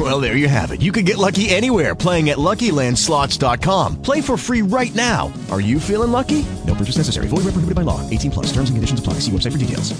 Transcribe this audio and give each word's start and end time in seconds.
Well, 0.00 0.18
there 0.18 0.34
you 0.34 0.48
have 0.48 0.70
it. 0.70 0.80
You 0.80 0.92
can 0.92 1.04
get 1.04 1.18
lucky 1.18 1.50
anywhere 1.50 1.94
playing 1.94 2.30
at 2.30 2.38
LuckyLandSlots.com. 2.38 4.00
Play 4.00 4.22
for 4.22 4.38
free 4.38 4.62
right 4.62 4.94
now. 4.94 5.30
Are 5.50 5.60
you 5.60 5.78
feeling 5.78 6.10
lucky? 6.10 6.46
No 6.66 6.74
purchase 6.74 6.96
necessary. 6.96 7.28
Void 7.28 7.44
where 7.44 7.52
prohibited 7.52 7.74
by 7.74 7.82
law. 7.82 8.00
18 8.08 8.30
plus. 8.30 8.46
Terms 8.46 8.70
and 8.70 8.78
conditions 8.78 8.98
apply. 8.98 9.14
See 9.20 9.30
website 9.30 9.52
for 9.52 9.58
details. 9.58 9.92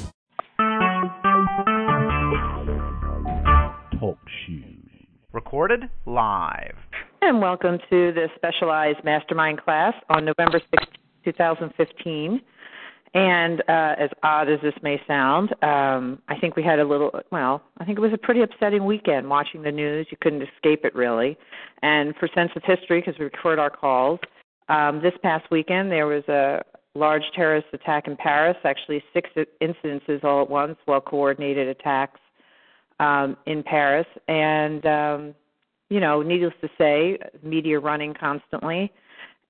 Talk 4.00 4.16
shoes. 4.46 4.64
Recorded 5.34 5.90
live. 6.06 6.76
And 7.20 7.42
welcome 7.42 7.76
to 7.90 8.12
the 8.12 8.28
specialized 8.36 9.04
mastermind 9.04 9.60
class 9.62 9.92
on 10.08 10.24
November 10.24 10.62
6, 10.80 10.86
2015. 11.26 12.40
And 13.12 13.60
uh, 13.68 13.96
as 13.98 14.10
odd 14.22 14.48
as 14.48 14.60
this 14.62 14.74
may 14.82 15.00
sound, 15.08 15.50
um, 15.64 16.22
I 16.28 16.38
think 16.38 16.54
we 16.54 16.62
had 16.62 16.78
a 16.78 16.84
little, 16.84 17.10
well, 17.32 17.62
I 17.78 17.84
think 17.84 17.98
it 17.98 18.00
was 18.00 18.12
a 18.12 18.18
pretty 18.18 18.42
upsetting 18.42 18.84
weekend 18.84 19.28
watching 19.28 19.62
the 19.62 19.72
news. 19.72 20.06
You 20.10 20.16
couldn't 20.20 20.42
escape 20.42 20.84
it 20.84 20.94
really. 20.94 21.36
And 21.82 22.14
for 22.16 22.28
sense 22.34 22.52
of 22.54 22.62
history, 22.64 23.00
because 23.00 23.18
we 23.18 23.24
record 23.24 23.58
our 23.58 23.70
calls, 23.70 24.20
um, 24.68 25.02
this 25.02 25.14
past 25.22 25.50
weekend 25.50 25.90
there 25.90 26.06
was 26.06 26.22
a 26.28 26.62
large 26.94 27.24
terrorist 27.34 27.66
attack 27.72 28.06
in 28.06 28.16
Paris, 28.16 28.56
actually 28.64 29.02
six 29.12 29.28
incidences 29.60 30.22
all 30.22 30.42
at 30.42 30.48
once, 30.48 30.76
well 30.86 31.00
coordinated 31.00 31.66
attacks 31.66 32.20
um, 33.00 33.36
in 33.46 33.64
Paris. 33.64 34.06
And 34.28 34.86
um, 34.86 35.34
you 35.88 35.98
know, 35.98 36.22
needless 36.22 36.54
to 36.60 36.68
say, 36.78 37.18
media 37.42 37.80
running 37.80 38.14
constantly. 38.14 38.92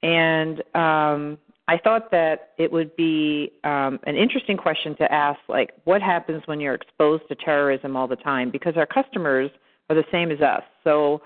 And 0.02 0.62
um, 0.74 1.38
I 1.70 1.78
thought 1.78 2.10
that 2.10 2.50
it 2.58 2.72
would 2.72 2.96
be 2.96 3.52
um, 3.62 4.00
an 4.04 4.16
interesting 4.16 4.56
question 4.56 4.96
to 4.96 5.12
ask, 5.12 5.38
like, 5.48 5.70
what 5.84 6.02
happens 6.02 6.42
when 6.46 6.58
you're 6.58 6.74
exposed 6.74 7.22
to 7.28 7.36
terrorism 7.36 7.96
all 7.96 8.08
the 8.08 8.16
time? 8.16 8.50
Because 8.50 8.76
our 8.76 8.86
customers 8.86 9.52
are 9.88 9.94
the 9.94 10.02
same 10.10 10.32
as 10.32 10.40
us. 10.40 10.64
So 10.82 11.22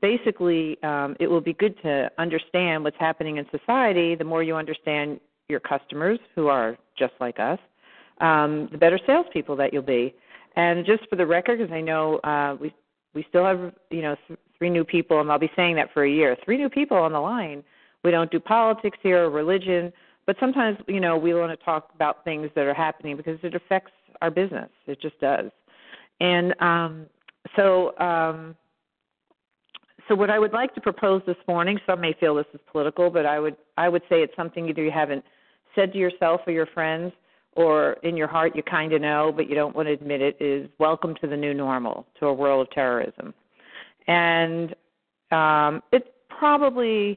basically, 0.00 0.80
um, 0.84 1.16
it 1.18 1.26
will 1.26 1.40
be 1.40 1.54
good 1.54 1.74
to 1.82 2.08
understand 2.18 2.84
what's 2.84 2.98
happening 3.00 3.38
in 3.38 3.46
society. 3.50 4.14
The 4.14 4.22
more 4.22 4.44
you 4.44 4.54
understand 4.54 5.18
your 5.48 5.58
customers, 5.58 6.20
who 6.36 6.46
are 6.46 6.78
just 6.96 7.14
like 7.18 7.40
us, 7.40 7.58
um, 8.20 8.68
the 8.70 8.78
better 8.78 9.00
salespeople 9.08 9.56
that 9.56 9.72
you'll 9.72 9.82
be. 9.82 10.14
And 10.54 10.86
just 10.86 11.08
for 11.10 11.16
the 11.16 11.26
record, 11.26 11.58
because 11.58 11.72
I 11.72 11.80
know 11.80 12.18
uh, 12.18 12.56
we 12.60 12.72
we 13.12 13.26
still 13.28 13.44
have 13.44 13.72
you 13.90 14.02
know 14.02 14.14
th- 14.28 14.38
three 14.56 14.70
new 14.70 14.84
people, 14.84 15.20
and 15.20 15.32
I'll 15.32 15.38
be 15.40 15.50
saying 15.56 15.74
that 15.76 15.88
for 15.92 16.04
a 16.04 16.10
year. 16.10 16.36
Three 16.44 16.58
new 16.58 16.68
people 16.68 16.96
on 16.96 17.10
the 17.10 17.18
line. 17.18 17.64
We 18.04 18.10
don't 18.10 18.30
do 18.30 18.40
politics 18.40 18.98
here 19.02 19.24
or 19.24 19.30
religion, 19.30 19.92
but 20.26 20.36
sometimes 20.40 20.78
you 20.86 21.00
know 21.00 21.16
we 21.16 21.34
want 21.34 21.58
to 21.58 21.64
talk 21.64 21.90
about 21.94 22.24
things 22.24 22.50
that 22.54 22.66
are 22.66 22.74
happening 22.74 23.16
because 23.16 23.38
it 23.42 23.54
affects 23.54 23.92
our 24.22 24.30
business. 24.30 24.70
It 24.86 25.00
just 25.00 25.18
does. 25.20 25.50
And 26.20 26.54
um, 26.60 27.06
so, 27.56 27.98
um, 27.98 28.54
so 30.08 30.14
what 30.14 30.30
I 30.30 30.38
would 30.38 30.52
like 30.52 30.74
to 30.74 30.80
propose 30.80 31.22
this 31.26 31.36
morning. 31.48 31.78
Some 31.86 32.00
may 32.00 32.14
feel 32.18 32.34
this 32.34 32.46
is 32.52 32.60
political, 32.70 33.10
but 33.10 33.26
I 33.26 33.38
would 33.38 33.56
I 33.76 33.88
would 33.88 34.02
say 34.08 34.22
it's 34.22 34.36
something 34.36 34.68
either 34.68 34.82
you 34.82 34.90
haven't 34.90 35.24
said 35.74 35.92
to 35.92 35.98
yourself 35.98 36.40
or 36.46 36.52
your 36.52 36.66
friends, 36.66 37.12
or 37.52 37.92
in 38.02 38.16
your 38.16 38.28
heart 38.28 38.56
you 38.56 38.62
kind 38.62 38.92
of 38.92 39.00
know, 39.00 39.32
but 39.34 39.48
you 39.48 39.54
don't 39.54 39.74
want 39.74 39.88
to 39.88 39.92
admit 39.92 40.20
it. 40.20 40.36
Is 40.40 40.68
welcome 40.78 41.14
to 41.20 41.26
the 41.26 41.36
new 41.36 41.54
normal, 41.54 42.06
to 42.18 42.26
a 42.26 42.32
world 42.32 42.66
of 42.66 42.72
terrorism 42.72 43.34
and 44.10 44.74
um, 45.30 45.82
it 45.92 46.14
probably 46.28 47.16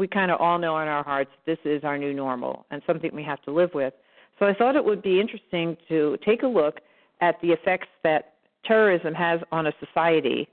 we 0.00 0.08
kind 0.08 0.30
of 0.30 0.40
all 0.40 0.58
know 0.58 0.78
in 0.78 0.88
our 0.88 1.04
hearts 1.04 1.30
this 1.46 1.58
is 1.64 1.84
our 1.84 1.98
new 1.98 2.14
normal 2.14 2.64
and 2.70 2.82
something 2.86 3.10
we 3.14 3.22
have 3.22 3.40
to 3.42 3.52
live 3.52 3.70
with. 3.74 3.92
So 4.38 4.46
I 4.46 4.54
thought 4.54 4.74
it 4.74 4.84
would 4.84 5.02
be 5.02 5.20
interesting 5.20 5.76
to 5.88 6.16
take 6.24 6.42
a 6.42 6.46
look 6.46 6.80
at 7.20 7.40
the 7.42 7.52
effects 7.52 7.88
that 8.02 8.32
terrorism 8.64 9.12
has 9.12 9.40
on 9.52 9.66
a 9.66 9.72
society 9.78 10.48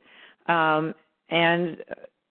um, 0.47 0.93
and 1.29 1.77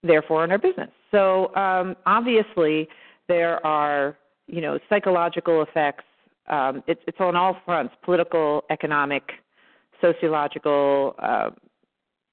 therefore 0.02 0.42
on 0.42 0.52
our 0.52 0.58
business. 0.58 0.90
So 1.10 1.54
um, 1.56 1.96
obviously 2.04 2.86
there 3.28 3.64
are 3.66 4.16
you 4.46 4.60
know 4.60 4.78
psychological 4.90 5.62
effects. 5.62 6.04
Um, 6.48 6.84
it's, 6.86 7.00
it's 7.08 7.18
on 7.18 7.34
all 7.34 7.56
fronts: 7.64 7.94
political, 8.04 8.62
economic, 8.68 9.32
sociological, 10.02 11.14
uh, 11.18 11.50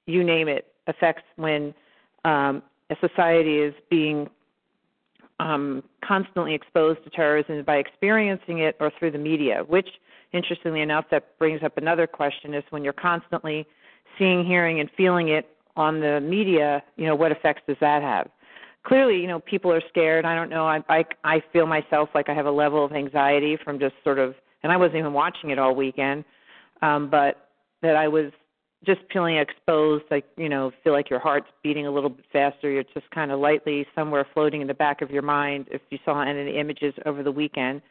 you 0.06 0.24
name 0.26 0.50
it 0.50 0.68
effects 0.88 1.24
when 1.38 1.74
um, 2.26 2.62
a 2.90 2.96
society 3.00 3.60
is 3.60 3.74
being 3.90 4.30
um, 5.44 5.84
constantly 6.04 6.54
exposed 6.54 7.04
to 7.04 7.10
terrorism 7.10 7.62
by 7.66 7.76
experiencing 7.76 8.60
it 8.60 8.78
or 8.80 8.92
through 8.98 9.12
the 9.12 9.18
media, 9.18 9.64
which, 9.68 9.88
interestingly 10.32 10.82
enough, 10.82 11.06
that 11.12 11.38
brings 11.38 11.62
up 11.64 11.78
another 11.78 12.08
question 12.08 12.54
is 12.54 12.64
when 12.70 12.84
you're 12.84 12.94
constantly 12.94 13.68
seeing, 14.18 14.46
hearing, 14.46 14.80
and 14.80 14.90
feeling 14.96 15.28
it 15.30 15.50
on 15.76 16.00
the 16.00 16.22
media, 16.22 16.82
you 16.96 17.06
know, 17.06 17.16
what 17.16 17.32
effects 17.32 17.62
does 17.68 17.76
that 17.82 18.02
have? 18.02 18.30
Clearly, 18.86 19.20
you 19.20 19.28
know, 19.28 19.40
people 19.40 19.72
are 19.72 19.82
scared. 19.90 20.24
I 20.26 20.36
don't 20.36 20.50
know. 20.50 20.66
I 20.66 20.80
I, 20.88 21.06
I 21.24 21.44
feel 21.52 21.66
myself 21.66 22.10
like 22.16 22.30
I 22.30 22.34
have 22.34 22.46
a 22.46 22.52
level 22.52 22.84
of 22.86 22.94
anxiety 22.94 23.58
from 23.64 23.80
just 23.80 23.96
sort 24.04 24.20
of, 24.20 24.36
and 24.62 24.72
I 24.72 24.78
wasn't 24.78 24.98
even 24.98 25.14
watching 25.14 25.50
it 25.50 25.60
all 25.60 25.76
weekend, 25.76 26.24
um, 26.82 27.10
but 27.10 27.50
that 27.82 27.96
I 27.96 28.08
was 28.08 28.32
just 28.86 29.02
feeling 29.12 29.38
exposed, 29.38 30.04
like 30.12 30.26
you 30.38 30.50
know, 30.50 30.72
feel 30.84 30.94
like 30.94 31.10
your 31.10 31.20
heart's 31.20 31.48
beating 31.64 31.88
a 31.88 31.92
little 31.92 32.10
bit 32.10 32.26
faster. 32.32 32.70
You're 32.70 32.84
just 32.94 33.10
kind 33.12 33.32
of 33.32 33.40
lightly 33.40 33.86
somewhere 33.96 34.26
floating 34.34 34.62
in 34.62 34.68
the 34.68 34.74
back 34.74 35.02
of 35.02 35.12
your 35.12 35.22
mind. 35.22 35.68
If 35.72 35.82
you 35.90 36.00
saw 36.06 36.22
any 36.22 36.42
of 36.42 36.46
the 36.46 36.60
images 36.60 36.94
over 37.06 37.24
the 37.24 37.32
weekend, 37.32 37.82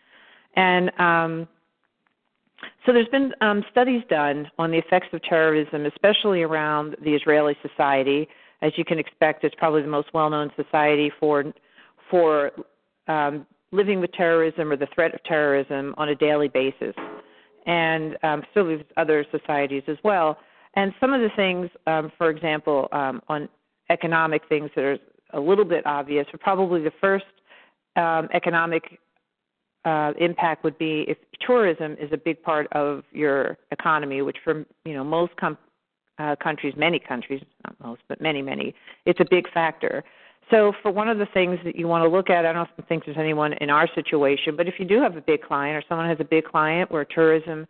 and 0.56 0.91
um, 1.00 1.48
so 2.84 2.92
there's 2.92 3.08
been 3.08 3.32
um, 3.41 3.64
studies 3.70 4.02
done 4.08 4.50
on 4.58 4.70
the 4.70 4.78
effects 4.78 5.08
of 5.12 5.22
terrorism, 5.22 5.86
especially 5.86 6.42
around 6.42 6.97
the 7.02 7.14
Israeli 7.14 7.56
society. 7.66 8.28
As 8.60 8.72
you 8.76 8.84
can 8.84 8.98
expect, 8.98 9.42
it's 9.44 9.54
probably 9.56 9.82
the 9.82 9.88
most 9.88 10.08
well-known 10.14 10.50
society 10.56 11.10
for 11.19 11.44
for 12.10 12.52
um, 13.08 13.47
living 13.72 14.00
with 14.00 14.12
terrorism 14.12 14.70
or 14.70 14.76
the 14.76 14.88
threat 14.94 15.14
of 15.14 15.25
terrorism 15.25 15.94
on 15.97 16.10
a 16.10 16.14
daily 16.14 16.48
basis, 16.48 16.94
and 17.66 18.16
um, 18.22 18.42
there's 18.54 18.82
other 18.97 19.25
societies 19.31 19.82
as 19.88 19.97
well. 20.04 20.38
And 20.75 20.93
some 21.00 21.12
of 21.12 21.21
the 21.21 21.31
things, 21.37 21.69
um, 21.87 22.10
for 22.16 22.31
example, 22.31 22.88
um, 22.93 23.21
on 23.28 23.49
economic 23.91 24.43
things 24.49 24.71
that 24.75 24.84
are 24.84 24.99
a 25.34 25.41
little 25.41 25.65
bit 25.65 25.87
obvious, 25.87 26.27
but 26.31 26.41
probably 26.41 26.83
the 26.83 26.93
first 27.00 27.25
um, 27.97 28.28
economic 28.33 28.99
uh, 29.84 30.12
impact 30.19 30.65
would 30.65 30.78
be 30.78 31.05
if 31.09 31.19
tourism 31.41 31.97
is 32.00 32.11
a 32.12 32.16
big 32.16 32.43
part 32.43 32.69
of 32.72 33.03
your 33.12 33.59
economy, 33.71 34.22
which 34.22 34.37
for 34.44 34.65
you 34.84 34.94
know 34.94 35.05
most 35.05 35.37
com- 35.37 35.59
uh, 36.19 36.37
countries, 36.37 36.75
many 36.77 36.99
countries, 36.99 37.43
not 37.65 37.75
most, 37.84 38.03
but 38.09 38.21
many, 38.21 38.43
many, 38.43 38.75
it's 39.06 39.21
a 39.21 39.27
big 39.28 39.50
factor. 39.53 40.05
So, 40.50 40.72
for 40.82 40.91
one 40.91 41.09
of 41.09 41.19
the 41.19 41.27
things 41.32 41.59
that 41.65 41.77
you 41.77 41.88
want 41.88 42.05
to 42.05 42.09
look 42.09 42.28
at, 42.28 42.44
I 42.44 42.53
don't 42.53 42.69
think 42.88 43.05
there's 43.05 43.16
anyone 43.16 43.55
in 43.55 43.71
our 43.71 43.88
situation, 43.94 44.56
but 44.56 44.69
if 44.69 44.75
you 44.78 44.84
do 44.84 45.00
have 45.00 45.16
a 45.16 45.21
big 45.21 45.43
client 45.43 45.77
or 45.77 45.82
someone 45.88 46.09
has 46.09 46.19
a 46.21 46.25
big 46.25 46.44
client 46.44 46.91
where 46.91 47.05
tourism, 47.05 47.66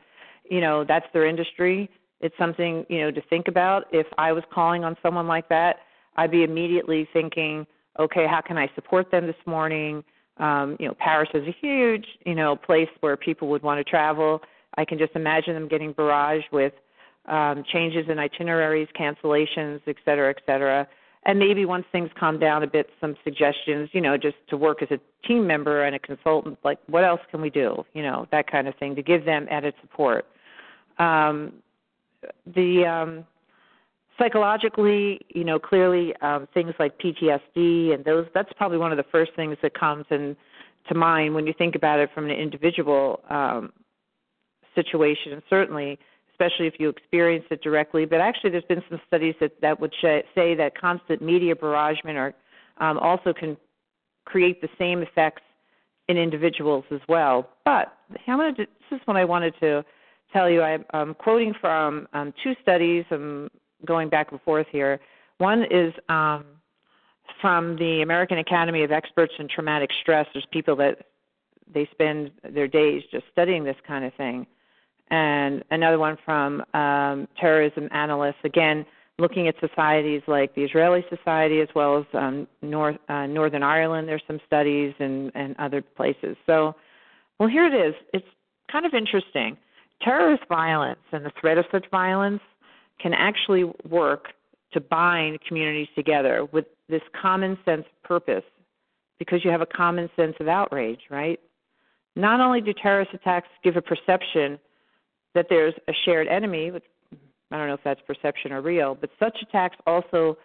you 0.51 0.61
know, 0.61 0.85
that's 0.85 1.07
their 1.13 1.27
industry, 1.27 1.89
it's 2.23 2.35
something 2.39 2.87
you 2.89 3.01
know 3.01 3.11
to 3.11 3.21
think 3.23 3.49
about. 3.49 3.85
If 3.93 4.07
I 4.17 4.33
was 4.33 4.45
calling 4.53 4.85
on 4.85 4.97
someone 5.03 5.27
like 5.27 5.49
that, 5.51 5.77
I'd 6.17 6.31
be 6.31 6.45
immediately 6.45 7.09
thinking, 7.13 7.67
okay, 7.99 8.27
how 8.27 8.41
can 8.41 8.57
I 8.57 8.71
support 8.75 9.11
them 9.11 9.27
this 9.27 9.37
morning? 9.47 10.03
Um, 10.39 10.77
you 10.81 10.87
know, 10.89 10.95
Paris 10.99 11.29
is 11.35 11.47
a 11.47 11.57
huge 11.61 12.07
you 12.25 12.35
know 12.35 12.57
place 12.57 12.89
where 13.01 13.17
people 13.17 13.49
would 13.49 13.63
want 13.63 13.85
to 13.85 13.85
travel. 13.85 14.41
I 14.79 14.85
can 14.87 14.99
just 14.99 15.15
imagine 15.15 15.53
them 15.55 15.69
getting 15.69 15.93
barraged 15.93 16.51
with 16.51 16.73
um, 17.27 17.63
changes 17.71 18.07
in 18.09 18.19
itineraries, 18.19 18.89
cancellations, 18.99 19.81
et 19.87 19.97
cetera, 20.05 20.31
et 20.31 20.41
cetera. 20.47 20.89
And 21.25 21.39
maybe 21.39 21.65
once 21.65 21.85
things 21.93 22.11
calm 22.19 22.41
down 22.41 22.65
a 22.65 22.67
bit, 22.67 22.91
some 23.01 23.15
suggestions, 23.23 23.91
you 23.93 24.01
know, 24.01 24.17
just 24.17 24.37
to 24.49 24.57
work 24.57 24.83
as 24.83 24.89
a 24.91 24.99
team 25.27 25.47
member 25.47 25.85
and 25.85 25.95
a 25.95 25.99
consultant, 25.99 26.59
like 26.65 26.79
what 26.89 27.05
else 27.05 27.21
can 27.31 27.41
we 27.41 27.49
do, 27.49 27.85
you 27.95 28.03
know, 28.03 28.27
that 28.33 28.51
kind 28.51 28.67
of 28.67 28.75
thing 28.77 28.97
to 28.97 29.03
give 29.03 29.25
them 29.25 29.47
added 29.49 29.75
support. 29.81 30.27
Um, 30.99 31.53
the 32.55 32.87
um, 32.87 33.25
psychologically, 34.19 35.21
you 35.29 35.45
know, 35.45 35.59
clearly 35.59 36.15
um, 36.23 36.47
things 36.55 36.75
like 36.79 36.99
PTSD 36.99 37.95
and 37.95 38.05
those 38.05 38.27
that's 38.35 38.53
probably 38.57 38.79
one 38.79 38.93
of 38.93 38.97
the 38.97 39.07
first 39.11 39.33
things 39.37 39.57
that 39.63 39.75
comes 39.75 40.05
in 40.11 40.37
to 40.89 40.95
mind 40.95 41.35
when 41.35 41.47
you 41.47 41.55
think 41.57 41.75
about 41.75 42.01
it 42.01 42.11
from 42.15 42.25
an 42.25 42.33
individual 42.33 43.21
um, 43.31 43.73
situation. 44.75 45.43
Certainly, 45.49 45.99
especially 46.33 46.67
if 46.67 46.75
you 46.79 46.89
experience 46.89 47.45
it 47.51 47.63
directly. 47.63 48.05
But 48.05 48.21
actually, 48.21 48.51
there's 48.51 48.65
been 48.65 48.83
some 48.89 49.01
studies 49.07 49.35
that 49.41 49.61
that 49.61 49.79
would 49.81 49.93
sh- 49.95 50.27
say 50.35 50.55
that 50.55 50.79
constant 50.79 51.23
media 51.23 51.55
barragement 51.55 52.19
or 52.19 52.35
um, 52.79 52.99
also 52.99 53.33
can 53.33 53.57
create 54.25 54.61
the 54.61 54.69
same 54.79 55.03
effects 55.03 55.43
in 56.09 56.17
individuals 56.17 56.85
as 56.91 57.01
well. 57.09 57.49
But 57.65 57.97
this 58.27 58.67
is 58.91 59.01
what 59.05 59.17
I 59.17 59.25
wanted 59.25 59.55
to 59.61 59.85
tell 60.33 60.49
you 60.51 60.63
I, 60.63 60.79
I'm 60.93 61.15
quoting 61.15 61.55
from 61.61 62.09
um, 62.13 62.33
two 62.43 62.55
studies. 62.63 63.05
I'm 63.11 63.51
going 63.85 64.09
back 64.09 64.33
and 64.33 64.41
forth 64.43 64.67
here. 64.71 65.01
One 65.39 65.65
is 65.65 65.93
um, 66.09 66.45
from 67.41 67.77
the 67.77 68.03
American 68.03 68.39
Academy 68.39 68.83
of 68.85 68.93
Experts 68.93 69.33
in 69.39 69.49
Traumatic 69.49 69.91
Stress. 70.01 70.27
There's 70.33 70.47
people 70.53 70.77
that 70.77 71.07
they 71.73 71.89
spend 71.91 72.31
their 72.49 72.69
days 72.69 73.03
just 73.11 73.25
studying 73.33 73.65
this 73.65 73.77
kind 73.87 74.05
of 74.05 74.15
thing. 74.15 74.47
And 75.11 75.63
another 75.71 75.99
one 75.99 76.17
from 76.25 76.63
um, 76.75 77.29
terrorism 77.39 77.89
analysts, 77.91 78.45
again, 78.45 78.87
looking 79.19 79.47
at 79.47 79.55
societies 79.61 80.23
like 80.27 80.55
the 80.55 80.63
Israeli 80.63 81.05
Society 81.11 81.61
as 81.61 81.69
well 81.75 81.99
as 81.99 82.05
um, 82.15 82.47
North, 82.63 82.97
uh, 83.09 83.27
Northern 83.27 83.63
Ireland. 83.63 84.09
There's 84.09 84.23
some 84.27 84.41
studies 84.47 84.95
and, 84.99 85.31
and 85.35 85.55
other 85.59 85.83
places. 85.83 86.37
So, 86.47 86.75
well, 87.39 87.49
here 87.49 87.67
it 87.67 87.75
is. 87.75 87.95
It's 88.15 88.27
kind 88.71 88.87
of 88.87 88.95
interesting. 88.95 89.57
Terrorist 90.05 90.43
violence 90.49 91.01
and 91.13 91.25
the 91.25 91.33
threat 91.41 91.59
of 91.59 91.65
such 91.71 91.85
violence 91.91 92.41
can 93.01 93.13
actually 93.15 93.65
work 93.89 94.29
to 94.73 94.81
bind 94.81 95.39
communities 95.47 95.89
together 95.95 96.47
with 96.53 96.65
this 96.89 97.03
common 97.21 97.59
sense 97.65 97.85
purpose 98.03 98.45
because 99.19 99.45
you 99.45 99.51
have 99.51 99.61
a 99.61 99.67
common 99.67 100.09
sense 100.17 100.35
of 100.41 100.49
outrage, 100.49 101.01
right? 101.11 101.39
Not 102.17 102.41
only 102.41 102.61
do 102.61 102.73
terrorist 102.73 103.13
attacks 103.15 103.49
give 103.63 103.77
a 103.77 103.83
perception 103.83 104.59
that 105.35 105.47
there's 105.49 105.75
a 105.89 105.93
shared 106.05 106.29
enemy, 106.29 106.71
which 106.71 106.85
I 107.51 107.59
don't 107.59 107.69
know 107.69 107.75
if 107.75 107.81
that's 107.85 108.01
perception 108.07 108.53
or 108.53 108.63
real, 108.63 108.95
but 108.95 109.11
such 109.19 109.37
attacks 109.43 109.77
also 109.87 110.37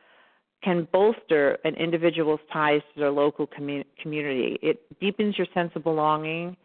can 0.64 0.88
bolster 0.92 1.58
an 1.64 1.76
individual's 1.76 2.40
ties 2.52 2.82
to 2.94 3.00
their 3.00 3.12
local 3.12 3.48
commu- 3.48 3.86
community. 4.02 4.58
It 4.62 4.82
deepens 5.00 5.38
your 5.38 5.48
sense 5.54 5.72
of 5.76 5.84
belonging 5.84 6.58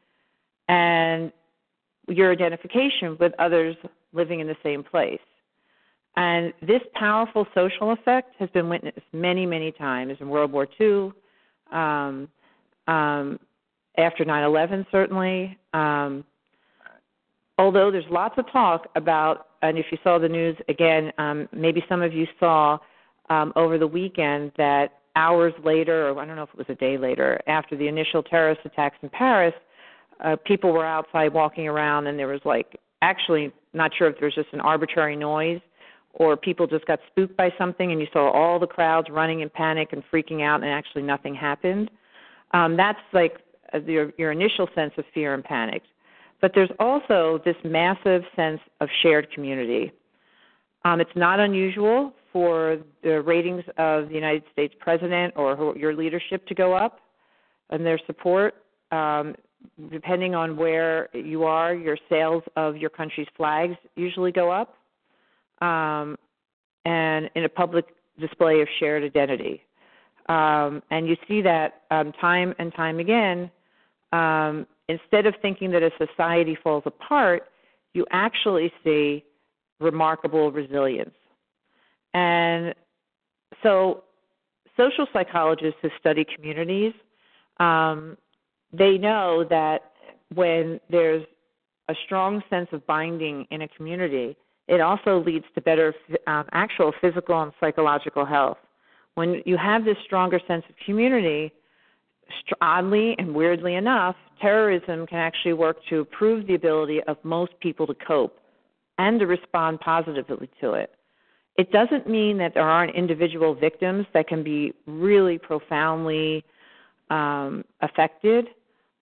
and 0.68 1.32
your 2.08 2.32
identification 2.32 3.16
with 3.20 3.32
others 3.38 3.76
living 4.12 4.40
in 4.40 4.46
the 4.46 4.56
same 4.62 4.82
place. 4.82 5.20
And 6.16 6.52
this 6.60 6.82
powerful 6.94 7.46
social 7.54 7.93
effect 7.93 8.34
has 8.38 8.50
been 8.50 8.69
witnessed 8.69 9.00
many, 9.12 9.46
many 9.46 9.72
times 9.72 10.16
in 10.20 10.28
World 10.28 10.52
War 10.52 10.66
II, 10.78 11.12
um, 11.72 12.28
um, 12.87 13.38
after 13.96 14.25
9 14.25 14.44
11, 14.44 14.87
certainly. 14.90 15.58
Um, 15.72 16.25
although 17.58 17.90
there's 17.90 18.04
lots 18.10 18.34
of 18.37 18.50
talk 18.52 18.88
about, 18.94 19.49
and 19.62 19.78
if 19.78 19.87
you 19.90 19.99
saw 20.04 20.19
the 20.19 20.28
news 20.28 20.56
again, 20.69 21.12
um, 21.16 21.49
maybe 21.52 21.82
some 21.88 22.02
of 22.02 22.12
you 22.12 22.26
saw 22.38 22.78
um, 23.31 23.52
over 23.56 23.78
the 23.78 23.87
weekend 23.87 24.52
that 24.58 25.00
hours 25.16 25.54
later, 25.64 26.08
or 26.08 26.19
I 26.19 26.26
don't 26.26 26.37
know 26.37 26.43
if 26.43 26.50
it 26.50 26.58
was 26.58 26.66
a 26.69 26.75
day 26.75 26.99
later, 26.99 27.40
after 27.46 27.76
the 27.76 27.88
initial 27.88 28.22
terrorist 28.22 28.60
attacks 28.64 28.96
in 29.02 29.08
Paris, 29.08 29.54
uh, 30.22 30.36
people 30.44 30.72
were 30.72 30.86
outside 30.86 31.32
walking 31.32 31.69
around, 31.69 32.06
and 32.06 32.19
there 32.19 32.28
was 32.28 32.40
like 32.44 32.78
actually 33.02 33.52
not 33.72 33.90
sure 33.96 34.08
if 34.08 34.19
there 34.19 34.26
was 34.26 34.34
just 34.34 34.52
an 34.52 34.60
arbitrary 34.60 35.16
noise 35.16 35.60
or 36.14 36.36
people 36.36 36.66
just 36.66 36.86
got 36.86 37.00
spooked 37.10 37.36
by 37.36 37.50
something 37.56 37.90
and 37.90 38.00
you 38.00 38.06
saw 38.12 38.30
all 38.30 38.58
the 38.58 38.66
crowds 38.66 39.08
running 39.10 39.40
in 39.40 39.50
panic 39.50 39.92
and 39.92 40.02
freaking 40.12 40.42
out 40.42 40.62
and 40.62 40.70
actually 40.70 41.02
nothing 41.02 41.34
happened. 41.34 41.90
Um, 42.52 42.76
that's 42.76 42.98
like 43.12 43.38
uh, 43.72 43.80
your, 43.80 44.12
your 44.19 44.30
initial 44.30 44.69
sense 44.74 44.92
of 44.98 45.04
fear 45.14 45.34
and 45.34 45.42
panic. 45.42 45.82
But 46.40 46.52
there's 46.54 46.70
also 46.78 47.40
this 47.44 47.56
massive 47.64 48.22
sense 48.36 48.60
of 48.80 48.88
shared 49.02 49.30
community. 49.32 49.92
Um, 50.84 51.00
it's 51.00 51.10
not 51.14 51.40
unusual 51.40 52.12
for 52.32 52.78
the 53.02 53.22
ratings 53.22 53.62
of 53.78 54.08
the 54.08 54.14
united 54.14 54.42
states 54.52 54.75
president 54.80 55.34
or 55.36 55.75
your 55.76 55.94
leadership 55.94 56.46
to 56.46 56.54
go 56.54 56.75
up 56.75 56.98
and 57.70 57.86
their 57.86 58.00
support. 58.06 58.54
Um, 58.90 59.34
depending 59.91 60.35
on 60.35 60.56
where 60.56 61.09
you 61.14 61.44
are 61.44 61.75
your 61.75 61.97
sales 62.09 62.43
of 62.56 62.76
your 62.76 62.91
country's 62.91 63.29
flags 63.37 63.76
usually 63.97 64.32
go 64.32 64.50
up 64.50 64.76
um, 65.61 66.17
and 66.85 67.31
in 67.35 67.44
a 67.44 67.49
public 67.49 67.87
display 68.19 68.61
of 68.61 68.69
shared 68.79 69.03
identity. 69.03 69.62
Um, 70.29 70.82
and 70.91 71.09
you 71.09 71.17
see 71.26 71.43
that 71.43 71.82
um, 71.91 72.12
time 72.20 72.55
and 72.59 72.73
time 72.75 72.99
again. 72.99 73.50
Um, 74.12 74.67
instead 74.88 75.26
of 75.26 75.35
thinking 75.43 75.70
that 75.73 75.82
a 75.82 75.91
society 75.99 76.56
falls 76.62 76.82
apart, 76.87 77.44
you 77.94 78.06
actually 78.11 78.73
see 78.85 79.25
remarkable 79.81 80.50
resilience. 80.53 81.14
And 82.14 82.75
so, 83.62 84.05
social 84.76 85.06
psychologists 85.12 85.79
who 85.82 85.88
study 85.99 86.25
communities, 86.37 86.93
um, 87.59 88.17
they 88.72 88.98
know 88.98 89.44
that 89.48 89.92
when 90.34 90.80
there's 90.90 91.24
a 91.88 91.94
strong 92.04 92.42
sense 92.48 92.69
of 92.72 92.86
binding 92.86 93.46
in 93.50 93.62
a 93.62 93.69
community, 93.69 94.36
it 94.69 94.80
also 94.80 95.22
leads 95.22 95.44
to 95.54 95.60
better 95.60 95.94
um, 96.26 96.44
actual 96.52 96.92
physical 97.00 97.42
and 97.42 97.52
psychological 97.60 98.24
health. 98.24 98.58
When 99.14 99.42
you 99.44 99.56
have 99.58 99.84
this 99.84 99.96
stronger 100.04 100.40
sense 100.46 100.64
of 100.69 100.74
community, 100.86 101.52
oddly 102.60 103.14
and 103.19 103.34
weirdly 103.34 103.74
enough, 103.74 104.16
terrorism 104.40 105.06
can 105.06 105.18
actually 105.18 105.52
work 105.52 105.76
to 105.90 106.00
improve 106.00 106.46
the 106.46 106.54
ability 106.54 107.02
of 107.06 107.18
most 107.22 107.52
people 107.60 107.86
to 107.86 107.94
cope 107.94 108.38
and 108.98 109.20
to 109.20 109.26
respond 109.26 109.80
positively 109.80 110.48
to 110.60 110.72
it. 110.72 110.94
It 111.58 111.70
doesn't 111.70 112.08
mean 112.08 112.38
that 112.38 112.54
there 112.54 112.68
aren't 112.68 112.94
individual 112.94 113.54
victims 113.54 114.06
that 114.14 114.26
can 114.26 114.42
be 114.42 114.72
really 114.86 115.36
profoundly 115.36 116.44
um, 117.10 117.64
affected, 117.82 118.46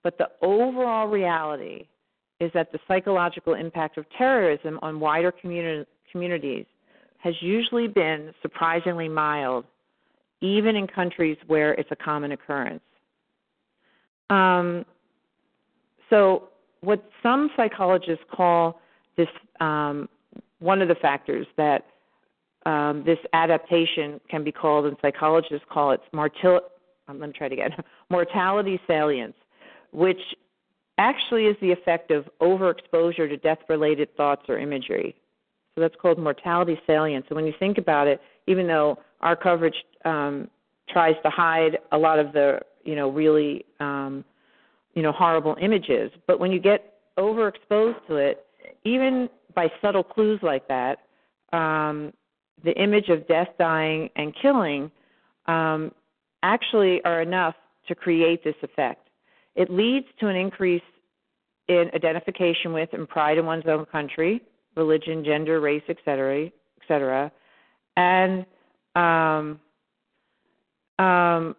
but 0.03 0.19
the 0.19 0.29
overall 0.43 1.07
reality 1.07 1.87
is 2.41 2.51
that 2.55 2.73
the 2.73 2.79
psychological 2.89 3.55
impact 3.55 3.99
of 3.99 4.07
terrorism 4.17 4.79
on 4.83 4.99
wider 4.99 5.33
communi- 5.33 5.87
communities 6.11 6.67
has 7.19 7.35
usually 7.41 7.87
been 7.87 8.33
surprisingly 8.41 9.09
mild, 9.09 9.65
even 10.41 10.75
in 10.75 10.87
countries 10.87 11.37
where 11.47 11.75
it's 11.75 11.91
a 11.91 11.97
common 11.97 12.33
occurrence. 12.33 12.81
Um, 14.31 14.87
so, 16.09 16.49
what 16.81 17.05
some 17.23 17.51
psychologists 17.57 18.25
call 18.33 18.81
this 19.19 19.29
um, 19.61 20.09
one 20.61 20.81
of 20.81 20.89
the 20.89 20.95
factors 20.95 21.47
that 21.57 21.85
um, 22.65 23.03
this 23.05 23.19
adaptation 23.33 24.21
can 24.31 24.45
be 24.45 24.53
called, 24.53 24.87
and 24.87 24.97
psychologists 25.03 25.67
call 25.71 25.93
it 25.93 26.01
mortil- 26.15 26.61
um, 27.09 27.33
try 27.35 27.49
mortality 28.11 28.81
salience, 28.87 29.35
which 29.93 30.21
actually 30.99 31.47
is 31.47 31.57
the 31.61 31.73
effect 31.73 32.11
of 32.11 32.29
overexposure 32.41 33.29
to 33.29 33.37
death 33.37 33.59
related 33.69 34.15
thoughts 34.17 34.43
or 34.49 34.59
imagery. 34.59 35.15
So 35.75 35.81
that's 35.81 35.95
called 36.01 36.19
mortality 36.19 36.79
salience. 36.87 37.25
And 37.29 37.37
when 37.37 37.47
you 37.47 37.55
think 37.59 37.79
about 37.79 38.07
it, 38.07 38.21
even 38.47 38.67
though 38.67 38.99
our 39.21 39.37
coverage 39.37 39.75
um, 40.05 40.49
tries 40.89 41.15
to 41.23 41.31
hide 41.31 41.79
a 41.93 41.99
lot 41.99 42.19
of 42.19 42.33
the, 42.33 42.61
you 42.85 42.97
know, 42.97 43.09
really, 43.09 43.65
um, 43.79 44.25
you 44.95 45.03
know, 45.03 45.13
horrible 45.13 45.57
images, 45.61 46.11
but 46.27 46.41
when 46.41 46.51
you 46.51 46.59
get 46.59 46.95
overexposed 47.19 48.07
to 48.09 48.17
it, 48.17 48.47
even 48.85 49.29
by 49.55 49.71
subtle 49.81 50.03
clues 50.03 50.41
like 50.43 50.67
that, 50.69 50.99
um, 51.53 52.13
the 52.65 52.73
image 52.73 53.09
of 53.09 53.27
death, 53.27 53.49
dying, 53.59 54.11
and 54.17 54.35
killing 54.41 54.91
um, 55.47 55.93
actually 56.43 57.03
are 57.05 57.23
enough 57.23 57.55
to 57.89 57.95
create 57.95 58.45
this 58.45 58.55
effect. 58.63 59.10
It 59.61 59.71
leads 59.71 60.07
to 60.21 60.29
an 60.29 60.37
increase 60.37 60.83
in 61.69 61.91
identification 61.95 62.73
with 62.73 62.89
and 62.95 63.07
pride 63.07 63.37
in 63.37 63.45
one's 63.45 63.65
own 63.67 63.85
country, 63.85 64.41
religion, 64.75 65.23
gender, 65.23 65.61
race, 65.61 65.83
etc., 65.87 66.49
etc., 66.81 67.31
and 67.99 68.47
um, 68.97 69.61
um, 70.99 71.55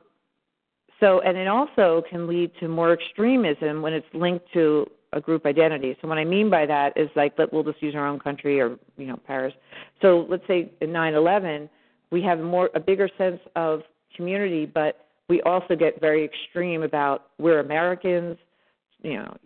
so 1.00 1.22
and 1.22 1.38
it 1.38 1.48
also 1.48 2.02
can 2.10 2.28
lead 2.28 2.50
to 2.60 2.68
more 2.68 2.92
extremism 2.92 3.84
when 3.84 3.94
it's 3.94 4.08
linked 4.16 4.46
to 4.54 4.88
a 5.14 5.22
group 5.22 5.46
identity. 5.46 5.96
So 6.02 6.08
what 6.08 6.18
I 6.18 6.26
mean 6.26 6.50
by 6.50 6.66
that 6.66 6.98
is 6.98 7.08
like 7.16 7.34
let 7.38 7.54
we'll 7.54 7.64
just 7.64 7.84
use 7.84 7.94
our 7.94 8.08
own 8.08 8.20
country 8.20 8.60
or 8.60 8.80
you 8.98 9.06
know 9.06 9.20
Paris. 9.28 9.54
So 10.02 10.26
let's 10.28 10.48
say 10.48 10.72
in 10.82 10.90
9/11 10.90 11.70
we 12.12 12.24
have 12.24 12.40
more 12.40 12.72
a 12.74 12.80
bigger 12.80 13.10
sense 13.20 13.40
of 13.56 13.82
community, 14.16 14.66
but 14.66 15.06
we 15.32 15.42
also 15.44 15.78
get 15.78 16.02
very 16.02 16.26
extreme 16.26 16.84
about 16.84 17.28
we're 17.40 17.62
Americans, 17.62 18.38
you 19.02 19.14
know, 19.14 19.38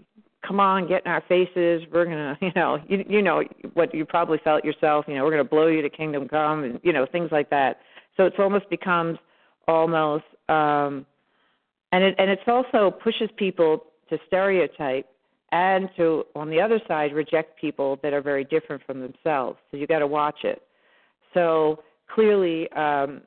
come 0.45 0.59
on, 0.59 0.87
get 0.87 1.05
in 1.05 1.11
our 1.11 1.21
faces. 1.29 1.83
We're 1.93 2.05
gonna, 2.05 2.35
you 2.41 2.51
know, 2.55 2.79
you 2.87 3.05
you 3.07 3.21
know 3.21 3.43
what 3.75 3.93
you 3.93 4.03
probably 4.03 4.39
felt 4.43 4.65
yourself. 4.65 5.05
You 5.07 5.13
know, 5.13 5.23
we're 5.23 5.29
gonna 5.29 5.43
blow 5.43 5.67
you 5.67 5.83
to 5.83 5.89
kingdom 5.91 6.27
come, 6.27 6.63
and 6.63 6.79
you 6.81 6.91
know 6.91 7.05
things 7.11 7.29
like 7.31 7.51
that. 7.51 7.81
So 8.17 8.25
it's 8.25 8.37
almost 8.39 8.67
becomes 8.71 9.19
almost, 9.67 10.23
um, 10.49 11.05
and 11.91 12.03
it 12.03 12.15
and 12.17 12.31
it's 12.31 12.47
also 12.47 12.89
pushes 12.89 13.29
people 13.37 13.83
to 14.09 14.17
stereotype 14.25 15.05
and 15.51 15.87
to 15.97 16.23
on 16.35 16.49
the 16.49 16.59
other 16.59 16.79
side 16.87 17.13
reject 17.13 17.61
people 17.61 17.99
that 18.01 18.11
are 18.11 18.21
very 18.21 18.43
different 18.43 18.81
from 18.87 19.01
themselves. 19.01 19.59
So 19.69 19.77
you 19.77 19.85
got 19.85 19.99
to 19.99 20.07
watch 20.07 20.39
it. 20.45 20.63
So 21.35 21.83
clearly, 22.11 22.71
um, 22.71 23.21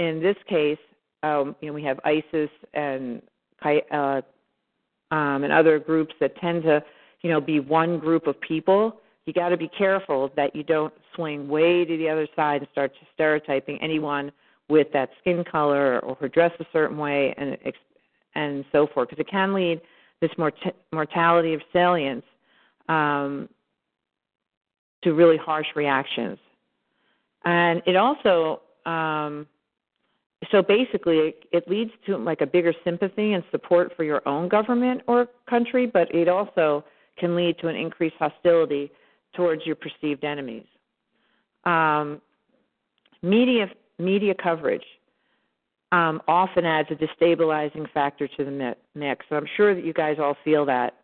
in 0.00 0.20
this 0.20 0.36
case, 0.48 0.78
um, 1.22 1.56
you 1.60 1.68
know, 1.68 1.74
we 1.74 1.82
have 1.84 2.00
ISIS 2.04 2.50
and 2.74 3.22
uh, 3.64 4.20
um, 5.10 5.44
and 5.44 5.52
other 5.52 5.78
groups 5.78 6.14
that 6.20 6.36
tend 6.38 6.62
to, 6.64 6.82
you 7.22 7.30
know, 7.30 7.40
be 7.40 7.60
one 7.60 7.98
group 7.98 8.26
of 8.26 8.40
people. 8.40 9.00
You 9.26 9.32
got 9.32 9.50
to 9.50 9.56
be 9.56 9.68
careful 9.68 10.32
that 10.36 10.56
you 10.56 10.62
don't 10.62 10.92
swing 11.14 11.48
way 11.48 11.84
to 11.84 11.96
the 11.96 12.08
other 12.08 12.26
side 12.34 12.62
and 12.62 12.68
start 12.72 12.92
stereotyping 13.14 13.78
anyone 13.80 14.32
with 14.68 14.88
that 14.92 15.10
skin 15.20 15.44
color 15.44 16.00
or 16.00 16.16
who 16.16 16.28
dress 16.28 16.52
a 16.58 16.66
certain 16.72 16.96
way 16.96 17.34
and 17.36 17.56
and 18.34 18.64
so 18.72 18.86
forth 18.86 19.10
because 19.10 19.20
it 19.20 19.30
can 19.30 19.52
lead 19.52 19.80
this 20.20 20.30
mort- 20.38 20.54
mortality 20.92 21.52
of 21.52 21.60
salience 21.72 22.24
um, 22.88 23.48
to 25.04 25.12
really 25.12 25.36
harsh 25.36 25.66
reactions. 25.76 26.38
And 27.44 27.82
it 27.86 27.96
also 27.96 28.62
um, 28.86 29.46
so 30.50 30.62
basically 30.62 31.18
it, 31.18 31.44
it 31.52 31.68
leads 31.68 31.90
to 32.06 32.16
like 32.16 32.40
a 32.40 32.46
bigger 32.46 32.72
sympathy 32.84 33.32
and 33.32 33.44
support 33.50 33.92
for 33.96 34.04
your 34.04 34.26
own 34.26 34.48
government 34.48 35.00
or 35.06 35.28
country 35.48 35.86
but 35.86 36.12
it 36.14 36.28
also 36.28 36.84
can 37.18 37.36
lead 37.36 37.58
to 37.58 37.68
an 37.68 37.76
increased 37.76 38.16
hostility 38.18 38.90
towards 39.34 39.64
your 39.64 39.76
perceived 39.76 40.24
enemies 40.24 40.64
um, 41.64 42.20
media 43.22 43.66
media 43.98 44.34
coverage 44.34 44.84
um, 45.92 46.22
often 46.26 46.64
adds 46.64 46.88
a 46.90 46.94
destabilizing 46.94 47.90
factor 47.92 48.26
to 48.26 48.44
the 48.44 48.74
mix. 48.94 49.26
So 49.28 49.36
I'm 49.36 49.46
sure 49.56 49.74
that 49.74 49.84
you 49.84 49.92
guys 49.92 50.16
all 50.18 50.36
feel 50.42 50.64
that 50.66 50.94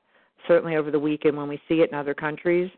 certainly 0.46 0.76
over 0.76 0.90
the 0.90 0.98
weekend 0.98 1.36
when 1.36 1.46
we 1.46 1.60
see 1.68 1.82
it 1.82 1.90
in 1.90 1.94
other 1.94 2.14
countries. 2.14 2.70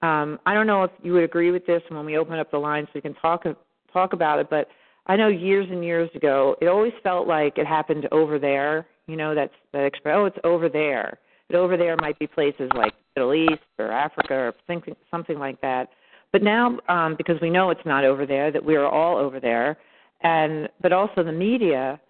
Um, 0.00 0.40
I 0.46 0.54
don't 0.54 0.66
know 0.66 0.84
if 0.84 0.90
you 1.02 1.12
would 1.12 1.24
agree 1.24 1.50
with 1.50 1.66
this 1.66 1.82
when 1.88 2.06
we 2.06 2.16
open 2.16 2.38
up 2.38 2.50
the 2.50 2.58
lines 2.58 2.88
so 2.88 2.92
we 2.96 3.02
can 3.02 3.14
talk 3.14 3.44
talk 3.92 4.14
about 4.14 4.38
it, 4.38 4.48
but 4.48 4.68
I 5.06 5.16
know 5.16 5.28
years 5.28 5.66
and 5.70 5.84
years 5.84 6.10
ago 6.14 6.56
it 6.60 6.68
always 6.68 6.92
felt 7.02 7.26
like 7.26 7.58
it 7.58 7.66
happened 7.66 8.06
over 8.12 8.38
there. 8.38 8.86
You 9.06 9.16
know, 9.16 9.34
that's 9.34 9.54
that 9.72 9.84
expression. 9.84 10.20
Oh, 10.20 10.24
it's 10.26 10.38
over 10.44 10.68
there. 10.68 11.18
But 11.48 11.56
over 11.56 11.76
there 11.76 11.96
might 11.96 12.18
be 12.18 12.26
places 12.26 12.70
like 12.74 12.92
Middle 13.16 13.34
East 13.34 13.62
or 13.78 13.90
Africa 13.90 14.34
or 14.34 14.54
something 14.66 14.94
something 15.10 15.38
like 15.38 15.60
that. 15.60 15.88
But 16.32 16.42
now, 16.42 16.78
um, 16.88 17.14
because 17.16 17.36
we 17.42 17.50
know 17.50 17.70
it's 17.70 17.84
not 17.84 18.04
over 18.04 18.24
there, 18.24 18.50
that 18.50 18.64
we 18.64 18.74
are 18.74 18.86
all 18.86 19.18
over 19.18 19.38
there, 19.38 19.76
and 20.22 20.68
but 20.80 20.92
also 20.92 21.22
the 21.22 21.32
media, 21.32 22.00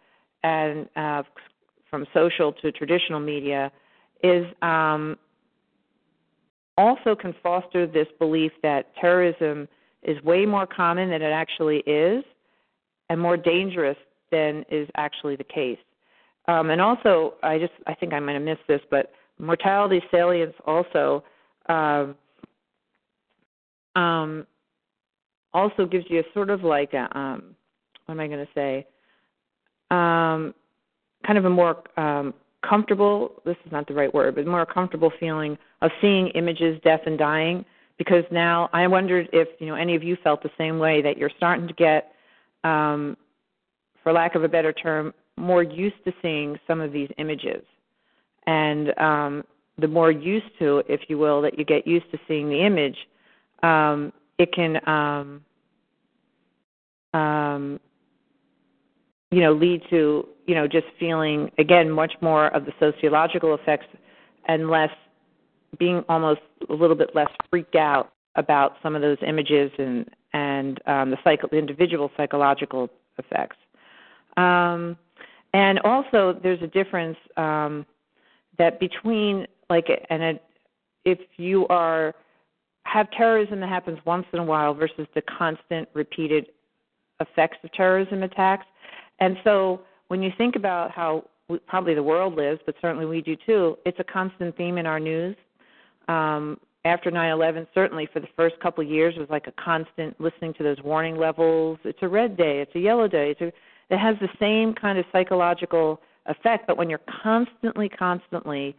and 0.45 0.89
uh, 0.95 1.25
from 1.91 2.07
social 2.15 2.53
to 2.53 2.71
traditional 2.71 3.19
media, 3.19 3.73
is 4.23 4.47
um, 4.63 5.17
also 6.79 7.17
can 7.17 7.35
foster 7.43 7.87
this 7.87 8.07
belief 8.19 8.53
that 8.63 8.95
terrorism 9.01 9.69
is 10.05 10.23
way 10.23 10.47
more 10.47 10.67
common 10.67 11.11
than 11.11 11.23
it 11.23 11.33
actually 11.33 11.79
is, 11.79 12.25
and 13.13 13.21
more 13.21 13.37
dangerous 13.37 13.97
than 14.31 14.65
is 14.71 14.89
actually 14.97 15.37
the 15.37 15.45
case. 15.45 15.79
Um, 16.49 16.71
and 16.71 16.81
also, 16.81 17.35
I 17.43 17.59
just 17.59 17.75
I 17.87 17.95
think 17.95 18.15
I 18.15 18.21
might 18.21 18.33
have 18.33 18.43
missed 18.43 18.67
this, 18.67 18.81
but 18.91 19.13
mortality 19.39 20.03
salience 20.11 20.55
also 20.67 21.23
um, 21.69 22.17
um, 23.95 24.47
also 25.53 25.85
gives 25.85 26.07
you 26.09 26.21
a 26.21 26.23
sort 26.33 26.49
of 26.49 26.65
like 26.65 26.95
a 26.95 27.07
um, 27.17 27.55
what 28.07 28.15
am 28.15 28.21
I 28.21 28.27
going 28.27 28.47
to 28.47 28.53
say? 28.55 28.87
Um, 29.91 30.55
kind 31.27 31.39
of 31.39 31.45
a 31.45 31.51
more 31.51 31.83
um, 31.99 32.33
comfortable. 32.67 33.43
This 33.45 33.57
is 33.67 33.71
not 33.71 33.87
the 33.87 33.95
right 33.95 34.13
word, 34.13 34.37
but 34.37 34.47
more 34.47 34.65
comfortable 34.65 35.13
feeling 35.21 35.59
of 35.83 35.91
seeing 36.01 36.29
images, 36.29 36.81
death 36.83 37.03
and 37.05 37.19
dying. 37.19 37.67
Because 37.99 38.25
now 38.33 38.71
I 38.73 38.87
wondered 38.87 39.29
if 39.35 39.49
you 39.61 39.67
know 39.67 39.75
any 39.75 39.95
of 39.95 40.03
you 40.03 40.17
felt 40.25 40.43
the 40.43 40.51
same 40.57 40.79
way 40.79 41.03
that 41.03 41.19
you're 41.19 41.31
starting 41.37 41.69
to 41.69 41.75
get, 41.75 42.13
um, 42.65 43.17
for 44.03 44.13
lack 44.13 44.35
of 44.35 44.45
a 44.45 44.49
better 44.49 44.73
term, 44.73 45.15
more 45.37 45.63
used 45.63 46.03
to 46.05 46.13
seeing 46.23 46.59
some 46.67 46.81
of 46.81 46.93
these 46.93 47.09
images, 47.19 47.65
and 48.47 48.97
um, 48.99 49.45
the 49.79 49.89
more 49.89 50.11
used 50.11 50.47
to, 50.59 50.83
if 50.89 51.01
you 51.09 51.19
will, 51.19 51.41
that 51.43 51.59
you 51.59 51.65
get 51.65 51.87
used 51.87 52.11
to 52.11 52.19
seeing 52.29 52.49
the 52.49 52.65
image, 52.65 52.97
um, 53.63 54.13
it 54.39 54.53
can 54.53 54.77
um, 54.89 55.43
um, 57.15 57.81
you 59.31 59.41
know 59.41 59.53
lead 59.53 59.83
to 59.91 60.27
you 60.47 60.55
know 60.55 60.67
just 60.67 60.87
feeling 60.99 61.51
again 61.59 61.91
much 61.91 62.13
more 62.21 62.49
of 62.49 62.65
the 62.65 62.73
sociological 62.79 63.55
effects 63.55 63.87
and 64.47 64.69
less 64.69 64.91
being 65.79 66.05
almost 66.09 66.41
a 66.69 66.73
little 66.73 66.97
bit 66.97 67.15
less 67.15 67.31
freaked 67.51 67.77
out 67.77 68.13
about 68.37 68.77
some 68.83 68.95
of 68.95 69.03
those 69.03 69.19
images 69.27 69.71
and 69.79 70.09
and 70.63 70.81
um, 70.87 71.11
the 71.11 71.19
psycho 71.25 71.49
individual 71.49 72.11
psychological 72.17 72.89
effects. 73.19 73.57
Um, 74.37 74.97
and 75.55 75.79
also, 75.81 76.39
there's 76.43 76.63
a 76.63 76.67
difference 76.67 77.19
um, 77.37 77.85
that 78.59 78.81
between 78.81 79.47
like 79.69 79.89
and 80.11 80.23
a, 80.23 80.41
if 81.05 81.19
you 81.37 81.67
are 81.69 82.15
have 82.85 83.11
terrorism 83.11 83.61
that 83.61 83.69
happens 83.69 83.99
once 84.05 84.27
in 84.33 84.39
a 84.39 84.45
while 84.45 84.75
versus 84.75 85.07
the 85.15 85.23
constant 85.23 85.89
repeated 85.95 86.47
effects 87.21 87.59
of 87.65 87.73
terrorism 87.73 88.23
attacks. 88.23 88.67
And 89.21 89.37
so 89.45 89.83
when 90.09 90.23
you 90.23 90.31
think 90.37 90.57
about 90.57 90.91
how 90.91 91.25
we, 91.49 91.59
probably 91.59 91.95
the 91.95 92.03
world 92.03 92.35
lives, 92.35 92.61
but 92.67 92.75
certainly 92.81 93.07
we 93.07 93.21
do 93.21 93.37
too, 93.47 93.79
it's 93.87 94.01
a 94.01 94.05
constant 94.05 94.57
theme 94.57 94.79
in 94.79 94.87
our 94.87 94.99
news. 94.99 95.37
Um, 96.09 96.59
after 96.85 97.11
9/11, 97.11 97.67
certainly 97.75 98.07
for 98.13 98.21
the 98.21 98.29
first 98.37 98.59
couple 98.61 98.83
of 98.85 98.91
years, 98.91 99.17
was 99.17 99.29
like 99.31 99.47
a 99.47 99.53
constant 99.53 100.21
listening 100.21 100.53
to 100.55 100.63
those 100.63 100.81
warning 100.83 101.17
levels. 101.17 101.79
It's 101.85 102.03
a 102.03 102.09
red 102.09 102.37
day. 102.37 102.61
It's 102.61 102.75
a 102.75 102.81
yellow 102.81 103.07
day. 103.07 103.31
It's 103.31 103.41
a, 103.41 103.53
it 103.95 103.99
has 103.99 104.17
the 104.21 104.29
same 104.41 104.75
kind 104.75 104.99
of 104.99 105.05
psychological 105.13 106.01
effect. 106.27 106.67
But 106.67 106.77
when 106.77 106.91
you're 106.91 107.01
constantly, 107.23 107.89
constantly 107.89 108.75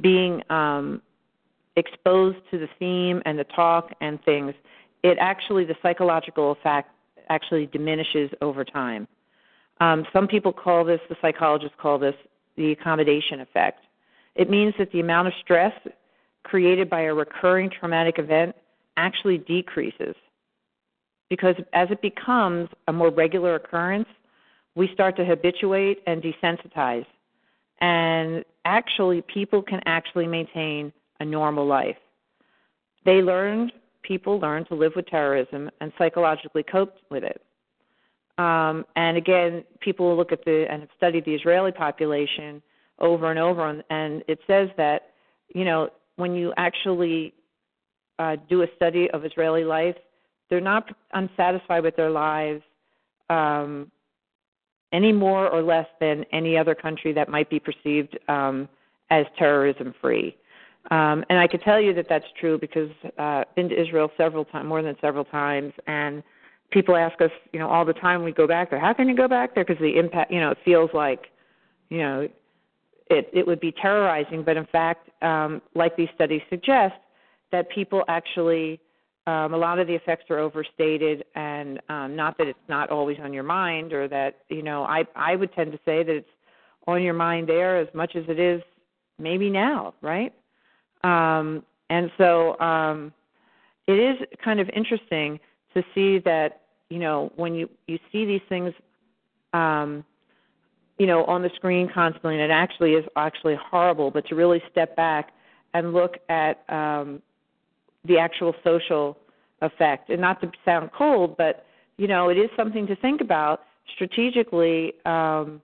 being 0.00 0.42
um, 0.50 1.00
exposed 1.76 2.38
to 2.50 2.58
the 2.58 2.68
theme 2.78 3.22
and 3.24 3.38
the 3.38 3.44
talk 3.44 3.90
and 4.00 4.22
things, 4.24 4.52
it 5.02 5.16
actually 5.20 5.64
the 5.64 5.76
psychological 5.82 6.52
effect 6.52 6.90
actually 7.28 7.66
diminishes 7.66 8.30
over 8.40 8.64
time. 8.64 9.06
Um, 9.80 10.06
some 10.12 10.26
people 10.26 10.52
call 10.52 10.84
this, 10.84 11.00
the 11.08 11.16
psychologists 11.20 11.76
call 11.80 11.98
this 11.98 12.14
the 12.56 12.72
accommodation 12.72 13.40
effect. 13.40 13.84
It 14.34 14.48
means 14.50 14.74
that 14.78 14.90
the 14.92 15.00
amount 15.00 15.28
of 15.28 15.34
stress 15.42 15.72
created 16.46 16.88
by 16.88 17.02
a 17.02 17.14
recurring 17.14 17.68
traumatic 17.68 18.18
event 18.18 18.54
actually 18.96 19.38
decreases. 19.38 20.14
Because 21.28 21.56
as 21.72 21.88
it 21.90 22.00
becomes 22.00 22.68
a 22.86 22.92
more 22.92 23.10
regular 23.10 23.56
occurrence, 23.56 24.08
we 24.76 24.88
start 24.94 25.16
to 25.16 25.24
habituate 25.24 25.98
and 26.06 26.22
desensitize. 26.22 27.06
And 27.80 28.44
actually, 28.64 29.22
people 29.22 29.60
can 29.60 29.80
actually 29.86 30.28
maintain 30.28 30.92
a 31.18 31.24
normal 31.24 31.66
life. 31.66 31.96
They 33.04 33.22
learned, 33.22 33.72
people 34.02 34.38
learned 34.38 34.68
to 34.68 34.74
live 34.74 34.92
with 34.94 35.06
terrorism 35.06 35.68
and 35.80 35.92
psychologically 35.98 36.62
coped 36.62 37.00
with 37.10 37.24
it. 37.24 37.42
Um, 38.38 38.84
and 38.94 39.16
again, 39.16 39.64
people 39.80 40.16
look 40.16 40.30
at 40.30 40.44
the 40.44 40.66
and 40.70 40.82
have 40.82 40.90
studied 40.96 41.24
the 41.24 41.34
Israeli 41.34 41.72
population 41.72 42.62
over 43.00 43.30
and 43.30 43.38
over, 43.38 43.68
and, 43.68 43.82
and 43.90 44.22
it 44.28 44.38
says 44.46 44.68
that 44.76 45.10
you 45.54 45.64
know 45.64 45.88
when 46.16 46.34
you 46.34 46.52
actually 46.56 47.32
uh, 48.18 48.36
do 48.48 48.62
a 48.62 48.66
study 48.76 49.10
of 49.10 49.24
Israeli 49.24 49.64
life, 49.64 49.96
they're 50.48 50.60
not 50.60 50.88
unsatisfied 51.12 51.82
with 51.82 51.96
their 51.96 52.10
lives 52.10 52.62
um, 53.30 53.90
any 54.92 55.12
more 55.12 55.48
or 55.48 55.62
less 55.62 55.86
than 56.00 56.24
any 56.32 56.56
other 56.56 56.74
country 56.74 57.12
that 57.12 57.28
might 57.28 57.50
be 57.50 57.60
perceived 57.60 58.18
um, 58.28 58.68
as 59.10 59.26
terrorism 59.38 59.94
free. 60.00 60.36
Um, 60.90 61.24
and 61.28 61.38
I 61.38 61.48
can 61.48 61.60
tell 61.60 61.80
you 61.80 61.92
that 61.94 62.06
that's 62.08 62.26
true 62.40 62.58
because 62.58 62.90
uh, 63.18 63.22
I've 63.22 63.54
been 63.56 63.68
to 63.68 63.80
Israel 63.80 64.10
several 64.16 64.44
times, 64.44 64.68
more 64.68 64.82
than 64.82 64.96
several 65.00 65.24
times, 65.24 65.72
and 65.86 66.22
people 66.70 66.96
ask 66.96 67.20
us, 67.20 67.30
you 67.52 67.58
know, 67.58 67.68
all 67.68 67.84
the 67.84 67.92
time 67.92 68.22
we 68.22 68.32
go 68.32 68.46
back 68.46 68.70
there. 68.70 68.78
How 68.78 68.92
can 68.92 69.08
you 69.08 69.16
go 69.16 69.26
back 69.26 69.54
there? 69.54 69.64
Because 69.64 69.80
the 69.80 69.98
impact, 69.98 70.30
you 70.30 70.40
know, 70.40 70.52
it 70.52 70.58
feels 70.64 70.90
like, 70.94 71.26
you 71.90 71.98
know, 71.98 72.28
it 73.10 73.28
it 73.32 73.46
would 73.46 73.60
be 73.60 73.72
terrorizing. 73.72 74.42
But 74.42 74.56
in 74.56 74.66
fact, 74.66 75.10
um, 75.22 75.62
like 75.74 75.96
these 75.96 76.08
studies 76.14 76.42
suggest, 76.50 76.94
that 77.52 77.68
people 77.70 78.04
actually, 78.08 78.80
um, 79.26 79.54
a 79.54 79.56
lot 79.56 79.78
of 79.78 79.86
the 79.86 79.94
effects 79.94 80.24
are 80.30 80.38
overstated, 80.38 81.24
and 81.34 81.80
um, 81.88 82.16
not 82.16 82.38
that 82.38 82.46
it's 82.46 82.58
not 82.68 82.90
always 82.90 83.18
on 83.22 83.32
your 83.32 83.42
mind, 83.42 83.92
or 83.92 84.08
that 84.08 84.38
you 84.48 84.62
know, 84.62 84.84
I 84.84 85.04
I 85.14 85.36
would 85.36 85.52
tend 85.54 85.72
to 85.72 85.78
say 85.84 86.02
that 86.02 86.14
it's 86.14 86.28
on 86.86 87.02
your 87.02 87.14
mind 87.14 87.48
there 87.48 87.78
as 87.78 87.88
much 87.94 88.14
as 88.14 88.24
it 88.28 88.38
is 88.38 88.62
maybe 89.18 89.50
now, 89.50 89.94
right? 90.02 90.32
Um, 91.02 91.64
and 91.90 92.10
so 92.18 92.58
um, 92.60 93.12
it 93.86 93.92
is 93.92 94.16
kind 94.44 94.60
of 94.60 94.68
interesting 94.70 95.38
to 95.74 95.82
see 95.94 96.18
that 96.20 96.62
you 96.90 96.98
know 96.98 97.32
when 97.36 97.54
you 97.54 97.68
you 97.86 97.98
see 98.10 98.24
these 98.24 98.40
things 98.48 98.72
um, 99.52 100.04
you 100.98 101.06
know 101.06 101.24
on 101.24 101.42
the 101.42 101.50
screen 101.56 101.88
constantly, 101.92 102.34
and 102.34 102.42
it 102.42 102.50
actually 102.50 102.92
is 102.92 103.04
actually 103.16 103.56
horrible. 103.70 104.10
But 104.10 104.26
to 104.28 104.34
really 104.34 104.62
step 104.70 104.96
back 104.96 105.32
and 105.74 105.92
look 105.92 106.18
at 106.28 106.62
um, 106.68 107.22
the 108.04 108.18
actual 108.18 108.54
social 108.64 109.16
effect, 109.62 110.10
and 110.10 110.20
not 110.20 110.40
to 110.40 110.50
sound 110.64 110.90
cold, 110.96 111.36
but 111.36 111.66
you 111.96 112.06
know 112.06 112.28
it 112.28 112.38
is 112.38 112.50
something 112.56 112.86
to 112.86 112.96
think 112.96 113.20
about 113.20 113.62
strategically 113.94 114.94
um, 115.04 115.60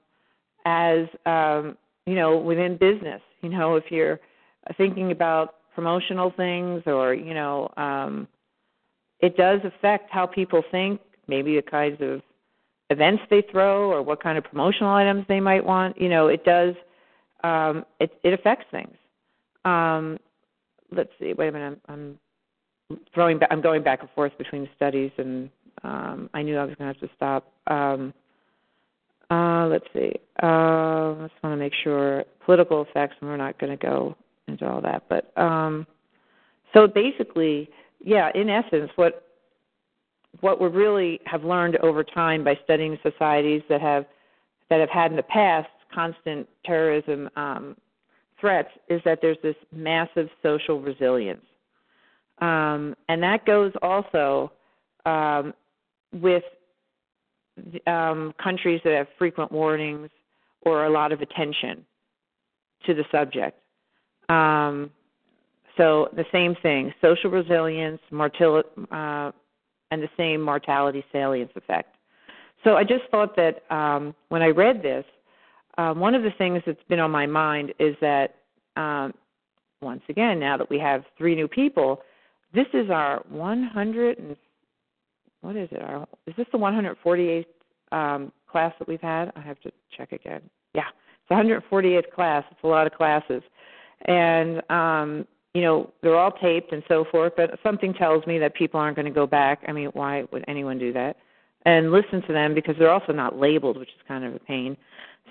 as 0.65 1.07
um, 1.27 1.77
you 2.07 2.15
know 2.15 2.37
within 2.37 2.77
business. 2.77 3.21
You 3.43 3.49
know 3.49 3.77
if 3.77 3.85
you're 3.91 4.21
thinking 4.77 5.11
about 5.11 5.57
promotional 5.75 6.33
things 6.37 6.83
or 6.87 7.15
you 7.15 7.35
know 7.35 7.73
um 7.77 8.29
it 9.21 9.37
does 9.37 9.61
affect 9.65 10.11
how 10.11 10.27
people 10.27 10.63
think 10.71 11.01
maybe 11.29 11.57
the 11.57 11.63
kinds 11.63 11.97
of 12.01 12.21
events 12.93 13.23
they 13.31 13.43
throw 13.51 13.91
or 13.91 14.03
what 14.03 14.23
kind 14.23 14.39
of 14.39 14.45
promotional 14.45 14.93
items 14.95 15.25
they 15.29 15.41
might 15.41 15.65
want 15.65 16.01
you 16.01 16.09
know 16.09 16.29
it 16.29 16.45
does 16.45 16.75
um 17.45 17.85
it 18.01 18.13
it 18.23 18.33
affects 18.33 18.67
things. 18.71 18.97
Um 19.65 20.19
let's 20.95 21.11
see 21.19 21.33
wait 21.33 21.49
a 21.49 21.53
minute 21.53 21.81
i'm, 21.89 22.19
I'm 22.93 22.99
throwing 23.15 23.39
back 23.39 23.49
i'm 23.51 23.63
going 23.63 23.83
back 23.83 24.01
and 24.01 24.11
forth 24.11 24.37
between 24.39 24.69
studies 24.77 25.11
and 25.17 25.51
um 25.83 26.29
i 26.35 26.43
knew 26.43 26.57
i 26.59 26.65
was 26.65 26.75
going 26.77 26.93
to 26.93 26.99
have 27.01 27.11
to 27.11 27.17
stop. 27.17 27.53
Um 27.67 28.13
uh 29.31 29.67
let's 29.67 29.87
see 29.93 30.13
uh 30.43 30.47
I 30.47 31.29
just 31.29 31.43
want 31.43 31.55
to 31.55 31.57
make 31.57 31.73
sure 31.83 32.25
political 32.45 32.83
effects 32.83 33.17
and 33.21 33.31
we're 33.31 33.37
not 33.37 33.59
going 33.59 33.77
to 33.77 33.83
go 33.83 34.17
into 34.49 34.69
all 34.69 34.81
that 34.83 35.05
but 35.09 35.37
um 35.41 35.87
so 36.75 36.87
basically 36.87 37.71
yeah 38.05 38.31
in 38.35 38.51
essence 38.51 38.91
what 38.97 39.32
what 40.41 40.61
we 40.61 40.69
really 40.69 41.21
have 41.27 41.45
learned 41.45 41.77
over 41.79 42.03
time 42.03 42.43
by 42.43 42.59
studying 42.65 42.99
societies 43.03 43.63
that 43.69 43.81
have 43.81 44.07
that 44.71 44.81
have 44.81 44.89
had 44.89 45.11
in 45.11 45.17
the 45.17 45.23
past 45.23 45.69
constant 45.95 46.49
terrorism 46.65 47.29
um, 47.37 47.77
threats 48.41 48.71
is 48.89 49.01
that 49.05 49.19
there's 49.21 49.37
this 49.43 49.57
massive 49.71 50.29
social 50.43 50.81
resilience, 50.81 51.45
um, 52.41 52.97
and 53.09 53.23
that 53.23 53.45
goes 53.45 53.73
also 53.83 54.51
um, 55.05 55.53
with 56.13 56.43
um, 57.87 58.33
countries 58.43 58.81
that 58.85 58.95
have 58.95 59.07
frequent 59.19 59.53
warnings 59.53 60.09
or 60.63 60.87
a 60.87 60.91
lot 60.91 61.13
of 61.13 61.21
attention 61.21 61.85
to 62.87 62.95
the 62.95 63.05
subject. 63.13 63.59
Um, 64.29 64.91
so 65.77 66.09
the 66.17 66.25
same 66.33 66.57
thing: 66.63 66.93
social 67.03 67.31
resilience, 67.31 68.01
mortality. 68.11 68.69
Uh, 68.91 69.33
and 69.93 70.03
the 70.03 70.09
same 70.17 70.41
mortality 70.41 71.05
salience 71.13 71.53
effect. 71.55 71.97
So 72.65 72.77
I 72.77 72.83
just 72.83 73.03
thought 73.11 73.37
that 73.37 73.63
um, 73.71 74.15
when 74.31 74.41
I 74.41 74.47
read 74.49 74.83
this, 74.83 75.05
um, 75.77 76.01
one 76.01 76.15
of 76.15 76.23
the 76.23 76.31
things 76.39 76.63
that's 76.65 76.83
been 76.89 76.99
on 76.99 77.11
my 77.11 77.27
mind 77.27 77.75
is 77.79 77.95
that 78.01 78.37
um, 78.77 79.13
once 79.83 80.01
again, 80.09 80.41
now 80.41 80.57
that 80.57 80.71
we 80.71 80.79
have 80.79 81.05
three 81.19 81.35
new 81.35 81.47
people, 81.47 82.01
this 82.55 82.67
is 82.73 82.89
our 82.89 83.23
100 83.29 84.19
and 84.19 84.37
what 85.43 85.57
is 85.57 85.69
it? 85.73 85.83
Our, 85.83 86.09
is 86.27 86.35
this 86.39 86.47
the 86.53 86.59
148th 86.59 87.45
um, 87.91 88.33
class 88.51 88.73
that 88.79 88.89
we've 88.89 89.01
had? 89.01 89.31
I 89.37 89.41
have 89.41 89.61
to 89.61 89.73
check 89.95 90.13
again. 90.13 90.41
Yeah, 90.73 90.85
it's 91.29 91.31
148th 91.31 92.11
class. 92.15 92.45
It's 92.51 92.61
a 92.63 92.67
lot 92.67 92.87
of 92.87 92.95
classes, 92.95 93.43
and 94.07 94.63
um, 94.71 95.27
you 95.55 95.63
know 95.63 95.91
they're 96.03 96.17
all 96.17 96.33
taped 96.33 96.73
and 96.73 96.83
so 96.89 97.05
forth 97.11 97.33
but 97.37 97.59
something 97.63 97.93
tells 97.95 98.27
me 98.27 98.39
that 98.39 98.55
people 98.55 98.81
aren't 98.81 98.97
going 98.97 99.07
to 99.07 99.13
go 99.13 99.27
back. 99.27 99.63
I 99.69 99.73
mean 99.73 99.89
why 99.89 100.25
would 100.33 100.45
anyone 100.49 100.79
do 100.79 100.93
that? 100.93 101.17
And 101.65 101.93
listen 101.93 102.23
to 102.23 102.33
them 102.33 102.55
because 102.55 102.75
they're 102.79 102.91
also 102.91 103.13
not 103.13 103.39
labeled 103.39 103.77
which 103.79 103.91
is 103.91 104.03
kind 104.07 104.25
of 104.25 104.35
a 104.35 104.39
pain. 104.39 104.77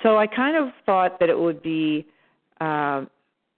So 0.03 0.17
i 0.17 0.27
kind 0.27 0.55
of 0.55 0.73
thought 0.85 1.19
that 1.19 1.29
it 1.29 1.37
would 1.37 1.61
be 1.61 2.07
uh, 2.59 3.05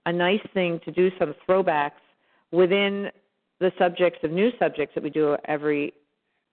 a 0.06 0.12
nice 0.12 0.46
thing 0.52 0.80
to 0.84 0.90
do 0.90 1.10
some 1.18 1.34
throwbacks 1.48 1.92
within 2.50 3.10
the 3.60 3.72
subjects 3.78 4.20
of 4.22 4.30
new 4.30 4.50
subjects 4.58 4.94
that 4.94 5.04
we 5.04 5.10
do 5.10 5.36
every 5.46 5.92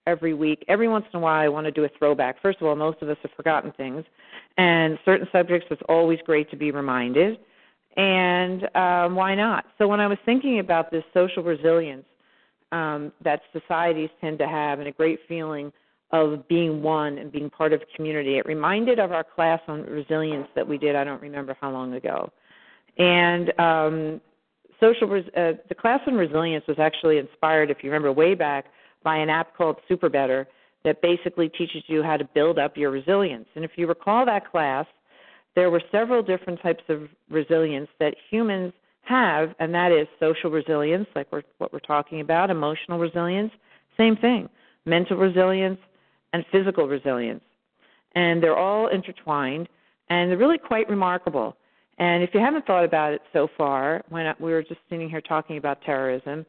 every 0.07 0.33
week. 0.33 0.65
Every 0.67 0.87
once 0.87 1.05
in 1.13 1.19
a 1.19 1.21
while 1.21 1.41
i 1.41 1.47
want 1.47 1.65
to 1.65 1.71
do 1.71 1.83
a 1.83 1.89
throwback. 1.97 2.41
First 2.41 2.59
of 2.59 2.67
all 2.67 2.75
most 2.75 3.01
of 3.01 3.09
us 3.09 3.17
have 3.21 3.31
forgotten 3.35 3.71
things 3.73 4.03
and 4.57 4.99
certain 5.05 5.27
subjects 5.31 5.67
it's 5.71 5.81
always 5.87 6.19
great 6.25 6.49
to 6.51 6.57
be 6.57 6.71
reminded 6.71 7.37
and 7.97 8.63
um, 8.75 9.15
why 9.15 9.35
not? 9.35 9.65
So 9.77 9.87
when 9.87 9.99
I 9.99 10.07
was 10.07 10.17
thinking 10.25 10.59
about 10.59 10.91
this 10.91 11.03
social 11.13 11.43
resilience 11.43 12.05
um, 12.71 13.11
that 13.23 13.41
societies 13.51 14.09
tend 14.21 14.39
to 14.39 14.47
have, 14.47 14.79
and 14.79 14.87
a 14.87 14.91
great 14.91 15.19
feeling 15.27 15.71
of 16.11 16.47
being 16.47 16.81
one 16.81 17.17
and 17.17 17.31
being 17.31 17.49
part 17.49 17.73
of 17.73 17.81
community, 17.95 18.37
it 18.37 18.45
reminded 18.45 18.99
of 18.99 19.11
our 19.11 19.23
class 19.23 19.59
on 19.67 19.83
resilience 19.83 20.47
that 20.55 20.67
we 20.67 20.77
did. 20.77 20.95
I 20.95 21.03
don't 21.03 21.21
remember 21.21 21.55
how 21.59 21.71
long 21.71 21.93
ago, 21.93 22.29
and 22.97 23.59
um, 23.59 24.21
social 24.79 25.07
res- 25.07 25.33
uh, 25.37 25.53
the 25.69 25.75
class 25.75 26.01
on 26.07 26.15
resilience 26.15 26.65
was 26.67 26.79
actually 26.79 27.17
inspired, 27.17 27.71
if 27.71 27.77
you 27.83 27.89
remember, 27.89 28.11
way 28.11 28.35
back 28.35 28.65
by 29.03 29.17
an 29.17 29.29
app 29.29 29.55
called 29.55 29.77
SuperBetter 29.89 30.45
that 30.83 31.01
basically 31.01 31.49
teaches 31.49 31.83
you 31.87 32.01
how 32.01 32.17
to 32.17 32.25
build 32.33 32.57
up 32.57 32.75
your 32.75 32.91
resilience. 32.91 33.47
And 33.55 33.63
if 33.63 33.71
you 33.75 33.87
recall 33.87 34.25
that 34.25 34.49
class 34.49 34.85
there 35.55 35.69
were 35.69 35.81
several 35.91 36.23
different 36.23 36.61
types 36.61 36.83
of 36.89 37.09
resilience 37.29 37.89
that 37.99 38.15
humans 38.29 38.73
have, 39.03 39.53
and 39.59 39.73
that 39.73 39.91
is 39.91 40.07
social 40.19 40.49
resilience, 40.49 41.07
like 41.15 41.27
we're, 41.31 41.43
what 41.57 41.73
we're 41.73 41.79
talking 41.79 42.21
about, 42.21 42.49
emotional 42.49 42.99
resilience, 42.99 43.51
same 43.97 44.15
thing, 44.15 44.47
mental 44.85 45.17
resilience, 45.17 45.79
and 46.33 46.45
physical 46.51 46.87
resilience. 46.87 47.43
And 48.15 48.41
they're 48.41 48.57
all 48.57 48.87
intertwined, 48.87 49.67
and 50.09 50.29
they're 50.29 50.37
really 50.37 50.57
quite 50.57 50.89
remarkable. 50.89 51.57
And 51.97 52.23
if 52.23 52.31
you 52.33 52.39
haven't 52.39 52.65
thought 52.65 52.85
about 52.85 53.13
it 53.13 53.21
so 53.33 53.47
far, 53.57 54.03
when 54.09 54.33
we 54.39 54.51
were 54.51 54.63
just 54.63 54.79
sitting 54.89 55.09
here 55.09 55.21
talking 55.21 55.57
about 55.57 55.81
terrorism, 55.81 56.45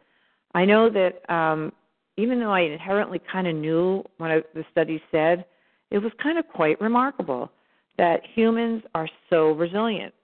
I 0.55 0.65
know 0.65 0.88
that 0.91 1.29
um, 1.33 1.73
even 2.17 2.38
though 2.38 2.53
I 2.53 2.61
inherently 2.61 3.21
kind 3.31 3.47
of 3.47 3.57
knew 3.57 4.05
what 4.19 4.31
I, 4.31 4.43
the 4.55 4.65
study 4.71 5.03
said, 5.11 5.45
it 5.91 5.99
was 5.99 6.12
kind 6.23 6.38
of 6.38 6.47
quite 6.49 6.81
remarkable 6.81 7.51
that 7.98 8.20
humans 8.35 8.83
are 8.94 9.09
so 9.31 9.52
resilient. 9.52 10.14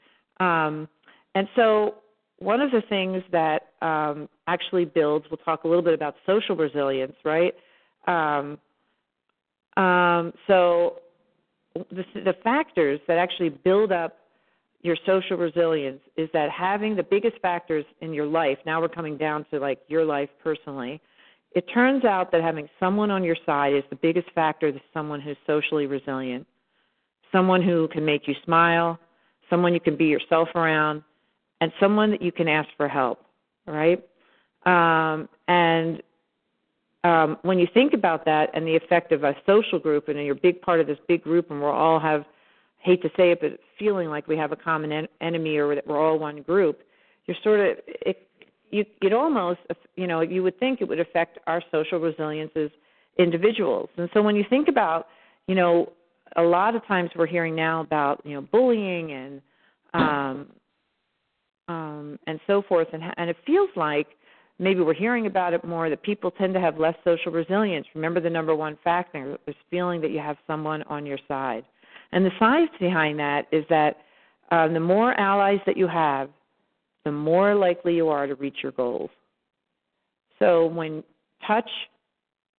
Um, 0.41 0.89
and 1.35 1.49
so, 1.57 1.97
one 2.39 2.61
of 2.61 2.71
the 2.71 2.83
things 2.89 3.23
that 3.33 3.73
um, 3.83 4.29
actually 4.47 4.85
builds, 4.85 5.27
we'll 5.31 5.39
talk 5.39 5.65
a 5.65 5.69
little 5.69 5.83
bit 5.83 5.95
about 5.95 6.15
social 6.25 6.55
resilience, 6.55 7.15
right? 7.25 7.53
Um, 8.07 8.59
um, 9.77 10.33
so, 10.47 11.01
the, 11.75 12.05
the 12.15 12.35
factors 12.43 13.01
that 13.09 13.19
actually 13.19 13.51
build 13.51 13.93
up 13.93 14.17
your 14.83 14.97
social 15.07 15.37
resilience 15.37 16.01
is 16.17 16.29
that 16.33 16.51
having 16.51 16.95
the 16.95 17.03
biggest 17.03 17.37
factors 17.43 17.85
in 18.01 18.13
your 18.15 18.27
life, 18.27 18.59
now 18.65 18.81
we're 18.81 18.89
coming 18.89 19.17
down 19.17 19.45
to 19.51 19.59
like 19.59 19.81
your 19.89 20.05
life 20.05 20.29
personally, 20.43 21.01
it 21.53 21.65
turns 21.75 22.05
out 22.05 22.31
that 22.31 22.43
having 22.43 22.69
someone 22.79 23.11
on 23.11 23.25
your 23.25 23.37
side 23.45 23.75
is 23.75 23.83
the 23.91 23.97
biggest 23.97 24.31
factor 24.35 24.71
to 24.71 24.81
someone 24.93 25.21
who's 25.21 25.37
socially 25.47 25.87
resilient 25.87 26.47
someone 27.33 27.63
who 27.63 27.89
can 27.89 28.05
make 28.05 28.29
you 28.29 28.35
smile, 28.45 28.99
someone 29.51 29.75
you 29.75 29.81
can 29.81 29.97
be 29.97 30.07
yourself 30.07 30.49
around, 30.55 31.03
and 31.61 31.73
someone 31.81 32.11
that 32.11 32.23
you 32.23 32.33
can 32.33 32.49
ask 32.49 32.69
for 32.77 32.89
help, 32.89 33.25
right? 33.67 34.03
Um, 34.67 35.29
and 35.49 36.03
um, 37.05 37.39
when 37.43 37.59
you 37.59 37.67
think 37.73 37.95
about 37.95 38.25
that 38.25 38.51
and 38.55 38.67
the 38.67 38.77
effect 38.77 39.13
of 39.13 39.25
a 39.25 39.35
social 39.47 39.79
group, 39.79 40.09
and 40.09 40.19
you're 40.25 40.33
a 40.33 40.41
big 40.41 40.61
part 40.61 40.81
of 40.81 40.87
this 40.87 40.99
big 41.07 41.23
group, 41.23 41.51
and 41.51 41.61
we 41.61 41.67
all 41.67 42.01
have, 42.01 42.25
hate 42.79 43.03
to 43.03 43.11
say 43.17 43.31
it, 43.33 43.41
but 43.41 43.59
feeling 43.79 44.09
like 44.09 44.29
we 44.29 44.37
have 44.37 44.53
a 44.53 44.57
common 44.57 44.93
en- 44.93 45.09
enemy 45.21 45.57
or 45.57 45.75
that 45.75 45.87
we're 45.87 45.99
all 45.99 46.19
one 46.19 46.43
group, 46.43 46.83
you're 47.27 47.37
sort 47.43 47.61
of 47.61 47.79
it. 47.87 48.25
You, 48.71 48.85
it 49.01 49.15
almost, 49.15 49.61
you 49.97 50.07
know, 50.07 50.21
you 50.21 50.43
would 50.43 50.59
think 50.61 50.83
it 50.83 50.89
would 50.89 51.01
affect 51.01 51.39
our 51.47 51.63
social 51.73 51.99
resilience 51.99 52.51
as 52.55 52.69
individuals. 53.17 53.89
And 53.97 54.11
so 54.13 54.21
when 54.21 54.37
you 54.37 54.45
think 54.51 54.69
about, 54.69 55.07
you 55.47 55.55
know, 55.55 55.91
a 56.37 56.43
lot 56.43 56.75
of 56.75 56.87
times 56.87 57.11
we're 57.17 57.27
hearing 57.27 57.55
now 57.55 57.81
about 57.81 58.21
you 58.25 58.35
know 58.35 58.41
bullying 58.41 59.13
and 59.13 59.41
um, 59.95 60.47
um, 61.69 62.19
and 62.27 62.41
so 62.47 62.63
forth, 62.63 62.89
and 62.93 63.03
and 63.17 63.31
it 63.31 63.37
feels 63.47 63.71
like 63.77 64.09
maybe 64.59 64.81
we're 64.81 64.95
hearing 64.95 65.27
about 65.27 65.55
it 65.55 65.65
more 65.65 65.89
that 65.89 66.03
people 66.03 66.31
tend 66.31 66.55
to 66.55 66.61
have 66.61 66.79
less 66.79 66.95
social 67.05 67.33
resilience. 67.33 67.87
Remember, 67.95 68.21
the 68.21 68.31
number 68.31 68.55
one 68.55 68.79
factor 68.83 69.39
is 69.47 69.55
feeling 69.71 70.01
that 70.01 70.11
you 70.11 70.19
have 70.19 70.37
someone 70.47 70.83
on 70.85 71.07
your 71.07 71.19
side, 71.29 71.65
and 72.13 72.25
the 72.25 72.31
science 72.39 72.71
behind 72.81 73.19
that 73.19 73.47
is 73.53 73.65
that 73.71 73.97
um, 74.51 74.73
the 74.73 74.81
more 74.81 75.19
allies 75.21 75.61
that 75.67 75.77
you 75.77 75.87
have, 75.87 76.31
the 77.05 77.13
more 77.13 77.55
likely 77.55 77.95
you 77.95 78.09
are 78.09 78.27
to 78.27 78.35
reach 78.35 78.59
your 78.63 78.73
goals. 78.73 79.11
So 80.39 80.67
when 80.67 81.03
touch 81.47 81.69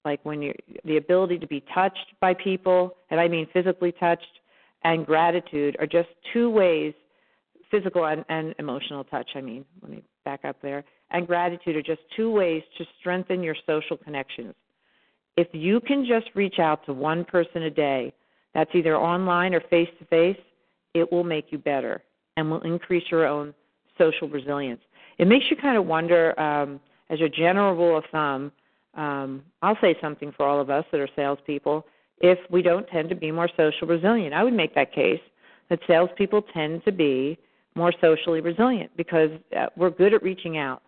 like 0.10 0.22
when 0.24 0.42
you 0.42 0.54
the 0.86 0.98
ability 0.98 1.38
to 1.38 1.48
be 1.48 1.62
touched 1.74 2.10
by 2.20 2.34
people, 2.34 2.80
and 3.10 3.20
I 3.20 3.28
mean 3.28 3.46
physically 3.54 3.94
touched, 4.06 4.36
and 4.84 5.06
gratitude 5.06 5.78
are 5.80 5.86
just 6.00 6.10
two 6.34 6.50
ways, 6.50 6.94
physical 7.70 8.06
and, 8.06 8.26
and 8.30 8.56
emotional 8.58 9.04
touch. 9.04 9.30
I 9.36 9.42
mean, 9.42 9.64
let 9.82 9.92
me 9.92 10.02
back 10.26 10.42
up 10.46 10.58
there. 10.62 10.84
And 11.12 11.28
gratitude 11.28 11.76
are 11.76 11.88
just 11.94 12.02
two 12.18 12.32
ways 12.32 12.64
to 12.78 12.86
strengthen 13.00 13.44
your 13.44 13.56
social 13.72 13.98
connections. 13.98 14.56
If 15.38 15.48
you 15.54 15.80
can 15.80 16.06
just 16.06 16.28
reach 16.36 16.58
out 16.60 16.86
to 16.86 16.94
one 16.94 17.24
person 17.24 17.64
a 17.64 17.70
day, 17.70 18.02
that's 18.56 18.72
either 18.74 18.96
online 18.98 19.54
or 19.54 19.62
face 19.70 19.90
to 20.00 20.06
face, 20.06 20.42
it 20.96 21.12
will 21.12 21.24
make 21.24 21.48
you 21.52 21.60
better 21.60 22.02
and 22.36 22.50
will 22.50 22.62
increase 22.62 23.04
your 23.12 23.26
own 23.28 23.54
social 23.98 24.28
resilience. 24.28 24.82
It 25.20 25.28
makes 25.28 25.46
you 25.52 25.58
kind 25.58 25.78
of 25.78 25.86
wonder, 25.86 26.40
um, 26.40 26.80
as 27.10 27.20
a 27.22 27.30
general 27.30 27.74
rule 27.76 27.98
of 27.98 28.06
thumb, 28.12 28.52
um, 29.00 29.44
I'll 29.62 29.78
say 29.80 29.96
something 30.02 30.34
for 30.36 30.46
all 30.46 30.60
of 30.60 30.70
us 30.70 30.84
that 30.92 31.00
are 31.00 31.08
salespeople. 31.16 31.86
If 32.20 32.38
we 32.52 32.62
don't 32.62 32.86
tend 32.88 33.08
to 33.10 33.16
be 33.16 33.32
more 33.32 33.50
social 33.56 33.88
resilient, 33.88 34.34
I 34.34 34.44
would 34.44 34.54
make 34.54 34.76
that 34.76 34.94
case 34.94 35.22
that 35.70 35.80
salespeople 35.88 36.42
tend 36.54 36.84
to 36.84 36.92
be 36.92 37.38
more 37.76 37.94
socially 38.02 38.42
resilient 38.42 38.92
because 38.98 39.30
uh, 39.58 39.68
we're 39.78 39.90
good 39.90 40.14
at 40.14 40.22
reaching 40.22 40.58
out. 40.58 40.82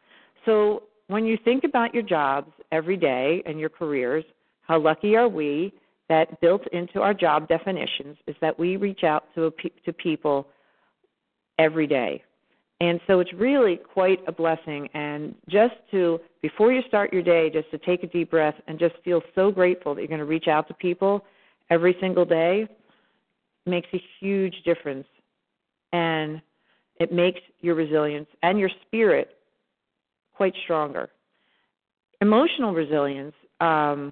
so 0.45 0.83
when 1.07 1.25
you 1.25 1.37
think 1.43 1.65
about 1.65 1.93
your 1.93 2.03
jobs 2.03 2.51
every 2.71 2.95
day 2.95 3.43
and 3.45 3.59
your 3.59 3.69
careers, 3.69 4.23
how 4.61 4.79
lucky 4.79 5.17
are 5.17 5.27
we 5.27 5.73
that 6.07 6.39
built 6.39 6.65
into 6.71 7.01
our 7.01 7.13
job 7.13 7.49
definitions 7.49 8.17
is 8.27 8.35
that 8.39 8.57
we 8.57 8.77
reach 8.77 9.03
out 9.03 9.23
to 9.35 9.53
to 9.85 9.91
people 9.93 10.47
every 11.59 11.87
day. 11.87 12.23
And 12.81 12.99
so 13.05 13.19
it's 13.19 13.31
really 13.33 13.75
quite 13.75 14.19
a 14.27 14.31
blessing 14.31 14.89
and 14.95 15.35
just 15.47 15.75
to 15.91 16.19
before 16.41 16.73
you 16.73 16.81
start 16.87 17.13
your 17.13 17.21
day 17.21 17.47
just 17.47 17.69
to 17.69 17.77
take 17.77 18.01
a 18.01 18.07
deep 18.07 18.31
breath 18.31 18.55
and 18.67 18.79
just 18.79 18.95
feel 19.05 19.21
so 19.35 19.51
grateful 19.51 19.93
that 19.93 20.01
you're 20.01 20.07
going 20.07 20.19
to 20.19 20.25
reach 20.25 20.47
out 20.47 20.67
to 20.67 20.73
people 20.73 21.23
every 21.69 21.95
single 22.01 22.25
day 22.25 22.67
makes 23.67 23.87
a 23.93 24.01
huge 24.19 24.55
difference 24.65 25.05
and 25.93 26.41
it 26.99 27.13
makes 27.13 27.39
your 27.59 27.75
resilience 27.75 28.27
and 28.41 28.57
your 28.57 28.71
spirit 28.87 29.37
quite 30.33 30.53
stronger. 30.63 31.07
Emotional 32.19 32.73
resilience 32.73 33.35
um, 33.59 34.11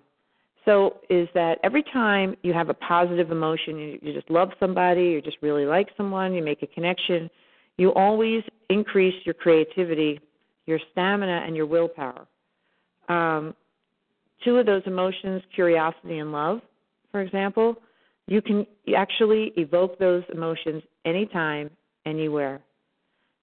so 0.65 0.99
is 1.09 1.27
that 1.33 1.57
every 1.63 1.81
time 1.91 2.35
you 2.43 2.53
have 2.53 2.69
a 2.69 2.75
positive 2.75 3.31
emotion, 3.31 3.79
you, 3.79 3.99
you 4.03 4.13
just 4.13 4.29
love 4.29 4.49
somebody, 4.59 5.05
you 5.05 5.23
just 5.23 5.37
really 5.41 5.65
like 5.65 5.87
someone, 5.97 6.33
you 6.33 6.43
make 6.43 6.61
a 6.61 6.67
connection, 6.67 7.31
you 7.79 7.93
always 7.93 8.43
increase 8.69 9.15
your 9.25 9.33
creativity, 9.33 10.19
your 10.65 10.79
stamina, 10.91 11.43
and 11.45 11.55
your 11.55 11.65
willpower. 11.65 12.27
Um, 13.07 13.55
two 14.43 14.57
of 14.57 14.65
those 14.65 14.83
emotions, 14.85 15.41
curiosity 15.55 16.19
and 16.19 16.31
love, 16.31 16.59
for 17.11 17.21
example, 17.21 17.77
you 18.27 18.41
can 18.41 18.67
actually 18.95 19.53
evoke 19.55 19.97
those 19.97 20.23
emotions 20.33 20.83
anytime, 21.05 21.69
anywhere. 22.05 22.61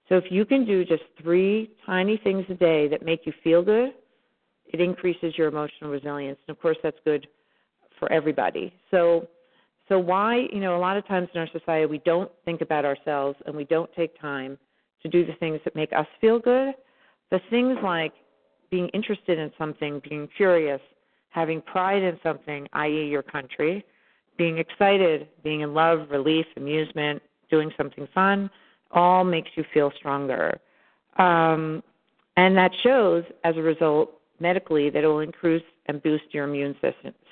So 0.07 0.15
if 0.15 0.25
you 0.29 0.45
can 0.45 0.65
do 0.65 0.85
just 0.85 1.03
three 1.21 1.71
tiny 1.85 2.17
things 2.23 2.45
a 2.49 2.53
day 2.53 2.87
that 2.87 3.03
make 3.03 3.25
you 3.25 3.33
feel 3.43 3.63
good, 3.63 3.89
it 4.67 4.79
increases 4.79 5.33
your 5.35 5.47
emotional 5.47 5.89
resilience. 5.89 6.37
And 6.47 6.55
of 6.55 6.61
course, 6.61 6.77
that's 6.83 6.97
good 7.03 7.27
for 7.99 8.11
everybody. 8.11 8.71
So, 8.91 9.27
so 9.89 9.99
why, 9.99 10.47
you 10.51 10.59
know, 10.59 10.75
a 10.75 10.79
lot 10.79 10.97
of 10.97 11.07
times 11.07 11.29
in 11.33 11.39
our 11.39 11.47
society 11.51 11.85
we 11.85 11.99
don't 11.99 12.31
think 12.45 12.61
about 12.61 12.85
ourselves 12.85 13.37
and 13.45 13.55
we 13.55 13.63
don't 13.65 13.89
take 13.93 14.19
time 14.19 14.57
to 15.01 15.09
do 15.09 15.25
the 15.25 15.33
things 15.33 15.59
that 15.63 15.75
make 15.75 15.93
us 15.93 16.07
feel 16.19 16.39
good. 16.39 16.73
The 17.31 17.39
things 17.49 17.77
like 17.83 18.13
being 18.69 18.89
interested 18.89 19.39
in 19.39 19.51
something, 19.57 20.01
being 20.07 20.27
curious, 20.35 20.81
having 21.29 21.61
pride 21.61 22.03
in 22.03 22.19
something, 22.23 22.67
i.e., 22.73 23.07
your 23.07 23.23
country, 23.23 23.85
being 24.37 24.57
excited, 24.57 25.27
being 25.43 25.61
in 25.61 25.73
love, 25.73 26.07
relief, 26.09 26.45
amusement, 26.57 27.21
doing 27.49 27.71
something 27.77 28.07
fun, 28.13 28.49
all 28.91 29.23
makes 29.23 29.49
you 29.55 29.63
feel 29.73 29.91
stronger. 29.97 30.59
Um, 31.17 31.83
and 32.35 32.55
that 32.57 32.71
shows, 32.83 33.23
as 33.43 33.57
a 33.57 33.61
result, 33.61 34.11
medically 34.39 34.89
that 34.89 35.03
it 35.03 35.07
will 35.07 35.21
increase 35.21 35.63
and 35.87 36.01
boost 36.03 36.25
your 36.31 36.45
immune 36.45 36.75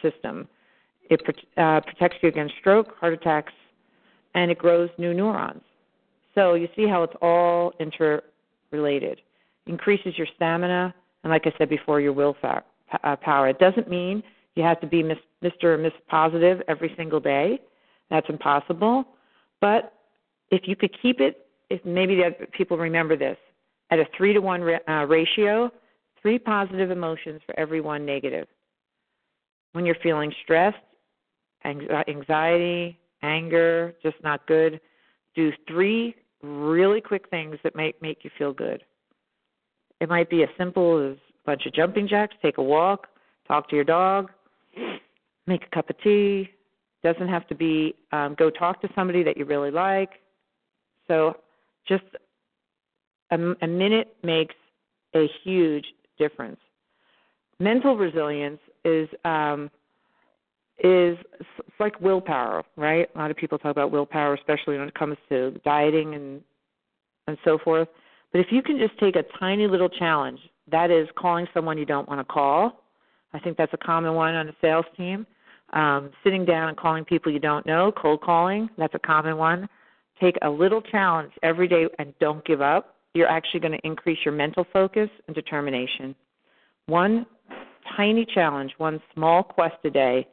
system. 0.02 0.48
It 1.10 1.22
uh, 1.58 1.82
protects 1.82 2.18
you 2.22 2.30
against 2.30 2.56
stroke, 2.60 2.96
heart 2.98 3.14
attacks, 3.14 3.54
and 4.34 4.52
it 4.52 4.58
grows 4.58 4.90
new 4.98 5.14
neurons. 5.14 5.62
So 6.34 6.56
you 6.56 6.68
see 6.76 6.88
how 6.88 7.04
it's 7.04 7.16
all 7.22 7.74
interrelated. 7.80 9.22
Increases 9.68 10.18
your 10.18 10.28
stamina, 10.36 10.94
and 11.24 11.32
like 11.32 11.48
I 11.48 11.54
said 11.58 11.70
before, 11.70 12.02
your 12.02 12.14
will 12.14 12.36
uh. 12.44 12.62
It 13.50 13.60
doesn't 13.60 13.90
mean 13.90 14.22
you 14.56 14.64
have 14.64 14.80
to 14.82 14.88
be 14.88 15.04
Mr. 15.04 15.64
or 15.64 15.78
Miss 15.78 15.94
Positive 16.08 16.62
every 16.68 16.94
single 16.98 17.20
day. 17.20 17.60
That's 18.10 18.28
impossible. 18.30 19.06
But 19.62 19.94
if 20.52 20.68
you 20.68 20.76
could 20.76 20.96
keep 21.02 21.20
it, 21.20 21.48
if 21.70 21.84
maybe 21.84 22.22
people 22.52 22.78
remember 22.78 23.18
this, 23.18 23.38
at 23.92 24.00
a 24.00 24.06
three 24.18 24.34
to 24.34 24.40
one 24.40 24.62
uh, 24.88 25.06
ratio, 25.08 25.72
three 26.22 26.40
positive 26.40 26.92
emotions 26.92 27.42
for 27.46 27.58
every 27.60 27.82
one 27.82 28.06
negative. 28.06 28.48
When 29.74 29.86
you're 29.86 29.96
feeling 30.02 30.34
stressed, 30.44 30.78
anxiety, 31.66 33.00
anger, 33.22 33.94
just 34.04 34.18
not 34.24 34.46
good, 34.48 34.80
do 35.36 35.52
three 35.68 36.16
really 36.42 37.02
quick 37.02 37.30
things 37.30 37.58
that 37.64 37.76
make 37.76 38.02
make 38.02 38.24
you 38.24 38.30
feel 38.38 38.54
good. 38.54 38.84
It 40.00 40.10
might 40.10 40.30
be 40.30 40.44
as 40.44 40.50
simple 40.58 41.12
as 41.12 41.18
a 41.18 41.46
bunch 41.46 41.66
of 41.66 41.74
jumping 41.74 42.08
jacks, 42.08 42.36
take 42.42 42.58
a 42.58 42.64
walk, 42.64 43.08
talk 43.48 43.70
to 43.70 43.76
your 43.76 43.86
dog, 43.86 44.32
make 45.48 45.64
a 45.64 45.76
cup 45.76 45.90
of 45.90 46.02
tea. 46.02 46.50
Doesn't 47.04 47.28
have 47.28 47.48
to 47.48 47.56
be 47.56 47.94
um, 48.12 48.36
go 48.38 48.50
talk 48.50 48.82
to 48.82 48.90
somebody 48.96 49.24
that 49.24 49.38
you 49.38 49.46
really 49.46 49.72
like. 49.72 50.10
So 51.08 51.38
just 51.88 52.04
a, 53.32 53.38
a 53.62 53.68
minute 53.68 54.16
makes 54.24 54.56
a 55.16 55.30
huge 55.44 55.86
difference. 56.18 56.60
Mental 57.60 57.96
resilience 57.96 58.60
is 58.84 59.08
um, 59.24 59.70
is 60.80 61.18
it's 61.40 61.80
like 61.80 62.00
willpower, 62.02 62.64
right? 62.76 63.10
A 63.16 63.18
lot 63.18 63.32
of 63.32 63.38
people 63.38 63.58
talk 63.58 63.72
about 63.72 63.92
willpower, 63.92 64.34
especially 64.34 64.78
when 64.78 64.88
it 64.88 64.94
comes 64.94 65.18
to 65.30 65.52
dieting 65.64 66.16
and 66.16 66.42
and 67.28 67.38
so 67.44 67.58
forth. 67.64 67.88
But 68.32 68.42
if 68.42 68.48
you 68.52 68.62
can 68.62 68.78
just 68.78 68.98
take 69.00 69.16
a 69.16 69.24
tiny 69.40 69.68
little 69.68 69.90
challenge, 69.90 70.40
that 70.70 70.92
is 70.92 71.08
calling 71.18 71.48
someone 71.54 71.78
you 71.78 71.86
don't 71.86 72.08
want 72.08 72.20
to 72.20 72.26
call. 72.26 72.84
I 73.34 73.40
think 73.40 73.58
that's 73.58 73.74
a 73.74 73.78
common 73.78 74.14
one 74.14 74.36
on 74.36 74.50
a 74.50 74.56
sales 74.62 74.86
team. 74.96 75.26
Um, 75.74 76.12
sitting 76.24 76.46
down 76.46 76.70
and 76.70 76.78
calling 76.78 77.04
people 77.04 77.32
you 77.32 77.40
don't 77.40 77.66
know, 77.66 77.92
cold 77.92 78.22
calling, 78.22 78.70
that's 78.78 78.94
a 78.94 79.00
common 79.00 79.38
one. 79.38 79.68
Take 80.22 80.38
a 80.44 80.50
little 80.50 80.82
challenge 80.82 81.34
every 81.42 81.68
day 81.68 81.88
and 81.98 82.14
don't 82.20 82.46
give 82.46 82.62
up 82.62 82.96
you're 83.16 83.30
actually 83.30 83.62
going 83.62 83.72
to 83.72 83.88
increase 83.88 84.20
your 84.24 84.34
mental 84.34 84.68
focus 84.72 85.10
and 85.26 85.34
determination. 85.34 86.14
One 86.86 87.26
tiny 87.96 88.26
challenge, 88.26 88.74
one 88.78 89.02
small 89.14 89.42
quest 89.42 89.78
a 89.86 89.90
day 89.90 90.28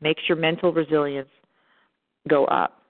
makes 0.00 0.22
your 0.28 0.36
mental 0.36 0.72
resilience 0.72 1.28
go 2.28 2.44
up. 2.46 2.82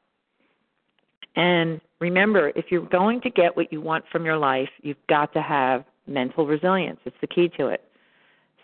And 1.37 1.81
remember, 2.01 2.51
if 2.57 2.67
you're 2.71 2.87
going 2.87 3.21
to 3.23 3.31
get 3.31 3.57
what 3.57 3.73
you 3.73 3.81
want 3.81 4.05
from 4.11 4.25
your 4.25 4.37
life, 4.37 4.69
you've 4.83 4.97
got 5.09 5.33
to 5.35 5.43
have 5.43 5.85
mental 6.07 6.47
resilience. 6.47 6.99
It's 7.05 7.17
the 7.21 7.27
key 7.27 7.51
to 7.59 7.69
it. 7.69 7.83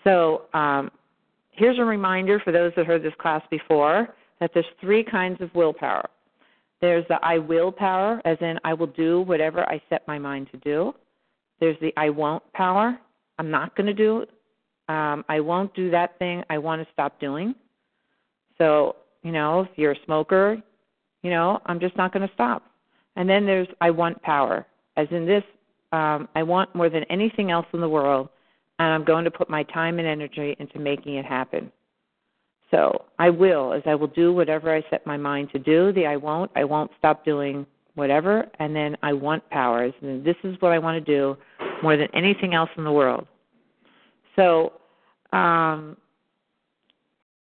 So, 0.03 0.43
um, 0.55 0.91
here's 1.53 1.79
a 1.79 1.85
reminder 1.85 2.41
for 2.41 2.53
those 2.53 2.73
that 2.77 2.87
heard 2.87 3.03
this 3.03 3.13
class 3.19 3.43
before 3.51 4.09
that 4.41 4.51
there's 4.53 4.67
three 4.81 5.05
kinds 5.05 5.41
of 5.41 5.55
willpower 5.55 6.09
there's 6.85 7.07
the 7.09 7.19
I 7.23 7.39
will 7.39 7.73
power, 7.73 8.21
as 8.27 8.37
in 8.43 8.59
I 8.63 8.75
will 8.75 8.89
do 8.89 9.23
whatever 9.23 9.67
I 9.71 9.81
set 9.89 10.07
my 10.07 10.19
mind 10.19 10.49
to 10.53 10.59
do. 10.59 10.95
There's 11.59 11.79
the 11.81 11.95
I 11.97 12.11
won't 12.11 12.43
power. 12.53 12.99
I'm 13.39 13.51
not 13.51 13.75
going 13.75 13.87
to 13.87 13.95
do. 13.95 14.27
Um, 14.93 15.25
I 15.31 15.41
won't 15.41 15.75
do 15.75 15.91
that 15.93 16.19
thing 16.19 16.43
I 16.51 16.59
want 16.59 16.87
to 16.87 16.93
stop 16.93 17.19
doing. 17.19 17.55
So, 18.59 18.97
you 19.23 19.33
know, 19.33 19.63
if 19.63 19.71
you're 19.77 19.93
a 19.93 20.05
smoker, 20.05 20.63
you 21.23 21.31
know, 21.31 21.61
I'm 21.67 21.81
just 21.81 21.97
not 21.97 22.13
going 22.13 22.27
to 22.27 22.35
stop. 22.35 22.63
And 23.17 23.29
then 23.29 23.47
there's 23.47 23.69
I 23.81 23.91
want 23.91 24.21
power, 24.23 24.67
as 24.97 25.09
in 25.11 25.27
this, 25.27 25.45
um, 25.93 26.29
I 26.35 26.43
want 26.43 26.75
more 26.75 26.91
than 26.91 27.05
anything 27.05 27.51
else 27.51 27.67
in 27.73 27.81
the 27.81 27.89
world, 27.89 28.29
and 28.79 28.93
I'm 28.93 29.05
going 29.05 29.25
to 29.25 29.31
put 29.31 29.49
my 29.49 29.63
time 29.65 29.99
and 29.99 30.09
energy 30.09 30.57
into 30.59 30.79
making 30.79 31.15
it 31.17 31.25
happen. 31.25 31.71
So 32.71 33.05
I 33.21 33.31
will, 33.31 33.73
as 33.73 33.83
I 33.87 33.95
will 33.95 34.09
do 34.09 34.33
whatever 34.33 34.75
I 34.75 34.83
set 34.91 35.07
my 35.07 35.17
mind 35.17 35.51
to 35.53 35.61
do. 35.61 35.93
The 35.93 36.07
I 36.07 36.17
won't, 36.17 36.51
I 36.57 36.65
won't 36.65 36.91
stop 36.99 37.25
doing 37.25 37.65
whatever. 37.95 38.47
And 38.59 38.75
then 38.75 38.97
I 39.03 39.13
want 39.13 39.49
powers. 39.51 39.93
And 40.03 40.25
this 40.25 40.35
is 40.43 40.57
what 40.61 40.73
I 40.73 40.79
want 40.81 41.05
to 41.05 41.13
do 41.13 41.37
more 41.83 41.97
than 41.97 42.09
anything 42.15 42.55
else 42.55 42.71
in 42.77 42.83
the 42.83 42.91
world. 42.91 43.29
So 44.35 44.73
um, 45.33 45.97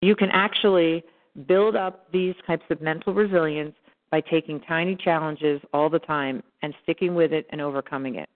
you 0.02 0.14
can 0.14 0.28
actually 0.32 1.02
build 1.46 1.76
up 1.76 2.12
these 2.12 2.34
types 2.46 2.64
of 2.68 2.82
mental 2.82 3.14
resilience 3.14 3.74
by 4.10 4.20
taking 4.20 4.60
tiny 4.60 4.94
challenges 4.94 5.62
all 5.72 5.88
the 5.88 5.98
time 6.00 6.42
and 6.60 6.74
sticking 6.82 7.14
with 7.14 7.32
it 7.32 7.46
and 7.50 7.60
overcoming 7.62 8.16
it. 8.16 8.28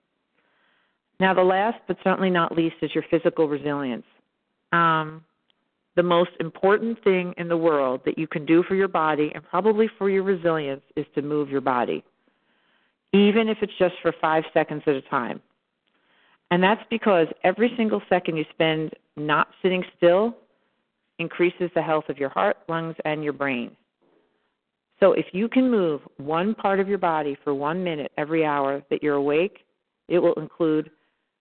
Now, 1.20 1.34
the 1.34 1.42
last 1.42 1.78
but 1.86 1.98
certainly 2.02 2.30
not 2.30 2.56
least 2.56 2.76
is 2.80 2.94
your 2.94 3.04
physical 3.10 3.48
resilience. 3.48 4.06
Um, 4.72 5.24
the 5.96 6.02
most 6.02 6.30
important 6.40 7.02
thing 7.02 7.34
in 7.36 7.48
the 7.48 7.56
world 7.56 8.00
that 8.04 8.18
you 8.18 8.26
can 8.26 8.46
do 8.46 8.62
for 8.62 8.74
your 8.74 8.88
body 8.88 9.32
and 9.34 9.42
probably 9.42 9.88
for 9.98 10.08
your 10.08 10.22
resilience 10.22 10.82
is 10.94 11.06
to 11.14 11.22
move 11.22 11.50
your 11.50 11.62
body, 11.62 12.04
even 13.12 13.48
if 13.48 13.58
it's 13.60 13.72
just 13.78 13.94
for 14.02 14.14
five 14.20 14.44
seconds 14.54 14.82
at 14.86 14.94
a 14.94 15.02
time. 15.02 15.40
And 16.50 16.62
that's 16.62 16.82
because 16.90 17.26
every 17.44 17.72
single 17.76 18.02
second 18.08 18.36
you 18.36 18.44
spend 18.52 18.92
not 19.16 19.48
sitting 19.62 19.82
still 19.96 20.36
increases 21.18 21.70
the 21.74 21.82
health 21.82 22.04
of 22.08 22.18
your 22.18 22.28
heart, 22.28 22.58
lungs, 22.68 22.96
and 23.04 23.24
your 23.24 23.32
brain. 23.32 23.76
So 25.00 25.12
if 25.12 25.26
you 25.32 25.48
can 25.48 25.70
move 25.70 26.00
one 26.16 26.54
part 26.54 26.80
of 26.80 26.88
your 26.88 26.98
body 26.98 27.36
for 27.44 27.54
one 27.54 27.84
minute 27.84 28.12
every 28.16 28.44
hour 28.44 28.82
that 28.90 29.02
you're 29.02 29.14
awake, 29.16 29.58
it 30.08 30.18
will 30.18 30.34
include 30.34 30.90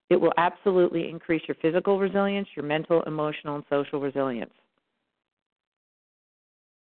it 0.08 0.20
will 0.20 0.32
absolutely 0.36 1.08
increase 1.08 1.42
your 1.48 1.56
physical 1.60 1.98
resilience, 1.98 2.48
your 2.54 2.64
mental, 2.64 3.02
emotional, 3.02 3.56
and 3.56 3.64
social 3.68 4.00
resilience. 4.00 4.52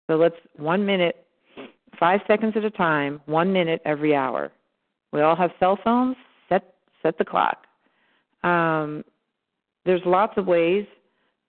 So 0.07 0.17
let's 0.17 0.35
one 0.57 0.85
minute, 0.85 1.25
five 1.99 2.19
seconds 2.27 2.53
at 2.57 2.65
a 2.65 2.71
time, 2.71 3.21
one 3.25 3.53
minute 3.53 3.81
every 3.85 4.13
hour. 4.13 4.51
We 5.13 5.21
all 5.21 5.35
have 5.35 5.51
cell 5.59 5.79
phones. 5.83 6.17
Set 6.49 6.73
set 7.01 7.17
the 7.17 7.25
clock. 7.25 7.65
um, 8.43 9.03
there's 9.85 10.01
lots 10.05 10.33
of 10.37 10.47
ways, 10.47 10.85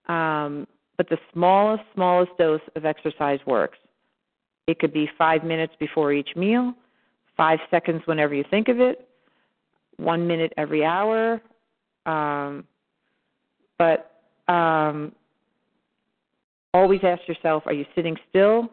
um, 0.08 0.66
but 0.96 1.08
the 1.08 1.18
smallest, 1.32 1.82
smallest 1.94 2.32
dose 2.38 2.60
of 2.76 2.84
exercise 2.84 3.40
works. 3.46 3.78
It 4.66 4.78
could 4.78 4.92
be 4.92 5.08
five 5.18 5.44
minutes 5.44 5.74
before 5.78 6.12
each 6.12 6.30
meal, 6.36 6.72
five 7.36 7.58
seconds 7.70 8.02
whenever 8.06 8.34
you 8.34 8.44
think 8.50 8.68
of 8.68 8.80
it, 8.80 9.08
one 9.96 10.26
minute 10.26 10.52
every 10.56 10.84
hour. 10.84 11.40
Um, 12.06 12.64
but 13.78 14.20
um, 14.48 15.12
always 16.72 17.00
ask 17.02 17.26
yourself 17.26 17.64
are 17.66 17.72
you 17.72 17.84
sitting 17.94 18.16
still 18.28 18.70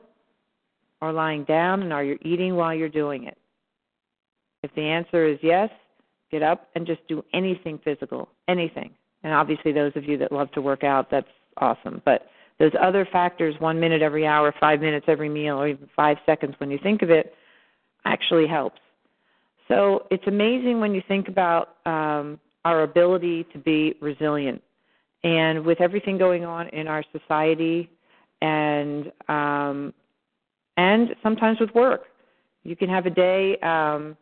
or 1.02 1.12
lying 1.12 1.44
down, 1.46 1.82
and 1.82 1.92
are 1.92 2.04
you 2.04 2.18
eating 2.22 2.56
while 2.56 2.74
you're 2.76 2.90
doing 2.90 3.24
it? 3.24 3.38
If 4.64 4.74
the 4.76 4.82
answer 4.82 5.26
is 5.26 5.40
yes, 5.42 5.70
get 6.30 6.44
up 6.44 6.70
and 6.76 6.86
just 6.86 7.06
do 7.08 7.24
anything 7.34 7.80
physical, 7.84 8.30
anything. 8.48 8.92
And 9.24 9.34
obviously, 9.34 9.72
those 9.72 9.92
of 9.96 10.04
you 10.06 10.18
that 10.20 10.32
love 10.32 10.52
to 10.52 10.62
work 10.62 10.84
out, 10.84 11.10
that's 11.10 11.28
awesome. 11.58 12.02
But 12.06 12.28
those 12.60 12.72
other 12.80 13.08
factors, 13.12 13.56
one 13.60 13.80
minute 13.80 14.02
every 14.02 14.26
hour, 14.28 14.54
five 14.60 14.82
minutes 14.82 15.06
every 15.08 15.30
meal, 15.30 15.60
or 15.60 15.68
even 15.68 15.90
five 15.96 16.18
seconds 16.26 16.56
when 16.60 16.70
you 16.70 16.80
think 16.82 17.02
of 17.02 17.10
it, 17.10 17.34
actually 18.06 18.48
helps. 18.48 18.80
So 19.68 20.08
it's 20.12 20.26
amazing 20.28 20.80
when 20.80 20.94
you 20.94 21.02
think 21.08 21.28
about 21.28 21.78
um, 21.86 22.40
our 22.66 22.84
ability 22.84 23.46
to 23.54 23.58
be 23.58 23.96
resilient. 24.02 24.62
And 25.24 25.66
with 25.66 25.82
everything 25.82 26.18
going 26.18 26.46
on 26.46 26.68
in 26.70 26.88
our 26.88 27.04
society, 27.12 27.90
and 28.42 29.12
um, 29.28 29.94
and 30.78 31.16
sometimes 31.22 31.60
with 31.60 31.70
work, 31.76 32.06
you 32.64 32.76
can 32.76 32.90
have 32.90 33.06
a 33.06 33.12
day, 33.12 33.58
um, 33.60 34.18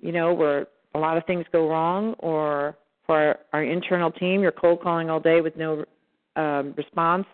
you 0.00 0.12
know, 0.12 0.34
where 0.34 0.66
a 0.94 0.98
lot 0.98 1.16
of 1.16 1.24
things 1.24 1.46
go 1.52 1.68
wrong, 1.68 2.14
or 2.18 2.76
for 3.06 3.16
our, 3.18 3.38
our 3.54 3.64
internal 3.64 4.10
team, 4.10 4.42
you're 4.42 4.52
cold 4.52 4.82
calling 4.82 5.08
all 5.08 5.20
day 5.20 5.40
with 5.40 5.56
no 5.56 5.84
um, 6.36 6.74
response. 6.76 7.26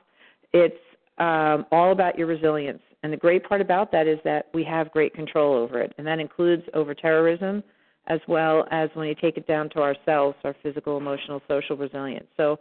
It's 0.52 0.74
um, 1.18 1.66
all 1.72 1.92
about 1.92 2.18
your 2.18 2.26
resilience. 2.26 2.82
And 3.02 3.12
the 3.12 3.16
great 3.16 3.44
part 3.44 3.60
about 3.60 3.92
that 3.92 4.06
is 4.06 4.18
that 4.24 4.46
we 4.52 4.64
have 4.64 4.90
great 4.90 5.14
control 5.14 5.54
over 5.54 5.80
it, 5.80 5.94
and 5.98 6.06
that 6.06 6.18
includes 6.18 6.64
over 6.74 6.94
terrorism 6.94 7.62
as 8.08 8.20
well 8.26 8.66
as 8.70 8.88
when 8.94 9.06
you 9.06 9.14
take 9.14 9.36
it 9.36 9.46
down 9.46 9.68
to 9.70 9.80
ourselves, 9.80 10.36
our 10.42 10.56
physical, 10.62 10.96
emotional, 10.96 11.42
social 11.46 11.76
resilience. 11.76 12.26
So, 12.36 12.58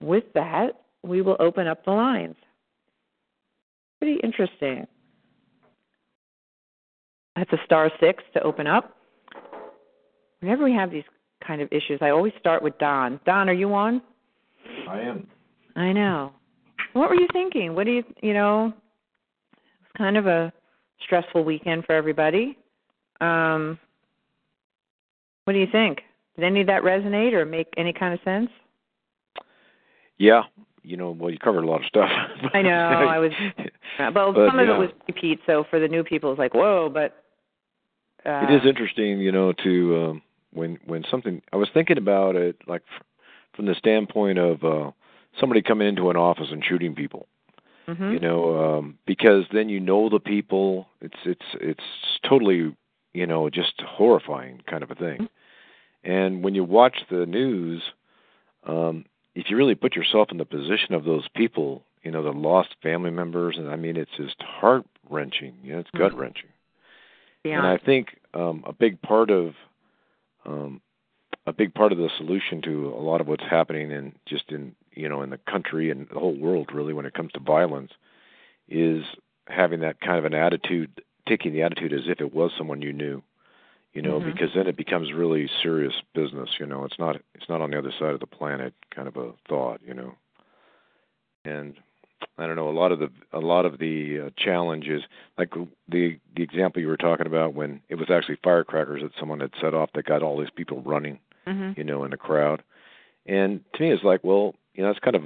with 0.00 0.24
that, 0.34 0.82
we 1.02 1.22
will 1.22 1.36
open 1.40 1.66
up 1.66 1.84
the 1.84 1.92
lines. 1.92 2.36
Pretty 4.00 4.20
interesting. 4.22 4.86
That's 7.36 7.52
a 7.52 7.58
star 7.64 7.90
six 8.00 8.22
to 8.34 8.42
open 8.42 8.66
up. 8.66 8.96
Whenever 10.40 10.64
we 10.64 10.72
have 10.72 10.90
these 10.90 11.04
kind 11.44 11.62
of 11.62 11.68
issues, 11.72 11.98
I 12.00 12.10
always 12.10 12.32
start 12.38 12.62
with 12.62 12.76
Don. 12.78 13.20
Don, 13.24 13.48
are 13.48 13.54
you 13.54 13.72
on? 13.74 14.02
I 14.88 15.00
am. 15.00 15.26
I 15.78 15.92
know. 15.92 16.32
What 16.92 17.08
were 17.08 17.14
you 17.14 17.28
thinking? 17.32 17.74
What 17.74 17.84
do 17.84 17.92
you, 17.92 18.04
you 18.20 18.34
know, 18.34 18.72
it's 19.52 19.96
kind 19.96 20.16
of 20.16 20.26
a 20.26 20.52
stressful 21.04 21.44
weekend 21.44 21.84
for 21.84 21.94
everybody. 21.94 22.58
Um, 23.20 23.78
what 25.44 25.52
do 25.52 25.60
you 25.60 25.68
think? 25.70 26.00
Did 26.34 26.44
any 26.44 26.62
of 26.62 26.66
that 26.66 26.82
resonate 26.82 27.32
or 27.32 27.44
make 27.44 27.68
any 27.76 27.92
kind 27.92 28.12
of 28.12 28.20
sense? 28.24 28.50
Yeah, 30.18 30.42
you 30.82 30.96
know, 30.96 31.12
well, 31.12 31.30
you 31.30 31.38
covered 31.38 31.62
a 31.62 31.66
lot 31.66 31.80
of 31.80 31.86
stuff. 31.86 32.10
I 32.54 32.60
know. 32.60 32.70
I 32.70 33.18
was, 33.18 33.30
well, 34.14 34.32
But, 34.32 34.48
some 34.48 34.58
of 34.58 34.66
yeah. 34.66 34.74
it 34.74 34.78
was 34.78 34.90
repeat. 35.06 35.38
So 35.46 35.64
for 35.70 35.78
the 35.78 35.86
new 35.86 36.02
people, 36.02 36.32
it's 36.32 36.40
like, 36.40 36.54
whoa. 36.54 36.90
But 36.92 37.24
uh, 38.26 38.46
it 38.48 38.52
is 38.52 38.66
interesting, 38.68 39.20
you 39.20 39.30
know, 39.30 39.52
to 39.64 39.96
um, 39.96 40.22
when 40.52 40.78
when 40.86 41.04
something. 41.08 41.40
I 41.52 41.56
was 41.56 41.68
thinking 41.72 41.98
about 41.98 42.34
it, 42.34 42.56
like 42.66 42.82
from 43.54 43.66
the 43.66 43.76
standpoint 43.76 44.38
of 44.38 44.64
uh, 44.64 44.90
somebody 45.40 45.62
coming 45.62 45.88
into 45.88 46.10
an 46.10 46.16
office 46.16 46.48
and 46.50 46.64
shooting 46.64 46.94
people. 46.94 47.26
mhm. 47.86 48.12
You 48.12 48.20
know, 48.20 48.78
um, 48.78 48.98
because 49.06 49.44
then 49.52 49.68
you 49.68 49.80
know 49.80 50.08
the 50.08 50.20
people. 50.20 50.88
It's 51.00 51.16
it's 51.24 51.46
it's 51.60 51.84
totally, 52.28 52.76
you 53.14 53.26
know, 53.26 53.48
just 53.48 53.80
horrifying 53.80 54.60
kind 54.66 54.82
of 54.82 54.90
a 54.90 54.94
thing. 54.94 55.28
And 56.04 56.44
when 56.44 56.54
you 56.54 56.64
watch 56.64 56.98
the 57.10 57.26
news, 57.26 57.82
um, 58.66 59.04
if 59.34 59.50
you 59.50 59.56
really 59.56 59.74
put 59.74 59.96
yourself 59.96 60.28
in 60.30 60.38
the 60.38 60.44
position 60.44 60.94
of 60.94 61.04
those 61.04 61.26
people, 61.34 61.82
you 62.02 62.10
know, 62.10 62.22
the 62.22 62.30
lost 62.30 62.70
family 62.82 63.10
members, 63.10 63.56
and 63.56 63.70
I 63.70 63.76
mean, 63.76 63.96
it's 63.96 64.10
just 64.16 64.40
heart 64.42 64.84
wrenching. 65.08 65.54
You 65.62 65.74
know, 65.74 65.78
it's 65.80 65.90
gut 65.90 66.16
wrenching. 66.16 66.50
Beyond. 67.42 67.66
And 67.66 67.74
I 67.74 67.78
think 67.84 68.18
um, 68.34 68.64
a 68.66 68.72
big 68.72 69.00
part 69.00 69.30
of 69.30 69.54
um, 70.44 70.80
a 71.46 71.52
big 71.52 71.74
part 71.74 71.92
of 71.92 71.98
the 71.98 72.10
solution 72.16 72.62
to 72.62 72.88
a 72.88 73.00
lot 73.00 73.20
of 73.20 73.26
what's 73.26 73.44
happening 73.48 73.90
in 73.90 74.12
just 74.26 74.50
in 74.50 74.74
you 74.98 75.08
know 75.08 75.22
in 75.22 75.30
the 75.30 75.38
country 75.38 75.90
and 75.90 76.08
the 76.08 76.18
whole 76.18 76.34
world 76.36 76.70
really 76.72 76.92
when 76.92 77.06
it 77.06 77.14
comes 77.14 77.32
to 77.32 77.40
violence 77.40 77.92
is 78.68 79.04
having 79.46 79.80
that 79.80 80.00
kind 80.00 80.18
of 80.18 80.24
an 80.26 80.34
attitude, 80.34 80.90
taking 81.26 81.52
the 81.52 81.62
attitude 81.62 81.92
as 81.92 82.06
if 82.06 82.20
it 82.20 82.34
was 82.34 82.50
someone 82.58 82.82
you 82.82 82.92
knew, 82.92 83.22
you 83.94 84.02
know, 84.02 84.20
Mhm. 84.20 84.26
because 84.26 84.52
then 84.54 84.66
it 84.66 84.76
becomes 84.76 85.12
really 85.12 85.48
serious 85.62 85.94
business. 86.14 86.50
You 86.60 86.66
know, 86.66 86.84
it's 86.84 86.98
not 86.98 87.20
it's 87.34 87.48
not 87.48 87.62
on 87.62 87.70
the 87.70 87.78
other 87.78 87.92
side 87.92 88.12
of 88.12 88.20
the 88.20 88.26
planet 88.26 88.74
kind 88.90 89.08
of 89.08 89.16
a 89.16 89.32
thought, 89.48 89.80
you 89.86 89.94
know, 89.94 90.14
and 91.44 91.76
I 92.36 92.46
don't 92.46 92.56
know 92.56 92.68
a 92.68 92.78
lot 92.82 92.92
of 92.92 92.98
the 92.98 93.10
a 93.32 93.38
lot 93.40 93.64
of 93.64 93.78
the 93.78 94.20
uh, 94.20 94.30
challenges 94.36 95.02
like 95.38 95.50
the 95.88 96.18
the 96.34 96.42
example 96.42 96.82
you 96.82 96.88
were 96.88 96.96
talking 96.96 97.26
about 97.26 97.54
when 97.54 97.80
it 97.88 97.94
was 97.94 98.10
actually 98.10 98.38
firecrackers 98.42 99.02
that 99.02 99.12
someone 99.18 99.40
had 99.40 99.52
set 99.60 99.72
off 99.74 99.90
that 99.94 100.04
got 100.04 100.22
all 100.22 100.36
these 100.38 100.50
people 100.50 100.82
running 100.82 101.18
Mhm. 101.46 101.76
you 101.78 101.84
know 101.84 102.04
in 102.04 102.10
the 102.10 102.16
crowd 102.16 102.62
and 103.26 103.60
to 103.74 103.82
me 103.82 103.92
it's 103.92 104.02
like 104.04 104.22
well 104.24 104.54
you 104.78 104.84
know 104.84 104.90
it's 104.90 105.00
kind 105.00 105.16
of 105.16 105.24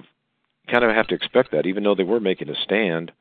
kind 0.69 0.85
of 0.85 0.91
have 0.91 1.07
to 1.09 1.15
expect 1.15 1.53
that 1.53 1.67
even 1.67 1.85
though 1.85 1.95
they 1.95 2.03
were 2.03 2.21
making 2.21 2.49
a 2.49 2.55
stand 2.65 3.13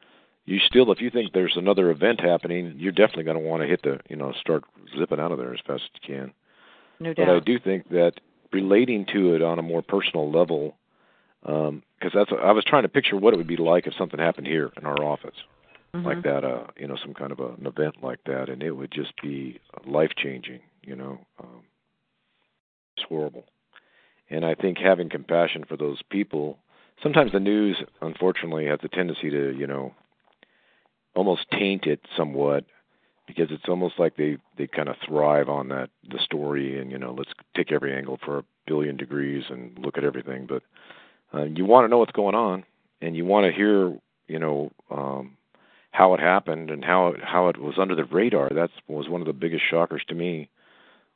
you 0.45 0.57
still 0.59 0.91
if 0.91 1.01
you 1.01 1.11
think 1.11 1.33
there's 1.33 1.57
another 1.57 1.91
event 1.91 2.21
happening 2.21 2.73
you're 2.77 2.91
definitely 2.91 3.23
going 3.23 3.37
to 3.37 3.43
want 3.43 3.61
to 3.61 3.67
hit 3.67 3.83
the 3.83 3.99
you 4.09 4.15
know 4.15 4.31
start 4.39 4.63
zipping 4.97 5.19
out 5.19 5.31
of 5.31 5.37
there 5.37 5.53
as 5.53 5.59
fast 5.67 5.83
as 5.83 6.01
you 6.01 6.15
can 6.15 6.33
no 6.99 7.13
doubt. 7.13 7.25
but 7.27 7.35
I 7.35 7.39
do 7.39 7.59
think 7.59 7.89
that 7.89 8.13
relating 8.53 9.05
to 9.13 9.35
it 9.35 9.41
on 9.41 9.59
a 9.59 9.63
more 9.63 9.81
personal 9.81 10.31
level, 10.31 10.75
because 11.41 12.11
that's 12.13 12.31
I 12.31 12.51
was 12.51 12.63
trying 12.65 12.83
to 12.83 12.89
picture 12.89 13.17
what 13.17 13.33
it 13.33 13.37
would 13.37 13.47
be 13.47 13.57
like 13.57 13.87
if 13.87 13.93
something 13.97 14.19
happened 14.19 14.47
here 14.47 14.71
in 14.77 14.85
our 14.85 15.03
office, 15.03 15.35
Mhm. 15.95 16.05
like 16.05 16.21
that, 16.23 16.43
uh, 16.43 16.67
you 16.77 16.87
know, 16.87 16.95
some 16.95 17.13
kind 17.13 17.31
of 17.31 17.39
a, 17.39 17.49
an 17.53 17.65
event 17.65 18.03
like 18.03 18.23
that, 18.25 18.49
and 18.49 18.61
it 18.61 18.71
would 18.71 18.91
just 18.91 19.19
be 19.21 19.59
life 19.85 20.13
changing, 20.15 20.61
you 20.83 20.95
know, 20.95 21.19
um, 21.39 21.63
it's 22.97 23.05
horrible. 23.07 23.45
And 24.31 24.45
I 24.45 24.55
think 24.55 24.77
having 24.77 25.09
compassion 25.09 25.65
for 25.67 25.75
those 25.75 26.01
people, 26.09 26.57
sometimes 27.03 27.33
the 27.33 27.39
news, 27.39 27.77
unfortunately, 28.01 28.65
has 28.65 28.79
a 28.81 28.87
tendency 28.87 29.29
to, 29.29 29.53
you 29.55 29.67
know, 29.67 29.93
almost 31.13 31.45
taint 31.51 31.85
it 31.85 31.99
somewhat 32.15 32.63
because 33.27 33.51
it's 33.51 33.67
almost 33.67 33.99
like 33.99 34.15
they 34.15 34.37
they 34.57 34.67
kind 34.67 34.87
of 34.87 34.95
thrive 35.05 35.49
on 35.49 35.67
that 35.67 35.89
the 36.09 36.19
story 36.23 36.79
and 36.79 36.91
you 36.91 36.97
know 36.97 37.13
let's 37.13 37.31
take 37.55 37.71
every 37.71 37.95
angle 37.95 38.17
for 38.23 38.39
a 38.39 38.43
billion 38.65 38.95
degrees 38.95 39.43
and 39.49 39.77
look 39.77 39.97
at 39.97 40.05
everything. 40.05 40.47
But 40.47 40.63
uh, 41.33 41.43
you 41.43 41.65
want 41.65 41.83
to 41.83 41.89
know 41.89 41.97
what's 41.97 42.13
going 42.13 42.35
on 42.35 42.63
and 43.01 43.15
you 43.15 43.25
want 43.25 43.45
to 43.45 43.51
hear 43.51 43.93
you 44.27 44.39
know 44.39 44.71
um 44.89 45.37
how 45.91 46.13
it 46.13 46.21
happened 46.21 46.69
and 46.69 46.85
how 46.85 47.09
it 47.09 47.21
how 47.21 47.49
it 47.49 47.57
was 47.57 47.75
under 47.77 47.95
the 47.95 48.05
radar. 48.05 48.49
That 48.49 48.69
was 48.87 49.09
one 49.09 49.19
of 49.19 49.27
the 49.27 49.33
biggest 49.33 49.63
shockers 49.69 50.03
to 50.07 50.15
me 50.15 50.49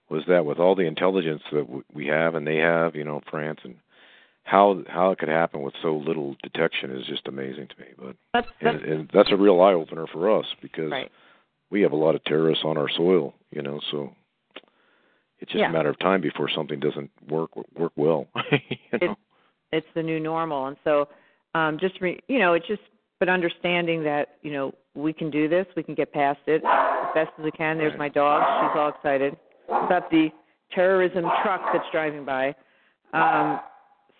was 0.09 0.23
that 0.27 0.45
with 0.45 0.59
all 0.59 0.75
the 0.75 0.83
intelligence 0.87 1.41
that 1.51 1.65
we 1.93 2.07
have 2.07 2.35
and 2.35 2.45
they 2.45 2.57
have 2.57 2.95
you 2.95 3.03
know 3.03 3.21
France 3.29 3.59
and 3.63 3.75
how 4.43 4.83
how 4.87 5.11
it 5.11 5.17
could 5.19 5.29
happen 5.29 5.61
with 5.61 5.73
so 5.81 5.95
little 5.97 6.35
detection 6.43 6.91
is 6.91 7.05
just 7.07 7.27
amazing 7.27 7.67
to 7.67 7.79
me 7.79 7.87
but 7.97 8.15
That's, 8.33 8.47
that's 8.61 8.77
and, 8.83 8.85
and 8.93 9.11
that's 9.13 9.31
a 9.31 9.35
real 9.35 9.61
eye 9.61 9.73
opener 9.73 10.05
for 10.07 10.39
us 10.39 10.45
because 10.61 10.91
right. 10.91 11.11
we 11.71 11.81
have 11.81 11.91
a 11.91 11.95
lot 11.97 12.15
of 12.15 12.23
terrorists 12.25 12.63
on 12.63 12.77
our 12.77 12.87
soil, 12.89 13.33
you 13.51 13.61
know, 13.61 13.79
so 13.91 14.13
it's 15.39 15.51
just 15.51 15.61
Yeah. 15.61 15.69
a 15.69 15.73
matter 15.73 15.89
of 15.89 15.97
time 15.99 16.21
before 16.21 16.47
something 16.49 16.79
doesn't 16.79 17.09
work 17.27 17.49
work 17.77 17.91
well. 17.95 18.27
you 18.51 18.99
know? 19.01 19.15
it's 19.71 19.87
the 19.95 20.03
new 20.03 20.19
normal 20.19 20.67
and 20.67 20.77
so 20.83 21.07
um 21.55 21.77
just 21.79 21.99
re, 22.01 22.19
you 22.27 22.39
know 22.39 22.53
it's 22.53 22.67
just 22.67 22.81
but 23.19 23.27
understanding 23.29 24.03
that 24.03 24.37
you 24.43 24.51
know 24.51 24.73
we 24.93 25.11
can 25.11 25.29
do 25.31 25.49
this 25.49 25.65
we 25.75 25.81
can 25.83 25.95
get 25.95 26.13
past 26.13 26.39
it 26.45 26.63
as 26.63 27.07
best 27.15 27.31
as 27.37 27.43
we 27.43 27.51
can 27.51 27.77
there's 27.77 27.91
Right. 27.91 27.99
my 27.99 28.09
dog 28.09 28.43
she's 28.61 28.79
all 28.79 28.89
excited 28.89 29.35
about 29.83 30.09
the 30.11 30.29
terrorism 30.73 31.25
truck 31.43 31.61
that's 31.73 31.85
driving 31.91 32.25
by. 32.25 32.55
Um 33.13 33.59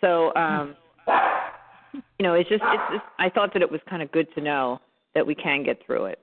so 0.01 0.33
um 0.35 0.75
you 1.07 2.23
know 2.23 2.33
it's 2.33 2.49
just 2.49 2.63
it's 2.65 2.83
just 2.93 3.05
i 3.19 3.29
thought 3.29 3.53
that 3.53 3.61
it 3.61 3.71
was 3.71 3.79
kind 3.89 4.01
of 4.01 4.11
good 4.11 4.27
to 4.35 4.41
know 4.41 4.79
that 5.13 5.25
we 5.25 5.33
can 5.35 5.63
get 5.63 5.79
through 5.85 6.05
it. 6.05 6.19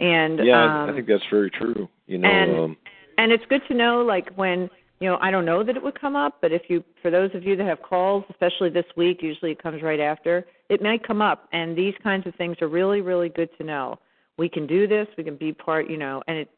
And 0.00 0.38
yeah, 0.44 0.56
I- 0.58 0.84
um 0.84 0.90
I 0.90 0.92
think 0.94 1.06
that's 1.08 1.24
very 1.30 1.50
true. 1.50 1.88
You 2.06 2.18
know, 2.18 2.28
and- 2.28 2.56
um, 2.58 2.76
and 3.18 3.32
it's 3.32 3.44
good 3.48 3.62
to 3.68 3.74
know 3.74 4.02
like 4.02 4.30
when 4.36 4.70
you 5.00 5.08
know 5.08 5.18
i 5.20 5.30
don't 5.30 5.44
know 5.44 5.62
that 5.64 5.76
it 5.76 5.82
would 5.82 6.00
come 6.00 6.16
up 6.16 6.38
but 6.40 6.52
if 6.52 6.62
you 6.68 6.82
for 7.02 7.10
those 7.10 7.30
of 7.34 7.42
you 7.44 7.56
that 7.56 7.66
have 7.66 7.82
calls 7.82 8.24
especially 8.30 8.70
this 8.70 8.86
week 8.96 9.22
usually 9.22 9.50
it 9.52 9.62
comes 9.62 9.82
right 9.82 10.00
after 10.00 10.46
it 10.68 10.82
might 10.82 11.02
come 11.06 11.22
up. 11.22 11.48
And 11.52 11.76
these 11.76 11.94
kinds 12.02 12.26
of 12.26 12.34
things 12.34 12.56
are 12.60 12.68
really 12.68 13.00
really 13.00 13.28
good 13.30 13.48
to 13.58 13.64
know. 13.64 13.98
We 14.38 14.48
can 14.48 14.66
do 14.66 14.86
this 14.86 15.06
we 15.16 15.24
can 15.24 15.36
be 15.36 15.52
part 15.52 15.90
you 15.90 15.96
know 15.98 16.22
and 16.28 16.38
it 16.38 16.48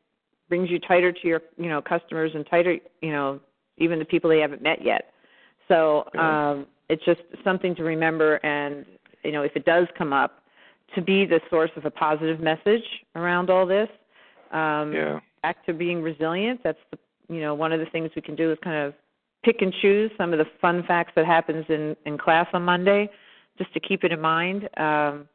brings 0.50 0.68
you 0.68 0.78
tighter 0.78 1.12
to 1.12 1.26
your 1.26 1.40
you 1.56 1.70
know 1.70 1.80
customers 1.80 2.32
and 2.34 2.46
tighter 2.50 2.76
you 3.00 3.12
know 3.12 3.40
even 3.78 3.98
the 3.98 4.04
people 4.04 4.28
they 4.28 4.40
haven't 4.40 4.62
met 4.62 4.84
yet 4.84 5.14
So 5.70 6.04
um, 6.18 6.66
it's 6.88 7.04
just 7.04 7.20
something 7.44 7.74
to 7.76 7.84
remember, 7.84 8.36
and 8.44 8.84
you 9.22 9.30
know, 9.30 9.42
if 9.42 9.52
it 9.54 9.64
does 9.64 9.86
come 9.96 10.12
up, 10.12 10.42
to 10.96 11.00
be 11.00 11.24
the 11.24 11.40
source 11.48 11.70
of 11.76 11.84
a 11.84 11.90
positive 11.90 12.40
message 12.40 12.82
around 13.14 13.48
all 13.48 13.64
this. 13.64 13.88
Um, 14.50 14.92
Yeah. 14.92 15.20
Back 15.42 15.64
to 15.66 15.72
being 15.72 16.02
resilient. 16.02 16.60
That's 16.62 16.78
the 16.90 16.98
you 17.28 17.40
know 17.40 17.54
one 17.54 17.72
of 17.72 17.78
the 17.78 17.86
things 17.86 18.10
we 18.14 18.20
can 18.20 18.34
do 18.34 18.50
is 18.52 18.58
kind 18.62 18.76
of 18.76 18.92
pick 19.42 19.62
and 19.62 19.72
choose 19.80 20.10
some 20.18 20.32
of 20.34 20.38
the 20.38 20.44
fun 20.60 20.82
facts 20.86 21.12
that 21.14 21.24
happens 21.24 21.64
in 21.68 21.96
in 22.04 22.18
class 22.18 22.46
on 22.52 22.62
Monday, 22.62 23.08
just 23.56 23.72
to 23.72 23.80
keep 23.80 24.04
it 24.04 24.12
in 24.12 24.20
mind 24.20 24.68
um, 24.76 25.28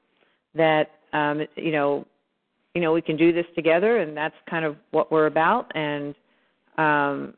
that 0.54 0.92
um, 1.14 1.42
you 1.56 1.72
know 1.72 2.06
you 2.76 2.82
know 2.82 2.94
we 2.94 3.02
can 3.02 3.18
do 3.18 3.34
this 3.34 3.46
together, 3.56 3.98
and 3.98 4.16
that's 4.16 4.36
kind 4.50 4.66
of 4.66 4.76
what 4.92 5.12
we're 5.12 5.26
about. 5.26 5.72
And 5.76 6.14
um, 6.78 7.34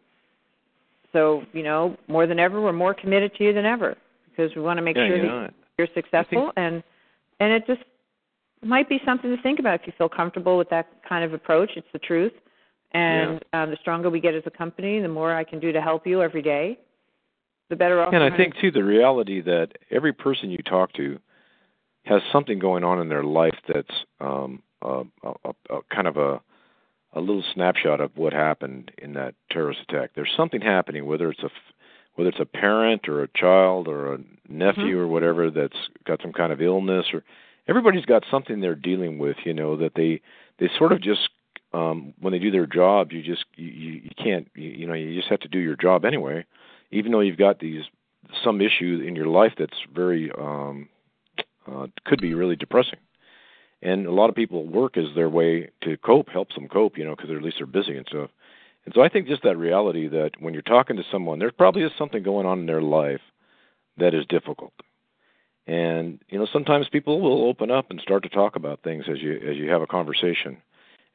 so 1.14 1.44
you 1.54 1.64
know 1.64 1.96
more 2.08 2.28
than 2.28 2.40
ever, 2.40 2.60
we're 2.60 2.74
more 2.74 2.94
committed 2.94 3.34
to 3.36 3.44
you 3.46 3.54
than 3.54 3.66
ever 3.66 3.96
because 4.30 4.54
we 4.56 4.62
want 4.62 4.78
to 4.78 4.82
make 4.82 4.98
Yeah, 4.98 5.08
sure 5.08 5.16
you 5.18 5.22
that 5.22 5.28
know, 5.28 5.50
you're 5.78 5.88
successful 5.94 6.52
and 6.58 6.84
and 7.40 7.52
it 7.54 7.66
just 7.68 7.82
might 8.64 8.90
be 8.90 9.00
something 9.06 9.36
to 9.36 9.42
think 9.42 9.60
about 9.60 9.82
if 9.82 9.88
you 9.88 9.94
feel 9.98 10.10
comfortable 10.10 10.58
with 10.58 10.70
that 10.70 10.88
kind 11.08 11.24
of 11.24 11.34
approach 11.34 11.72
it's 11.76 11.88
the 11.94 12.00
truth 12.00 12.34
and 12.94 13.44
um, 13.54 13.70
the 13.70 13.78
stronger 13.82 14.10
we 14.10 14.20
get 14.20 14.34
as 14.34 14.44
a 14.46 14.52
company 14.52 15.00
the 15.00 15.08
more 15.08 15.34
i 15.36 15.44
can 15.44 15.60
do 15.60 15.72
to 15.72 15.82
help 15.82 16.08
you 16.08 16.22
every 16.22 16.42
day 16.42 16.78
the 17.70 17.76
better 17.76 18.02
off 18.02 18.14
And 18.14 18.24
I 18.24 18.36
think 18.36 18.56
too 18.60 18.72
the 18.72 18.84
reality 18.84 19.42
that 19.42 19.70
every 19.92 20.14
person 20.14 20.50
you 20.50 20.60
talk 20.60 20.94
to 20.94 21.20
has 22.06 22.22
something 22.32 22.60
going 22.60 22.84
on 22.84 23.00
in 23.00 23.10
their 23.10 23.24
life 23.24 23.58
that's 23.68 23.94
um, 24.22 24.64
a, 24.82 25.04
a, 25.24 25.54
a, 25.70 25.80
kind 25.94 26.08
of 26.08 26.18
a 26.18 26.42
a 27.14 27.22
little 27.22 27.44
snapshot 27.54 28.02
of 28.02 28.16
what 28.16 28.34
happened 28.34 28.92
in 28.98 29.14
that 29.14 29.34
terrorist 29.50 29.80
attack. 29.88 30.12
There's 30.14 30.32
something 30.36 30.62
happening, 30.62 31.06
whether 31.06 31.30
it's 31.30 31.44
a 31.44 31.50
whether 32.16 32.30
it's 32.30 32.40
a 32.40 32.46
parent 32.46 33.08
or 33.08 33.24
a 33.24 33.28
child 33.36 33.88
or 33.88 34.14
a 34.14 34.20
nephew 34.50 34.98
or 35.00 35.08
whatever 35.08 35.52
that's 35.52 35.78
got 36.06 36.22
some 36.22 36.34
kind 36.34 36.52
of 36.52 36.62
illness 36.62 37.06
or 37.14 37.24
everybody's 37.68 38.06
got 38.06 38.24
something 38.30 38.60
they're 38.60 38.76
dealing 38.76 39.20
with. 39.20 39.38
You 39.46 39.54
know 39.54 39.78
that 39.78 39.94
they 39.96 40.22
they 40.60 40.70
sort 40.78 40.92
of 40.92 41.02
just 41.02 41.30
um, 41.74 42.14
when 42.20 42.34
they 42.34 42.40
do 42.40 42.52
their 42.52 42.66
job, 42.66 43.12
you 43.12 43.22
just 43.22 43.46
you, 43.56 43.68
you 43.68 43.92
you 44.04 44.10
can't 44.18 44.48
you, 44.56 44.70
you 44.70 44.88
know 44.88 44.94
you 44.94 45.16
just 45.16 45.30
have 45.30 45.40
to 45.42 45.48
do 45.48 45.60
your 45.60 45.76
job 45.76 46.06
anyway, 46.06 46.46
even 46.92 47.12
though 47.12 47.22
you've 47.22 47.38
got 47.38 47.60
these 47.60 47.84
some 48.44 48.62
issue 48.62 49.04
in 49.06 49.16
your 49.16 49.28
life 49.28 49.54
that's 49.58 49.78
very 49.94 50.32
um, 50.38 50.90
uh, 51.72 51.88
could 52.06 52.22
be 52.22 52.34
really 52.34 52.56
depressing. 52.56 53.00
And 53.82 54.08
a 54.08 54.12
lot 54.12 54.30
of 54.30 54.36
people 54.36 54.66
work 54.66 54.98
as 54.98 55.06
their 55.16 55.30
way 55.30 55.70
to 55.84 55.98
cope, 55.98 56.30
helps 56.30 56.56
them 56.56 56.68
cope, 56.68 56.98
you 56.98 57.06
know, 57.06 57.16
because 57.16 57.30
at 57.30 57.44
least 57.44 57.58
they're 57.60 57.68
busy 57.68 57.96
and 57.96 58.08
stuff. 58.08 58.30
And 58.86 58.94
so 58.94 59.02
I 59.02 59.10
think 59.10 59.28
just 59.28 59.44
that 59.44 59.58
reality 59.58 60.08
that 60.08 60.32
when 60.40 60.54
you're 60.54 60.64
talking 60.64 60.96
to 60.96 61.04
someone, 61.12 61.40
there 61.40 61.52
probably 61.52 61.84
is 61.84 61.92
something 61.98 62.24
going 62.24 62.46
on 62.46 62.60
in 62.60 62.66
their 62.66 62.82
life 62.82 63.22
that 63.98 64.14
is 64.14 64.26
difficult. 64.28 64.74
And 65.68 66.20
you 66.30 66.40
know, 66.40 66.48
sometimes 66.52 66.88
people 66.90 67.20
will 67.20 67.48
open 67.50 67.70
up 67.70 67.92
and 67.92 68.00
start 68.00 68.24
to 68.24 68.30
talk 68.30 68.56
about 68.56 68.84
things 68.84 69.06
as 69.12 69.22
you 69.22 69.34
as 69.34 69.58
you 69.58 69.70
have 69.70 69.82
a 69.82 69.88
conversation. 69.88 70.58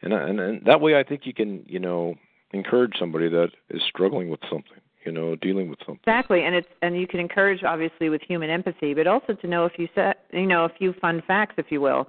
And 0.03 0.13
and, 0.13 0.39
and 0.39 0.65
that 0.67 0.81
way 0.81 0.99
I 0.99 1.03
think 1.03 1.25
you 1.25 1.33
can, 1.33 1.65
you 1.67 1.79
know, 1.79 2.17
encourage 2.53 2.93
somebody 2.99 3.31
that 3.31 3.49
is 3.71 3.81
struggling 3.89 4.29
with 4.29 4.41
something, 4.51 4.81
you 5.07 5.13
know, 5.13 5.37
dealing 5.37 5.71
with 5.71 5.79
something. 5.81 6.01
exactly 6.07 6.43
and 6.45 6.55
it's 6.55 6.69
and 6.83 7.01
you 7.01 7.07
can 7.07 7.19
encourage 7.19 7.65
obviously 7.65 8.11
with 8.11 8.21
human 8.21 8.51
empathy 8.51 8.93
but 8.93 9.07
also 9.07 9.33
to 9.33 9.47
know 9.47 9.65
if 9.65 9.79
you 9.79 9.89
set 9.95 10.25
you 10.33 10.47
know 10.47 10.67
a 10.67 10.69
few 10.69 10.93
fun 11.01 11.23
facts 11.27 11.55
if 11.57 11.73
you 11.73 11.81
will 11.81 12.07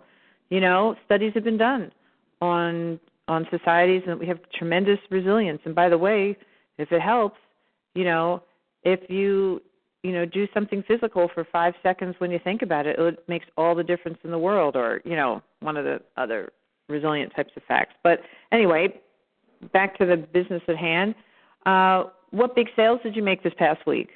you 0.54 0.60
know 0.60 0.96
studies 1.06 1.32
have 1.34 1.44
been 1.44 1.58
done 1.58 1.92
on 2.40 3.00
on 3.28 3.48
societies 3.50 4.04
and 4.06 4.20
we 4.20 4.28
have 4.28 4.38
tremendous 4.54 5.00
resilience. 5.10 5.60
And 5.66 5.74
by 5.74 5.90
the 5.90 5.98
way 5.98 6.38
if 6.78 6.92
it 6.92 7.02
helps 7.02 7.40
you 7.96 8.04
know 8.04 8.44
if 8.84 9.00
you 9.10 9.62
you 10.04 10.12
know 10.12 10.26
do 10.26 10.48
something 10.54 10.84
physical 10.88 11.28
for 11.34 11.44
5 11.52 11.74
seconds 11.82 12.14
when 12.20 12.30
you 12.30 12.40
think 12.44 12.62
about 12.62 12.86
it 12.86 13.00
it 13.00 13.28
makes 13.28 13.48
all 13.58 13.74
the 13.74 13.84
difference 13.84 14.20
in 14.24 14.30
the 14.30 14.38
world 14.38 14.76
or 14.76 15.02
you 15.06 15.16
know 15.16 15.42
one 15.62 15.76
of 15.76 15.86
the 15.86 16.00
other 16.18 16.52
resilient 16.88 17.34
types 17.36 17.54
of 17.58 17.64
facts. 17.64 17.96
But 18.04 18.20
anyway 18.52 18.94
back 19.72 19.98
to 19.98 20.06
the 20.06 20.18
business 20.18 20.62
at 20.68 20.78
hand. 20.78 21.16
Uh 21.66 22.04
what 22.30 22.56
big 22.56 22.68
sales 22.76 23.00
did 23.02 23.16
you 23.16 23.24
make 23.24 23.42
this 23.42 23.54
past 23.58 23.88
week 23.88 24.10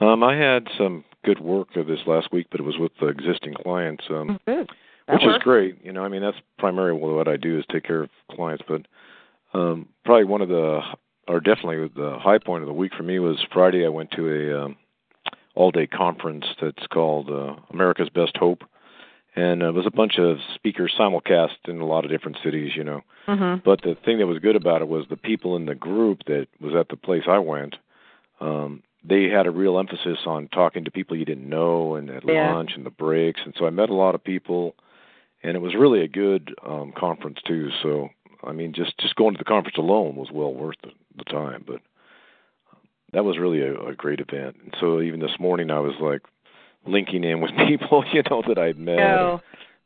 Um, 0.00 0.22
I 0.22 0.36
had 0.36 0.68
some 0.76 1.04
good 1.24 1.40
work 1.40 1.68
this 1.74 2.00
last 2.06 2.32
week, 2.32 2.46
but 2.50 2.60
it 2.60 2.64
was 2.64 2.78
with 2.78 2.92
the 3.00 3.08
existing 3.08 3.54
clients. 3.54 4.04
Um, 4.08 4.38
good 4.46 4.68
That 5.06 5.14
which 5.14 5.24
is 5.24 5.38
great. 5.42 5.84
You 5.84 5.92
know, 5.92 6.04
I 6.04 6.08
mean, 6.08 6.22
that's 6.22 6.36
primarily 6.58 7.00
what 7.00 7.28
I 7.28 7.36
do 7.36 7.58
is 7.58 7.64
take 7.70 7.84
care 7.84 8.02
of 8.02 8.10
clients. 8.30 8.62
But 8.66 8.82
um, 9.58 9.88
probably 10.04 10.24
one 10.24 10.42
of 10.42 10.48
the, 10.48 10.80
or 11.26 11.40
definitely 11.40 11.88
the 11.94 12.18
high 12.20 12.38
point 12.38 12.62
of 12.62 12.68
the 12.68 12.74
week 12.74 12.92
for 12.96 13.02
me 13.02 13.18
was 13.18 13.44
Friday. 13.52 13.84
I 13.84 13.88
went 13.88 14.10
to 14.12 14.28
a 14.28 14.64
um, 14.64 14.76
all-day 15.54 15.86
conference 15.88 16.44
that's 16.60 16.86
called 16.86 17.30
uh, 17.30 17.56
America's 17.72 18.08
Best 18.10 18.36
Hope, 18.36 18.62
and 19.34 19.62
uh, 19.62 19.68
it 19.68 19.74
was 19.74 19.86
a 19.86 19.90
bunch 19.90 20.18
of 20.18 20.38
speakers 20.54 20.94
simulcast 20.98 21.56
in 21.66 21.80
a 21.80 21.86
lot 21.86 22.04
of 22.04 22.10
different 22.10 22.38
cities. 22.44 22.72
You 22.76 22.84
know, 22.84 23.00
Mhm. 23.26 23.64
but 23.64 23.82
the 23.82 23.96
thing 23.96 24.18
that 24.18 24.26
was 24.26 24.38
good 24.38 24.56
about 24.56 24.80
it 24.80 24.88
was 24.88 25.06
the 25.08 25.16
people 25.16 25.56
in 25.56 25.66
the 25.66 25.74
group 25.74 26.24
that 26.26 26.46
was 26.60 26.74
at 26.74 26.88
the 26.88 26.96
place 26.96 27.24
I 27.26 27.38
went. 27.38 27.76
Um, 28.40 28.82
they 29.04 29.24
had 29.28 29.46
a 29.46 29.50
real 29.50 29.78
emphasis 29.78 30.18
on 30.26 30.48
talking 30.48 30.84
to 30.84 30.90
people 30.90 31.16
you 31.16 31.24
didn't 31.24 31.48
know 31.48 31.94
and 31.94 32.10
at 32.10 32.24
Yeah. 32.24 32.52
lunch 32.52 32.72
and 32.74 32.84
the 32.84 32.90
breaks, 32.90 33.40
and 33.44 33.54
so 33.58 33.66
I 33.66 33.70
met 33.70 33.90
a 33.90 33.94
lot 33.94 34.14
of 34.14 34.22
people, 34.24 34.74
and 35.42 35.56
it 35.56 35.60
was 35.60 35.74
really 35.74 36.02
a 36.02 36.08
good 36.08 36.54
um, 36.66 36.92
conference 36.92 37.38
too. 37.46 37.70
So 37.82 38.10
I 38.44 38.52
mean, 38.52 38.72
just 38.72 38.96
just 38.98 39.16
going 39.16 39.34
to 39.34 39.38
the 39.38 39.44
conference 39.44 39.78
alone 39.78 40.16
was 40.16 40.30
well 40.32 40.52
worth 40.52 40.76
the, 40.82 40.90
the 41.16 41.24
time. 41.24 41.64
But 41.66 41.80
um, 42.72 42.80
that 43.12 43.24
was 43.24 43.38
really 43.38 43.62
a, 43.62 43.74
a 43.88 43.94
great 43.94 44.20
event. 44.20 44.56
And 44.62 44.74
so 44.80 45.00
even 45.00 45.20
this 45.20 45.38
morning, 45.38 45.70
I 45.70 45.80
was 45.80 45.94
like 46.00 46.22
linking 46.86 47.24
in 47.24 47.40
with 47.40 47.50
people, 47.68 48.04
you 48.12 48.22
know, 48.30 48.42
that 48.46 48.58
I'd 48.58 48.78
met, 48.78 48.98
and 48.98 49.40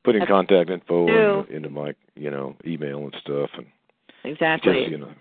putting 0.05 0.27
contact 0.27 0.71
info 0.71 1.45
into 1.45 1.71
my 1.71 1.95
you 2.15 2.31
know 2.31 2.57
email 2.67 2.99
and 2.99 3.15
stuff, 3.21 3.51
and 3.57 3.67
exactly 4.25 4.73
just 4.73 4.91
you 4.91 4.99
know. 4.99 5.13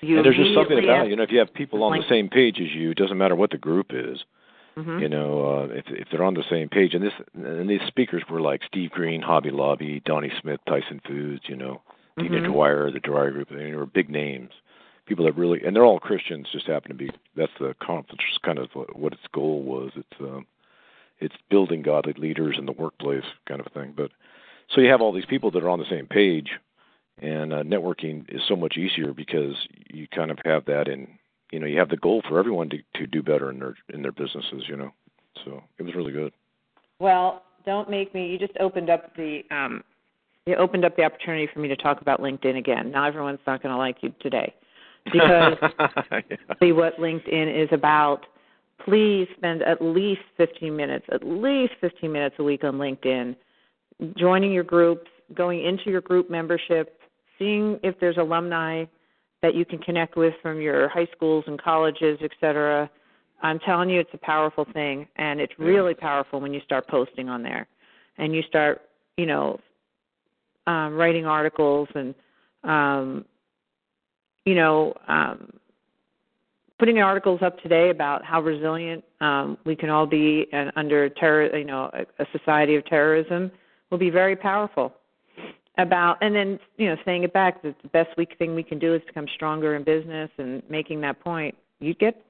You 0.00 0.16
and 0.16 0.24
there's 0.24 0.36
just 0.36 0.54
something 0.54 0.78
about 0.78 1.06
it. 1.06 1.10
You 1.10 1.16
know, 1.16 1.22
if 1.22 1.32
you 1.32 1.38
have 1.38 1.52
people 1.52 1.82
on 1.82 1.98
the 1.98 2.08
same 2.08 2.28
page 2.28 2.60
as 2.60 2.74
you, 2.74 2.90
it 2.90 2.96
doesn't 2.98 3.18
matter 3.18 3.34
what 3.36 3.50
the 3.50 3.58
group 3.58 3.88
is. 3.90 4.24
Mhm. 4.76 5.00
You 5.00 5.08
know, 5.08 5.44
uh, 5.44 5.74
if 5.74 5.86
if 5.88 6.08
they're 6.10 6.22
on 6.22 6.34
the 6.34 6.44
same 6.48 6.68
page, 6.68 6.94
and 6.94 7.02
this 7.02 7.14
and 7.34 7.68
these 7.68 7.82
speakers 7.88 8.22
were 8.30 8.40
like 8.40 8.62
Steve 8.64 8.90
Green, 8.90 9.22
Hobby 9.22 9.50
Lobby, 9.50 10.00
Donnie 10.04 10.32
Smith, 10.40 10.60
Tyson 10.66 11.00
Foods, 11.06 11.48
you 11.48 11.56
know, 11.56 11.80
Dina 12.16 12.40
Mhm. 12.40 12.52
Dwyer, 12.52 12.90
the 12.90 13.00
Dwyer 13.00 13.30
Group. 13.32 13.48
They 13.48 13.74
were 13.74 13.86
big 13.86 14.08
names, 14.08 14.52
people 15.06 15.24
that 15.24 15.36
really, 15.36 15.64
and 15.64 15.74
they're 15.74 15.84
all 15.84 15.98
Christians. 15.98 16.48
Just 16.52 16.66
happen 16.66 16.90
to 16.90 16.94
be. 16.96 17.10
That's 17.34 17.52
the 17.58 17.74
conference. 17.80 18.22
Kind 18.42 18.58
of 18.58 18.72
what, 18.76 18.96
what 18.96 19.12
its 19.12 19.26
goal 19.32 19.62
was. 19.62 19.92
It's 19.96 20.20
um, 20.20 20.46
it's 21.18 21.36
building 21.50 21.82
godly 21.82 22.12
leaders 22.12 22.56
in 22.56 22.66
the 22.66 22.72
workplace, 22.72 23.24
kind 23.46 23.60
of 23.60 23.66
a 23.66 23.70
thing. 23.70 23.94
But 23.96 24.12
so 24.68 24.80
you 24.80 24.90
have 24.90 25.00
all 25.00 25.12
these 25.12 25.24
people 25.26 25.50
that 25.50 25.62
are 25.64 25.68
on 25.68 25.80
the 25.80 25.86
same 25.90 26.06
page, 26.06 26.52
and 27.20 27.52
uh, 27.52 27.62
networking 27.62 28.24
is 28.28 28.42
so 28.48 28.56
much 28.56 28.76
easier 28.76 29.12
because 29.12 29.54
you 29.88 30.06
kind 30.14 30.30
of 30.30 30.38
have 30.44 30.64
that 30.66 30.88
in 30.88 31.08
you 31.50 31.58
know 31.58 31.66
you 31.66 31.78
have 31.78 31.88
the 31.88 31.96
goal 31.96 32.22
for 32.28 32.38
everyone 32.38 32.68
to 32.70 32.78
to 32.94 33.06
do 33.06 33.22
better 33.22 33.50
in 33.50 33.58
their 33.58 33.74
in 33.92 34.02
their 34.02 34.12
businesses 34.12 34.64
you 34.68 34.76
know 34.76 34.92
so 35.44 35.62
it 35.78 35.82
was 35.82 35.94
really 35.94 36.12
good 36.12 36.32
Well, 36.98 37.42
don't 37.64 37.90
make 37.90 38.14
me. 38.14 38.28
You 38.28 38.38
just 38.38 38.56
opened 38.60 38.90
up 38.90 39.14
the 39.14 39.42
um, 39.50 39.84
you 40.46 40.56
opened 40.56 40.84
up 40.84 40.96
the 40.96 41.04
opportunity 41.04 41.48
for 41.52 41.60
me 41.60 41.68
to 41.68 41.76
talk 41.76 42.00
about 42.00 42.20
LinkedIn 42.20 42.56
again. 42.56 42.90
Now 42.90 43.06
everyone's 43.06 43.40
not 43.46 43.62
going 43.62 43.72
to 43.72 43.78
like 43.78 43.96
you 44.00 44.12
today 44.20 44.54
because 45.04 45.56
yeah. 45.78 46.20
see 46.60 46.72
what 46.72 46.96
LinkedIn 46.96 47.62
is 47.62 47.68
about. 47.72 48.26
Please 48.84 49.28
spend 49.36 49.62
at 49.62 49.82
least 49.82 50.22
15 50.38 50.74
minutes, 50.74 51.04
at 51.12 51.26
least 51.26 51.74
15 51.80 52.10
minutes 52.10 52.36
a 52.38 52.42
week 52.42 52.64
on 52.64 52.74
LinkedIn, 52.74 53.36
joining 54.16 54.52
your 54.52 54.64
groups, 54.64 55.10
going 55.34 55.64
into 55.64 55.90
your 55.90 56.00
group 56.00 56.30
membership, 56.30 56.97
seeing 57.38 57.78
if 57.82 57.98
there's 58.00 58.16
alumni 58.16 58.84
that 59.42 59.54
you 59.54 59.64
can 59.64 59.78
connect 59.78 60.16
with 60.16 60.34
from 60.42 60.60
your 60.60 60.88
high 60.88 61.06
schools 61.14 61.44
and 61.46 61.60
colleges, 61.60 62.18
et 62.22 62.30
cetera. 62.40 62.90
I'm 63.40 63.60
telling 63.60 63.88
you, 63.88 64.00
it's 64.00 64.10
a 64.12 64.18
powerful 64.18 64.66
thing, 64.72 65.06
and 65.16 65.40
it's 65.40 65.52
really 65.58 65.94
powerful 65.94 66.40
when 66.40 66.52
you 66.52 66.60
start 66.64 66.88
posting 66.88 67.28
on 67.28 67.42
there, 67.42 67.68
and 68.18 68.34
you 68.34 68.42
start, 68.42 68.82
you 69.16 69.26
know, 69.26 69.60
um, 70.66 70.94
writing 70.94 71.24
articles 71.24 71.88
and, 71.94 72.14
um, 72.64 73.24
you 74.44 74.54
know, 74.54 74.92
um, 75.06 75.52
putting 76.78 76.98
articles 76.98 77.40
up 77.42 77.60
today 77.62 77.90
about 77.90 78.24
how 78.24 78.40
resilient 78.40 79.04
um, 79.20 79.56
we 79.64 79.74
can 79.74 79.88
all 79.88 80.06
be 80.06 80.46
and 80.52 80.70
under 80.76 81.08
terror, 81.08 81.56
you 81.56 81.64
know, 81.64 81.90
a, 81.92 82.22
a 82.22 82.26
society 82.36 82.76
of 82.76 82.84
terrorism 82.86 83.50
will 83.90 83.98
be 83.98 84.10
very 84.10 84.36
powerful. 84.36 84.92
About 85.78 86.18
and 86.22 86.34
then 86.34 86.58
you 86.76 86.88
know 86.88 86.96
saying 87.04 87.22
it 87.22 87.32
back 87.32 87.62
that 87.62 87.76
the 87.82 87.88
best 87.88 88.10
week 88.16 88.34
thing 88.36 88.54
we 88.54 88.64
can 88.64 88.80
do 88.80 88.94
is 88.94 89.02
become 89.06 89.26
stronger 89.34 89.76
in 89.76 89.84
business 89.84 90.28
and 90.38 90.60
making 90.68 91.00
that 91.02 91.20
point. 91.20 91.54
you'd 91.78 91.98
get 92.00 92.20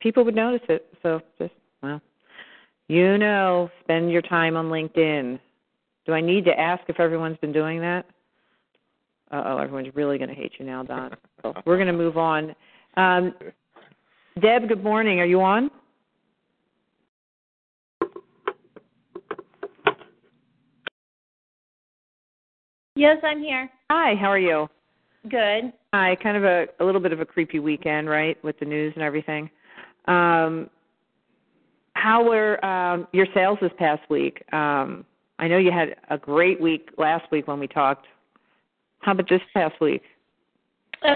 people 0.00 0.24
would 0.24 0.34
notice 0.34 0.66
it. 0.68 0.86
So 1.02 1.20
just 1.38 1.52
well, 1.82 2.00
you 2.88 3.18
know, 3.18 3.70
spend 3.82 4.10
your 4.10 4.22
time 4.22 4.56
on 4.56 4.66
LinkedIn. 4.66 5.38
Do 6.06 6.12
I 6.12 6.20
need 6.20 6.44
to 6.46 6.58
ask 6.58 6.82
if 6.88 6.98
everyone's 7.00 7.38
been 7.38 7.52
doing 7.52 7.80
that? 7.80 8.06
Uh 9.30 9.42
oh, 9.46 9.58
everyone's 9.58 9.94
really 9.94 10.18
going 10.18 10.30
to 10.30 10.34
hate 10.34 10.52
you 10.58 10.64
now, 10.64 10.82
Don. 10.82 11.14
So 11.42 11.52
we're 11.66 11.76
going 11.76 11.88
to 11.88 11.92
move 11.92 12.16
on. 12.16 12.54
Um, 12.96 13.34
Deb, 14.40 14.68
good 14.68 14.84
morning. 14.84 15.20
Are 15.20 15.26
you 15.26 15.40
on? 15.40 15.70
Yes, 22.96 23.18
I'm 23.22 23.40
here. 23.40 23.70
Hi, 23.90 24.14
how 24.18 24.28
are 24.28 24.38
you? 24.38 24.68
Good. 25.28 25.70
Hi, 25.92 26.16
kind 26.22 26.36
of 26.36 26.44
a, 26.44 26.66
a 26.80 26.84
little 26.84 27.00
bit 27.00 27.12
of 27.12 27.20
a 27.20 27.26
creepy 27.26 27.58
weekend, 27.58 28.08
right, 28.08 28.42
with 28.42 28.58
the 28.58 28.64
news 28.64 28.94
and 28.96 29.04
everything. 29.04 29.50
Um, 30.06 30.70
how 31.92 32.24
were 32.24 32.64
um, 32.64 33.06
your 33.12 33.26
sales 33.34 33.58
this 33.60 33.72
past 33.78 34.00
week? 34.08 34.42
Um, 34.54 35.04
I 35.38 35.46
know 35.46 35.58
you 35.58 35.70
had 35.70 35.96
a 36.08 36.16
great 36.16 36.58
week 36.58 36.88
last 36.96 37.30
week 37.30 37.46
when 37.46 37.60
we 37.60 37.66
talked. 37.68 38.06
How 39.00 39.12
about 39.12 39.28
this 39.28 39.42
past 39.52 39.78
week? 39.78 40.02
Uh, 41.02 41.12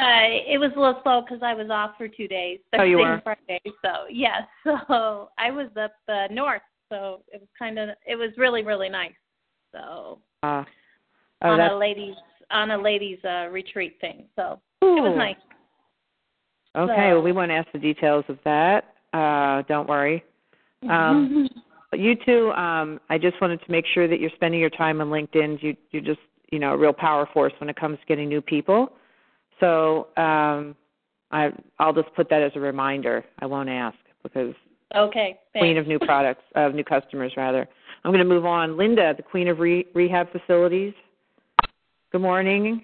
it 0.47 0.61
was 0.61 0.73
a 0.77 0.79
little 0.79 1.01
slow 1.03 1.23
because 1.23 1.43
I 1.43 1.55
was 1.55 1.71
off 1.71 1.93
for 1.97 2.09
two 2.09 2.29
days. 2.29 2.59
Oh, 2.79 2.83
you 2.83 2.99
Thursday 2.99 3.09
were? 3.09 3.15
and 3.15 3.23
Friday. 3.23 3.61
So 3.83 3.91
yes, 4.11 4.43
so 4.65 5.31
I 5.39 5.51
was 5.51 5.69
up 5.83 5.95
uh, 6.09 6.27
north, 6.31 6.61
so 6.91 7.23
it 7.33 7.41
was 7.41 7.49
kind 7.59 7.79
of 7.79 7.89
it 8.07 8.17
was 8.17 8.31
really 8.37 8.63
really 8.63 8.91
nice. 8.91 9.15
So 9.73 10.19
Uh, 10.43 10.65
oh, 11.43 11.49
on 11.51 11.59
that's 11.59 11.73
a 11.73 11.77
ladies 11.77 12.15
on 12.51 12.71
a 12.71 12.79
ladies 12.79 13.19
uh, 13.25 13.49
retreat 13.51 13.97
thing. 14.01 14.25
So 14.37 14.61
it 14.83 14.87
was 14.87 15.15
nice. 15.17 15.37
okay. 16.77 16.93
so- 16.93 17.15
Well, 17.15 17.23
we 17.23 17.33
won't 17.33 17.51
ask 17.51 17.69
the 17.73 17.79
details 17.79 18.25
of 18.29 18.39
that. 18.45 18.95
Uh, 19.13 19.63
don't 19.69 19.89
worry. 19.89 20.25
Um, 20.89 21.49
you 21.93 22.15
two, 22.25 22.51
um, 22.53 23.01
I 23.09 23.19
just 23.19 23.41
wanted 23.41 23.61
to 23.65 23.71
make 23.71 23.85
sure 23.93 24.09
that 24.09 24.21
you're 24.21 24.31
spending 24.35 24.61
your 24.61 24.71
time 24.71 25.01
on 25.01 25.09
LinkedIn. 25.09 25.63
You 25.63 25.77
you're 25.91 26.03
just 26.03 26.21
you 26.51 26.59
know 26.59 26.73
a 26.73 26.77
real 26.77 26.93
power 26.93 27.29
force 27.33 27.53
when 27.59 27.69
it 27.69 27.77
comes 27.77 27.99
to 27.99 28.07
getting 28.07 28.29
new 28.29 28.41
people. 28.41 28.93
So 29.61 30.09
um, 30.17 30.75
I 31.31 31.51
I'll 31.79 31.93
just 31.93 32.15
put 32.15 32.29
that 32.31 32.43
as 32.43 32.53
a 32.55 32.61
reminder. 32.61 33.25
I 33.41 33.47
won't 33.47 33.69
ask 33.69 33.97
because 34.23 34.55
okay. 34.95 35.39
queen 35.57 35.77
of 35.77 35.87
new 35.87 35.99
products 35.99 36.43
of 36.55 36.75
new 36.75 36.85
customers 36.85 37.33
rather. 37.37 37.69
I'm 38.05 38.13
going 38.13 38.25
to 38.27 38.29
move 38.35 38.47
on. 38.47 38.79
Linda, 38.79 39.13
the 39.15 39.23
queen 39.23 39.49
of 39.49 39.59
re- 39.59 39.87
rehab 39.95 40.29
facilities. 40.33 40.95
Good 42.13 42.23
morning. 42.23 42.83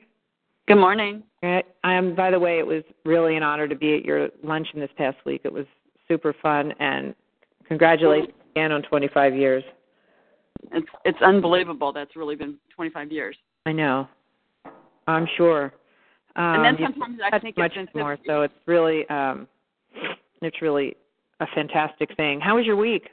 Good 0.68 0.76
morning. 0.76 1.24
I 1.42 1.62
am. 1.82 2.14
By 2.14 2.30
the 2.30 2.38
way, 2.38 2.60
it 2.60 2.66
was 2.66 2.84
really 3.04 3.36
an 3.36 3.42
honor 3.42 3.66
to 3.66 3.74
be 3.74 3.96
at 3.96 4.04
your 4.04 4.28
luncheon 4.44 4.78
this 4.78 4.90
past 4.96 5.16
week. 5.26 5.40
It 5.44 5.52
was 5.52 5.66
super 6.06 6.32
fun, 6.40 6.72
and 6.78 7.12
congratulations 7.66 8.34
again 8.52 8.70
on 8.70 8.82
25 8.82 9.34
years. 9.34 9.64
It's 10.72 10.86
it's 11.04 11.20
unbelievable. 11.22 11.92
That's 11.92 12.14
really 12.14 12.36
been 12.36 12.56
25 12.74 13.10
years. 13.10 13.36
I 13.64 13.72
know. 13.72 14.08
I'm 15.08 15.26
sure. 15.36 15.72
Um, 16.36 16.64
and 16.64 16.64
then 16.64 16.76
sometimes 16.80 17.18
I 17.32 17.38
think 17.40 17.56
much 17.58 17.72
it's 17.74 17.92
more. 17.94 18.18
So 18.26 18.42
it's 18.42 18.54
really, 18.66 19.08
um, 19.08 19.48
it's 20.42 20.60
really 20.62 20.96
a 21.40 21.46
fantastic 21.52 22.16
thing. 22.16 22.40
How 22.40 22.56
was 22.56 22.66
your 22.66 22.76
week? 22.76 23.08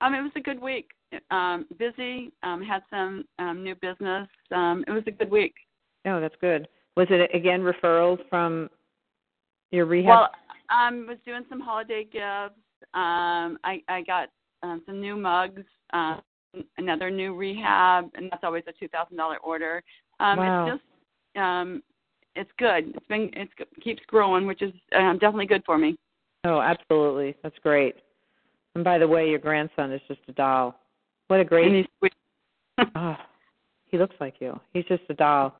Um, 0.00 0.14
it 0.14 0.22
was 0.22 0.32
a 0.36 0.40
good 0.40 0.60
week. 0.60 0.88
Um, 1.30 1.66
busy. 1.78 2.32
Um, 2.42 2.62
had 2.62 2.82
some 2.90 3.24
um, 3.38 3.62
new 3.62 3.74
business. 3.76 4.28
Um, 4.50 4.84
it 4.86 4.90
was 4.90 5.02
a 5.06 5.10
good 5.10 5.30
week. 5.30 5.54
Oh, 6.06 6.20
that's 6.20 6.34
good. 6.40 6.68
Was 6.96 7.06
it 7.10 7.30
again 7.34 7.60
referrals 7.60 8.18
from 8.28 8.68
your 9.70 9.86
rehab? 9.86 10.08
Well, 10.08 10.30
I 10.70 10.88
um, 10.88 11.06
was 11.06 11.18
doing 11.24 11.42
some 11.48 11.60
holiday 11.60 12.04
gifts. 12.04 12.58
Um, 12.94 13.58
I 13.64 13.82
I 13.88 14.02
got 14.06 14.28
um, 14.62 14.82
some 14.86 15.00
new 15.00 15.16
mugs. 15.16 15.62
Um, 15.92 16.20
another 16.78 17.10
new 17.10 17.34
rehab, 17.34 18.10
and 18.14 18.30
that's 18.30 18.44
always 18.44 18.64
a 18.66 18.72
two 18.72 18.88
thousand 18.88 19.16
dollar 19.16 19.38
order. 19.38 19.82
Um, 20.20 20.38
Wow. 20.38 20.66
It's 20.66 20.74
just 20.74 21.42
um, 21.42 21.82
it's 22.36 22.50
good. 22.58 22.94
It's 22.94 23.06
been 23.06 23.30
it's 23.34 23.52
keeps 23.82 24.02
growing, 24.06 24.46
which 24.46 24.62
is 24.62 24.72
um, 24.96 25.18
definitely 25.18 25.46
good 25.46 25.62
for 25.64 25.78
me. 25.78 25.96
oh, 26.44 26.60
absolutely. 26.60 27.36
That's 27.42 27.58
great. 27.62 27.96
And 28.74 28.84
by 28.84 28.98
the 28.98 29.08
way, 29.08 29.28
your 29.28 29.38
grandson 29.38 29.92
is 29.92 30.00
just 30.08 30.20
a 30.28 30.32
doll. 30.32 30.78
What 31.32 31.38
a 31.38 31.40
And 31.40 31.48
great. 31.48 31.72
he's 31.72 31.86
sweet. 31.98 32.12
Oh, 32.94 33.16
he 33.86 33.96
looks 33.96 34.14
like 34.20 34.34
you. 34.38 34.60
He's 34.74 34.84
just 34.84 35.02
a 35.08 35.14
doll. 35.14 35.58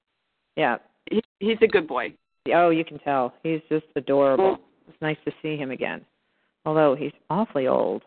Yeah. 0.55 0.77
he, 1.11 1.23
he's 1.41 1.57
a 1.63 1.67
good 1.67 1.89
boy. 1.89 2.13
Oh, 2.55 2.69
you 2.69 2.85
can 2.85 2.99
tell. 2.99 3.33
He's 3.43 3.63
just 3.71 3.87
adorable. 3.97 4.59
It's 4.87 5.01
nice 5.01 5.17
to 5.25 5.33
see 5.41 5.57
him 5.57 5.71
again. 5.71 6.03
Although 6.67 6.95
he's 6.95 7.13
awfully 7.31 7.69
old. 7.69 8.03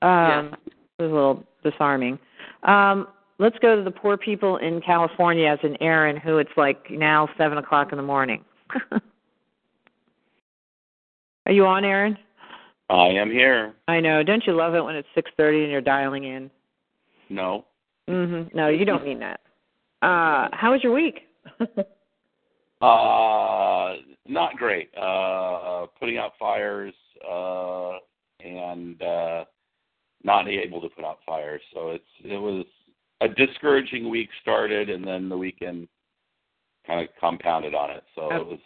Um 0.00 0.56
it 0.98 1.02
was 1.02 1.10
a 1.10 1.14
little 1.14 1.44
disarming. 1.62 2.18
Um, 2.62 3.08
let's 3.38 3.58
go 3.60 3.76
to 3.76 3.82
the 3.82 3.90
poor 3.90 4.16
people 4.16 4.56
in 4.56 4.80
California 4.80 5.46
as 5.46 5.58
in 5.62 5.76
Aaron, 5.82 6.16
who 6.16 6.38
it's 6.38 6.50
like 6.56 6.90
now 6.90 7.28
seven 7.36 7.58
o'clock 7.58 7.88
in 7.92 7.98
the 7.98 8.02
morning. 8.02 8.42
Are 11.46 11.52
you 11.52 11.66
on, 11.66 11.84
Aaron? 11.84 12.16
I 12.88 13.08
am 13.08 13.30
here. 13.30 13.74
I 13.88 14.00
know. 14.00 14.22
Don't 14.22 14.46
you 14.46 14.54
love 14.54 14.74
it 14.74 14.82
when 14.82 14.96
it's 14.96 15.08
six 15.14 15.30
thirty 15.36 15.62
and 15.64 15.70
you're 15.70 15.82
dialing 15.82 16.24
in? 16.24 16.50
No. 17.30 17.64
Mhm. 18.08 18.52
No, 18.54 18.68
you 18.68 18.84
don't 18.84 19.04
mean 19.04 19.20
that. 19.20 19.40
Uh 20.02 20.48
how 20.52 20.72
was 20.72 20.82
your 20.82 20.92
week? 20.92 21.20
Uh 22.82 23.96
not 24.26 24.56
great. 24.56 24.90
Uh 24.96 25.84
putting 25.98 26.16
out 26.16 26.32
fires 26.38 26.94
uh 27.30 27.98
and 28.42 29.02
uh 29.02 29.44
not 30.24 30.48
able 30.48 30.80
to 30.80 30.88
put 30.88 31.04
out 31.04 31.18
fires. 31.26 31.60
So 31.74 31.90
it's 31.90 32.04
it 32.24 32.38
was 32.38 32.64
a 33.20 33.28
discouraging 33.28 34.08
week 34.08 34.30
started 34.40 34.88
and 34.88 35.06
then 35.06 35.28
the 35.28 35.36
weekend 35.36 35.88
kind 36.86 37.02
of 37.06 37.14
compounded 37.20 37.74
on 37.74 37.90
it. 37.90 38.02
So 38.14 38.32
it 38.34 38.46
was 38.46 38.58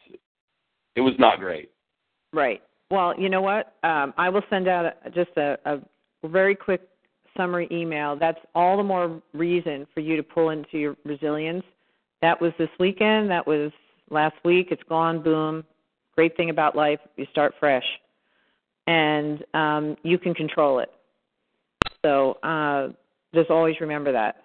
it 0.94 1.00
was 1.00 1.14
not 1.18 1.40
great. 1.40 1.70
Right. 2.32 2.62
Well, 2.90 3.18
you 3.18 3.28
know 3.28 3.40
what? 3.42 3.74
Um, 3.82 4.14
I 4.16 4.28
will 4.28 4.42
send 4.48 4.68
out 4.68 4.84
a, 5.04 5.10
just 5.10 5.36
a, 5.36 5.56
a 5.64 5.80
very 6.28 6.54
quick 6.54 6.82
summary 7.36 7.68
email. 7.70 8.16
That's 8.16 8.38
all 8.54 8.76
the 8.76 8.82
more 8.82 9.20
reason 9.32 9.86
for 9.94 10.00
you 10.00 10.16
to 10.16 10.22
pull 10.22 10.50
into 10.50 10.78
your 10.78 10.96
resilience. 11.04 11.64
That 12.22 12.40
was 12.40 12.52
this 12.58 12.70
weekend. 12.78 13.30
That 13.30 13.46
was 13.46 13.70
last 14.10 14.36
week. 14.44 14.68
It's 14.70 14.82
gone. 14.88 15.22
Boom. 15.22 15.64
Great 16.14 16.36
thing 16.36 16.50
about 16.50 16.76
life, 16.76 17.00
you 17.16 17.26
start 17.32 17.54
fresh, 17.58 17.84
and 18.86 19.44
um, 19.52 19.96
you 20.04 20.16
can 20.16 20.32
control 20.32 20.78
it. 20.78 20.90
So 22.04 22.34
uh, 22.44 22.88
just 23.34 23.50
always 23.50 23.80
remember 23.80 24.12
that. 24.12 24.44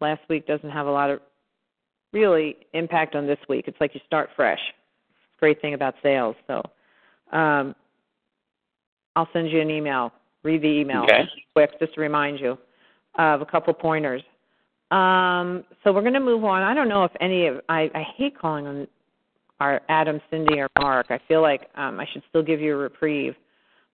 Last 0.00 0.20
week 0.28 0.46
doesn't 0.46 0.70
have 0.70 0.86
a 0.86 0.90
lot 0.90 1.08
of 1.08 1.20
really 2.12 2.56
impact 2.74 3.14
on 3.14 3.26
this 3.26 3.38
week. 3.48 3.64
It's 3.66 3.80
like 3.80 3.94
you 3.94 4.00
start 4.06 4.28
fresh. 4.36 4.60
Great 5.40 5.60
thing 5.62 5.72
about 5.72 5.94
sales. 6.02 6.36
So 6.46 6.62
um, 7.32 7.74
I'll 9.14 9.28
send 9.32 9.50
you 9.50 9.60
an 9.60 9.70
email. 9.70 10.12
Read 10.46 10.62
the 10.62 10.68
email 10.68 11.02
Okay. 11.02 11.24
quick 11.54 11.78
just 11.80 11.94
to 11.94 12.00
remind 12.00 12.38
you 12.38 12.56
of 13.18 13.40
a 13.40 13.46
couple 13.46 13.74
pointers. 13.74 14.22
Um, 14.92 15.64
so 15.82 15.92
we're 15.92 16.02
going 16.02 16.12
to 16.14 16.20
move 16.20 16.44
on. 16.44 16.62
I 16.62 16.72
don't 16.72 16.88
know 16.88 17.02
if 17.02 17.10
any 17.20 17.48
of 17.48 17.60
I, 17.68 17.90
I 17.94 18.02
hate 18.16 18.38
calling 18.38 18.64
them 18.64 18.86
our 19.58 19.80
Adam, 19.88 20.20
Cindy, 20.30 20.60
or 20.60 20.68
Mark. 20.78 21.06
I 21.10 21.18
feel 21.26 21.42
like 21.42 21.68
um, 21.74 21.98
I 21.98 22.06
should 22.12 22.22
still 22.28 22.42
give 22.44 22.60
you 22.60 22.74
a 22.74 22.76
reprieve. 22.76 23.34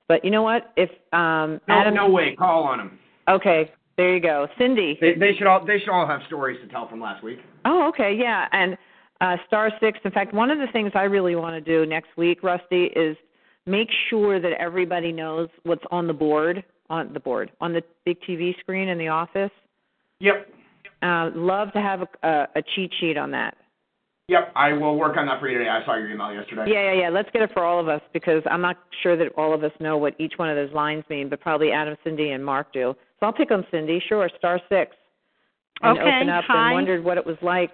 But 0.09 0.23
you 0.25 0.31
know 0.31 0.43
what? 0.43 0.73
If 0.77 0.91
um, 1.15 1.59
No, 1.69 1.75
Adam, 1.75 1.95
no 1.95 2.11
way. 2.11 2.37
Call 2.37 2.65
on 2.65 2.79
them. 2.79 2.99
okay, 3.29 3.71
there 3.97 4.15
you 4.15 4.21
go, 4.21 4.47
Cindy. 4.59 4.99
They, 5.01 5.15
they 5.15 5.33
should 5.39 5.47
all 5.47 5.65
they 5.65 5.79
should 5.79 5.89
all 5.89 6.07
have 6.07 6.21
stories 6.27 6.59
to 6.63 6.69
tell 6.69 6.87
from 6.89 7.01
last 7.01 7.25
week. 7.25 7.39
Oh, 7.65 7.89
okay, 7.89 8.15
yeah, 8.15 8.47
and 8.53 8.77
uh, 9.23 9.37
star 9.47 9.71
six. 9.81 9.99
In 10.05 10.11
fact, 10.11 10.35
one 10.35 10.51
of 10.51 10.59
the 10.59 10.67
things 10.73 10.91
I 10.95 11.05
really 11.05 11.37
want 11.37 11.55
to 11.55 11.61
do 11.63 11.87
next 11.89 12.11
week, 12.19 12.43
Rusty, 12.43 12.85
is 12.87 13.17
make 13.67 13.89
sure 14.11 14.41
that 14.41 14.53
everybody 14.59 15.13
knows 15.13 15.49
what's 15.65 15.85
on 15.91 16.07
the 16.07 16.13
board, 16.13 16.65
on 16.91 17.13
the 17.13 17.21
board, 17.21 17.51
on 17.61 17.73
the 17.73 17.83
big 18.05 18.19
TV 18.29 18.59
screen 18.61 18.89
in 18.89 18.99
the 18.99 19.09
office. 19.09 19.51
Yep. 20.21 20.49
Uh, 21.03 21.31
love 21.35 21.73
to 21.73 21.81
have 21.81 22.03
a, 22.03 22.27
a, 22.27 22.49
a 22.57 22.63
cheat 22.75 22.93
sheet 23.01 23.17
on 23.17 23.31
that. 23.33 23.57
Yep. 24.29 24.53
I 24.55 24.73
will 24.73 24.97
work 24.97 25.17
on 25.17 25.27
that 25.27 25.41
for 25.41 25.49
you 25.49 25.59
today. 25.59 25.69
I 25.69 25.85
saw 25.85 25.97
your 25.97 26.11
email 26.11 26.33
yesterday. 26.33 26.65
Yeah, 26.69 26.93
yeah, 26.93 27.01
yeah. 27.03 27.09
Let's 27.09 27.29
get 27.33 27.43
it 27.43 27.51
for 27.53 27.65
all 27.65 27.81
of 27.81 27.89
us 27.89 28.01
because 28.13 28.43
I'm 28.51 28.61
not 28.63 28.79
sure 29.03 29.17
that 29.17 29.33
all 29.37 29.53
of 29.53 29.65
us 29.65 29.73
know 29.81 29.99
what 29.99 30.15
each 30.19 30.35
one 30.37 30.49
of 30.49 30.57
those 30.57 30.73
lines 30.73 31.05
mean, 31.11 31.29
but 31.29 31.41
probably 31.41 31.73
Adam, 31.73 31.97
Cindy, 32.05 32.31
and 32.31 32.45
Mark 32.45 32.73
do. 32.73 32.95
So 33.19 33.27
I'll 33.27 33.33
pick 33.33 33.51
on 33.51 33.67
Cindy. 33.71 34.01
Sure, 34.09 34.31
star 34.39 34.61
six. 34.69 34.97
And 35.83 35.99
Okay, 35.99 36.09
open 36.09 36.29
up 36.29 36.45
hi. 36.47 36.67
and 36.69 36.75
wondered 36.75 37.05
what 37.05 37.19
it 37.19 37.27
was 37.27 37.37
like. 37.43 37.71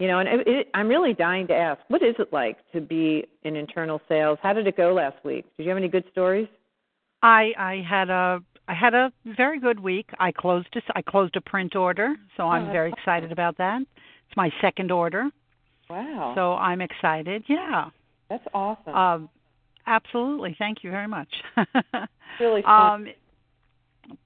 You 0.00 0.08
know, 0.08 0.18
and 0.18 0.28
it, 0.28 0.48
it, 0.48 0.68
I'm 0.72 0.88
really 0.88 1.12
dying 1.12 1.46
to 1.48 1.54
ask, 1.54 1.78
what 1.88 2.02
is 2.02 2.14
it 2.18 2.32
like 2.32 2.56
to 2.72 2.80
be 2.80 3.26
in 3.44 3.54
internal 3.54 4.00
sales? 4.08 4.38
How 4.42 4.54
did 4.54 4.66
it 4.66 4.74
go 4.74 4.94
last 4.94 5.22
week? 5.26 5.44
Did 5.58 5.64
you 5.64 5.68
have 5.68 5.76
any 5.76 5.88
good 5.88 6.04
stories? 6.10 6.48
I 7.22 7.52
I 7.58 7.84
had 7.88 8.08
a 8.08 8.40
I 8.66 8.72
had 8.72 8.94
a 8.94 9.12
very 9.36 9.60
good 9.60 9.78
week. 9.78 10.08
I 10.18 10.32
closed 10.32 10.68
a, 10.74 10.80
I 10.96 11.02
closed 11.02 11.36
a 11.36 11.42
print 11.42 11.76
order, 11.76 12.14
so 12.38 12.44
I'm 12.44 12.64
that's 12.64 12.72
very 12.72 12.90
excited 12.92 13.30
about 13.30 13.58
that. 13.58 13.82
It's 13.82 14.36
my 14.38 14.50
second 14.62 14.90
order, 14.90 15.28
Wow. 15.90 16.32
so 16.34 16.54
I'm 16.54 16.80
excited. 16.80 17.44
Yeah. 17.46 17.90
that's 18.30 18.46
awesome. 18.54 18.94
Um 18.94 19.28
absolutely. 19.86 20.56
Thank 20.58 20.82
you 20.82 20.90
very 20.90 21.08
much. 21.08 21.28
really 22.40 22.62
fun. 22.62 23.04
um 23.06 23.06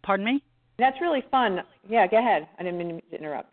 pardon 0.05 0.25
me? 0.25 0.41
that's 0.79 1.01
really 1.01 1.25
fun. 1.33 1.63
Yeah, 1.89 2.07
go 2.07 2.19
ahead. 2.19 2.47
I 2.61 2.63
didn't 2.63 2.79
mean 2.79 3.01
to 3.11 3.19
interrupt. 3.19 3.51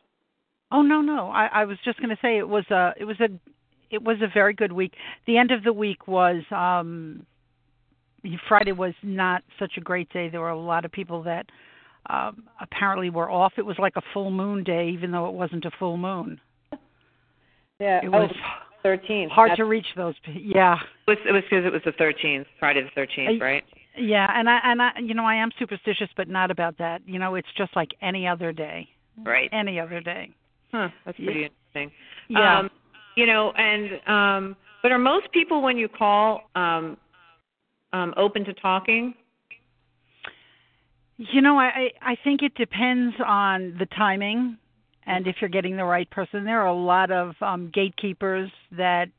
Oh 0.72 0.82
no, 0.82 1.02
no. 1.02 1.28
I 1.30 1.48
I 1.48 1.66
was 1.66 1.78
just 1.84 2.00
going 2.00 2.10
to 2.10 2.18
say 2.22 2.38
it 2.38 2.48
was 2.48 2.66
a 2.72 2.94
it 2.98 3.06
was 3.06 3.20
a 3.20 3.28
it 3.90 4.02
was 4.02 4.18
a 4.22 4.28
very 4.34 4.54
good 4.54 4.72
week. 4.72 4.94
The 5.28 5.38
end 5.38 5.52
of 5.52 5.64
the 5.64 5.74
week 5.74 6.08
was 6.08 6.44
um 6.52 7.26
Friday 8.48 8.72
was 8.72 8.94
not 9.04 9.44
such 9.60 9.74
a 9.78 9.82
great 9.82 10.10
day. 10.14 10.30
There 10.30 10.42
were 10.42 10.50
a 10.50 10.60
lot 10.60 10.86
of 10.86 10.92
people 10.92 11.24
that 11.24 11.48
um 12.10 12.44
apparently 12.62 13.10
were 13.10 13.30
off. 13.30 13.54
It 13.58 13.66
was 13.66 13.78
like 13.80 13.96
a 13.98 14.02
full 14.14 14.32
moon 14.32 14.64
day, 14.64 14.90
even 14.90 15.12
though 15.12 15.28
it 15.28 15.34
wasn't 15.34 15.66
a 15.66 15.72
full 15.78 15.98
moon. 15.98 16.40
Yeah, 17.80 18.00
It 18.04 18.08
oh, 18.08 18.12
was 18.12 18.32
13th. 18.86 19.30
hard 19.32 19.50
That's- 19.52 19.58
to 19.58 19.66
reach 19.66 19.88
those. 19.96 20.14
Yeah, 20.28 20.76
It 21.08 21.10
was 21.10 21.18
it 21.28 21.32
was 21.32 21.44
because 21.50 21.66
it 21.66 21.74
was 21.74 21.82
the 21.84 21.92
13th, 21.94 22.46
Friday 22.60 22.84
the 22.84 23.02
13th, 23.02 23.42
I- 23.42 23.44
right? 23.44 23.64
yeah, 23.98 24.28
and 24.36 24.48
I 24.50 24.60
and 24.64 24.82
I, 24.82 24.92
you 25.02 25.16
know, 25.16 25.26
I 25.26 25.36
am 25.36 25.50
superstitious, 25.58 26.10
but 26.16 26.28
not 26.30 26.52
about 26.52 26.78
that. 26.78 27.02
You 27.08 27.18
know, 27.20 27.36
it's 27.36 27.48
just 27.58 27.76
like 27.76 27.90
any 28.02 28.28
other 28.28 28.52
day. 28.54 28.88
Right. 29.18 29.50
Any 29.52 29.80
other 29.80 30.00
day. 30.00 30.30
Huh. 30.72 30.90
That's 31.06 31.20
Yeah. 31.20 31.26
pretty 31.26 31.44
interesting. 31.46 31.92
Yeah. 32.30 32.60
Um, 32.60 32.70
you 33.16 33.26
know, 33.26 33.52
and 33.52 34.02
um, 34.08 34.56
but 34.82 34.92
are 34.92 34.98
most 34.98 35.32
people 35.32 35.62
when 35.62 35.78
you 35.78 35.88
call 35.88 36.50
um, 36.56 36.98
um, 37.94 38.14
open 38.18 38.46
to 38.46 38.54
talking? 38.54 39.14
You 41.18 41.42
know, 41.42 41.60
I 41.60 41.66
I 41.66 42.12
I 42.14 42.18
think 42.24 42.42
it 42.42 42.56
depends 42.56 43.16
on 43.26 43.76
the 43.78 43.86
timing 43.98 44.58
and 45.06 45.28
if 45.28 45.36
you're 45.42 45.50
getting 45.50 45.76
the 45.76 45.84
right 45.84 46.10
person. 46.10 46.46
There 46.46 46.62
are 46.62 46.68
a 46.68 46.74
lot 46.74 47.12
of 47.12 47.36
um 47.42 47.70
gatekeepers 47.74 48.50
that 48.72 49.10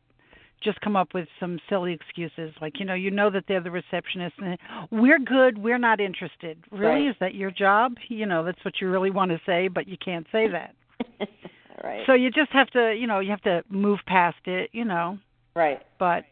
just 0.62 0.80
come 0.80 0.96
up 0.96 1.08
with 1.12 1.26
some 1.40 1.58
silly 1.68 1.92
excuses 1.92 2.54
like, 2.60 2.78
you 2.78 2.86
know, 2.86 2.94
you 2.94 3.10
know 3.10 3.30
that 3.30 3.44
they're 3.48 3.60
the 3.60 3.70
receptionist 3.70 4.36
and 4.38 4.56
we're 4.90 5.18
good, 5.18 5.58
we're 5.58 5.78
not 5.78 6.00
interested. 6.00 6.56
Really? 6.70 7.02
Right. 7.02 7.08
Is 7.10 7.16
that 7.20 7.34
your 7.34 7.50
job? 7.50 7.94
You 8.08 8.26
know, 8.26 8.44
that's 8.44 8.64
what 8.64 8.74
you 8.80 8.88
really 8.88 9.10
want 9.10 9.32
to 9.32 9.40
say, 9.44 9.68
but 9.68 9.88
you 9.88 9.96
can't 10.02 10.26
say 10.30 10.48
that. 10.48 10.74
right. 11.84 12.02
So 12.06 12.14
you 12.14 12.30
just 12.30 12.50
have 12.52 12.68
to, 12.70 12.94
you 12.98 13.06
know, 13.06 13.20
you 13.20 13.30
have 13.30 13.42
to 13.42 13.62
move 13.68 14.00
past 14.06 14.38
it, 14.46 14.70
you 14.72 14.84
know. 14.84 15.18
Right. 15.54 15.80
But 15.98 16.24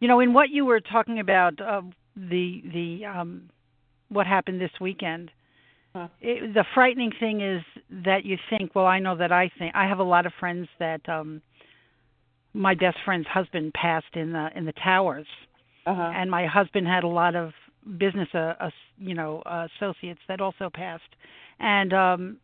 you 0.00 0.08
know, 0.08 0.20
in 0.20 0.32
what 0.32 0.50
you 0.50 0.64
were 0.64 0.80
talking 0.80 1.20
about 1.20 1.60
uh, 1.60 1.82
the 2.16 2.62
the 2.72 3.04
um 3.06 3.50
what 4.08 4.26
happened 4.26 4.60
this 4.60 4.70
weekend, 4.80 5.30
Huh. 5.94 6.08
it, 6.20 6.54
the 6.54 6.64
frightening 6.74 7.12
thing 7.20 7.40
is 7.40 7.62
that 8.04 8.24
you 8.24 8.36
think, 8.50 8.74
well, 8.74 8.86
I 8.86 8.98
know 8.98 9.16
that 9.16 9.30
I 9.32 9.50
think 9.58 9.74
I 9.76 9.86
have 9.86 9.98
a 10.00 10.04
lot 10.04 10.26
of 10.26 10.32
friends 10.40 10.68
that 10.78 11.08
um 11.08 11.40
my 12.52 12.74
best 12.74 12.96
friend's 13.04 13.26
husband 13.26 13.72
passed 13.74 14.14
in 14.14 14.32
the 14.32 14.48
in 14.56 14.64
the 14.64 14.72
towers, 14.72 15.26
Uh-huh. 15.86 16.12
and 16.14 16.30
my 16.30 16.46
husband 16.46 16.86
had 16.86 17.04
a 17.04 17.08
lot 17.08 17.34
of 17.34 17.52
business 17.98 18.28
uh, 18.34 18.54
uh 18.60 18.70
you 18.98 19.14
know 19.14 19.42
uh, 19.46 19.66
associates 19.76 20.20
that 20.28 20.40
also 20.40 20.70
passed, 20.72 21.16
and 21.60 21.92
um 21.92 22.38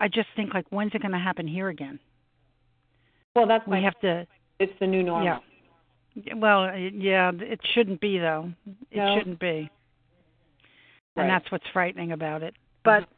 I 0.00 0.08
just 0.08 0.28
think 0.36 0.54
like 0.54 0.66
when's 0.70 0.94
it 0.94 1.02
going 1.02 1.12
to 1.12 1.18
happen 1.18 1.46
here 1.46 1.68
again? 1.68 1.98
Well, 3.34 3.46
that's 3.46 3.66
We 3.66 3.82
have 3.82 3.98
to 4.00 4.26
it's 4.58 4.72
the 4.80 4.86
new 4.86 5.02
normal. 5.02 5.24
yeah. 5.24 6.34
Well, 6.34 6.64
uh, 6.64 6.74
yeah, 6.74 7.30
it 7.34 7.60
shouldn't 7.74 8.00
be 8.00 8.18
though. 8.18 8.50
It 8.90 8.96
No. 8.96 9.16
shouldn't 9.18 9.38
be. 9.38 9.46
Right. 9.46 9.62
Mm-hmm. 9.70 11.20
And 11.20 11.30
that's 11.30 11.50
what's 11.52 11.64
frightening 11.72 12.12
about 12.12 12.42
it. 12.42 12.54
But 12.84 13.08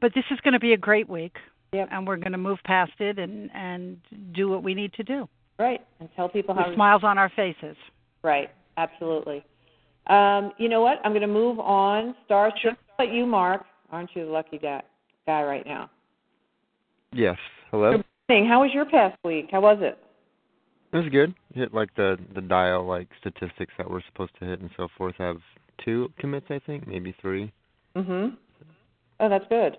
but 0.00 0.12
this 0.14 0.24
is 0.30 0.40
going 0.40 0.54
to 0.54 0.60
be 0.60 0.72
a 0.72 0.76
great 0.76 1.08
week. 1.08 1.36
Yep. 1.72 1.88
And 1.90 2.06
we're 2.06 2.16
going 2.16 2.32
to 2.32 2.38
move 2.38 2.58
past 2.64 2.92
it 2.98 3.18
and 3.18 3.50
and 3.54 3.98
do 4.32 4.48
what 4.48 4.62
we 4.62 4.74
need 4.74 4.92
to 4.94 5.02
do. 5.02 5.28
Right. 5.58 5.80
And 6.00 6.08
tell 6.16 6.28
people 6.28 6.54
how 6.54 6.66
With 6.66 6.74
smiles 6.74 7.02
on 7.04 7.18
our 7.18 7.30
faces. 7.36 7.76
Right. 8.22 8.50
Absolutely. 8.76 9.44
Um, 10.08 10.52
you 10.58 10.68
know 10.68 10.82
what? 10.82 10.98
I'm 11.04 11.12
going 11.12 11.22
to 11.22 11.28
move 11.28 11.60
on. 11.60 12.14
Star 12.24 12.52
Trek. 12.60 12.76
But 12.98 13.12
you, 13.12 13.24
Mark, 13.26 13.64
aren't 13.90 14.10
you 14.14 14.26
the 14.26 14.30
lucky 14.32 14.58
guy, 14.58 14.82
guy 15.26 15.42
right 15.42 15.64
now? 15.64 15.90
Yes. 17.14 17.38
Hello. 17.70 17.92
Good 17.92 18.04
morning. 18.28 18.48
How 18.48 18.62
was 18.62 18.72
your 18.74 18.84
past 18.86 19.16
week? 19.24 19.48
How 19.52 19.60
was 19.60 19.78
it? 19.80 19.96
It 20.92 20.96
was 20.96 21.08
good. 21.10 21.34
Hit 21.54 21.72
like 21.72 21.94
the 21.94 22.16
the 22.34 22.40
dial 22.40 22.84
like 22.86 23.08
statistics 23.20 23.72
that 23.78 23.88
we're 23.88 24.02
supposed 24.12 24.32
to 24.40 24.44
hit 24.44 24.60
and 24.60 24.70
so 24.76 24.88
forth. 24.98 25.14
I 25.20 25.24
have 25.24 25.40
two 25.84 26.12
commits, 26.18 26.46
I 26.50 26.60
think, 26.66 26.86
maybe 26.86 27.14
three. 27.20 27.52
Mhm. 27.96 28.36
Oh, 29.20 29.28
that's 29.28 29.46
good. 29.48 29.78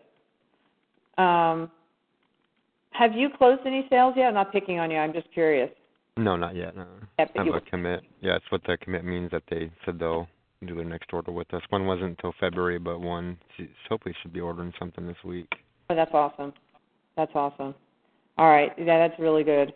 Um, 1.21 1.69
have 2.91 3.13
you 3.13 3.29
closed 3.37 3.61
any 3.65 3.85
sales 3.89 4.13
yet? 4.15 4.27
I'm 4.27 4.33
not 4.33 4.51
picking 4.53 4.79
on 4.79 4.89
you. 4.89 4.97
I'm 4.97 5.13
just 5.13 5.29
curious. 5.33 5.69
No, 6.17 6.37
not 6.37 6.55
yet. 6.55 6.75
No. 6.75 6.85
Yeah, 7.19 7.25
I 7.35 7.37
have 7.39 7.47
you- 7.47 7.53
a 7.53 7.61
commit. 7.61 8.03
Yeah, 8.21 8.35
it's 8.35 8.49
what 8.49 8.63
the 8.63 8.77
commit 8.77 9.03
means 9.03 9.31
that 9.31 9.43
they 9.49 9.69
said 9.83 9.99
they'll 9.99 10.27
do 10.65 10.75
their 10.75 10.85
next 10.85 11.13
order 11.13 11.31
with 11.33 11.53
us. 11.53 11.61
One 11.69 11.85
wasn't 11.85 12.11
until 12.11 12.31
February, 12.39 12.79
but 12.79 12.99
one 13.01 13.37
hopefully 13.89 14.15
should 14.21 14.31
be 14.31 14.39
ordering 14.39 14.73
something 14.79 15.05
this 15.05 15.21
week. 15.25 15.53
Oh, 15.89 15.95
that's 15.95 16.13
awesome. 16.13 16.53
That's 17.15 17.31
awesome. 17.35 17.73
All 18.37 18.49
right. 18.49 18.71
Yeah, 18.77 19.07
that's 19.07 19.19
really 19.19 19.43
good. 19.43 19.73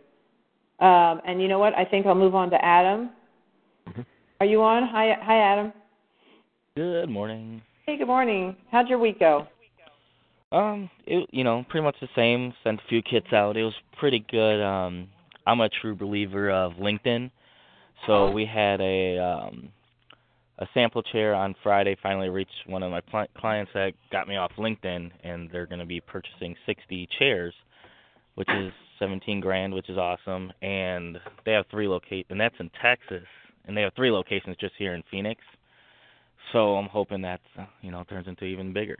Um, 0.79 1.21
and 1.25 1.41
you 1.41 1.47
know 1.47 1.59
what? 1.59 1.73
I 1.75 1.85
think 1.85 2.05
I'll 2.05 2.15
move 2.15 2.35
on 2.35 2.49
to 2.51 2.63
Adam. 2.63 3.11
Mhm. 3.87 4.05
Are 4.39 4.45
you 4.45 4.61
on? 4.61 4.83
Hi, 4.83 5.13
hi, 5.21 5.37
Adam. 5.37 5.73
Good 6.75 7.09
morning. 7.09 7.61
Hey, 7.85 7.97
good 7.97 8.07
morning. 8.07 8.55
How'd 8.71 8.87
your 8.87 8.99
week 8.99 9.19
go? 9.19 9.47
Um, 10.51 10.89
it 11.05 11.29
you 11.31 11.43
know 11.43 11.65
pretty 11.69 11.83
much 11.83 11.99
the 11.99 12.09
same. 12.15 12.53
Sent 12.63 12.79
a 12.79 12.83
few 12.87 13.01
kits 13.01 13.31
out. 13.33 13.55
It 13.57 13.63
was 13.63 13.75
pretty 13.97 14.19
good. 14.31 14.61
Um, 14.63 15.07
I'm 15.45 15.61
a 15.61 15.69
true 15.69 15.95
believer 15.95 16.49
of 16.49 16.73
LinkedIn, 16.73 17.29
so 18.07 18.31
we 18.31 18.45
had 18.45 18.81
a 18.81 19.17
um 19.17 19.69
a 20.59 20.67
sample 20.73 21.01
chair 21.01 21.33
on 21.33 21.55
Friday. 21.63 21.95
Finally 22.01 22.29
reached 22.29 22.51
one 22.67 22.83
of 22.83 22.91
my 22.91 23.01
cli- 23.01 23.29
clients 23.37 23.71
that 23.73 23.93
got 24.11 24.27
me 24.27 24.35
off 24.35 24.51
LinkedIn, 24.57 25.09
and 25.23 25.49
they're 25.51 25.65
going 25.65 25.79
to 25.79 25.85
be 25.85 26.01
purchasing 26.01 26.55
60 26.65 27.07
chairs, 27.17 27.53
which 28.35 28.49
is 28.49 28.71
17 28.99 29.39
grand, 29.39 29.73
which 29.73 29.89
is 29.89 29.97
awesome. 29.97 30.51
And 30.61 31.17
they 31.45 31.53
have 31.53 31.65
three 31.71 31.87
locate, 31.87 32.27
and 32.29 32.39
that's 32.39 32.55
in 32.59 32.69
Texas, 32.81 33.25
and 33.65 33.75
they 33.75 33.81
have 33.81 33.93
three 33.95 34.11
locations 34.11 34.57
just 34.57 34.73
here 34.77 34.93
in 34.93 35.03
Phoenix. 35.09 35.41
So 36.51 36.75
I'm 36.75 36.87
hoping 36.87 37.21
that 37.21 37.41
uh, 37.57 37.65
you 37.81 37.91
know 37.91 38.03
turns 38.09 38.27
into 38.27 38.45
even 38.45 38.73
bigger. 38.73 38.97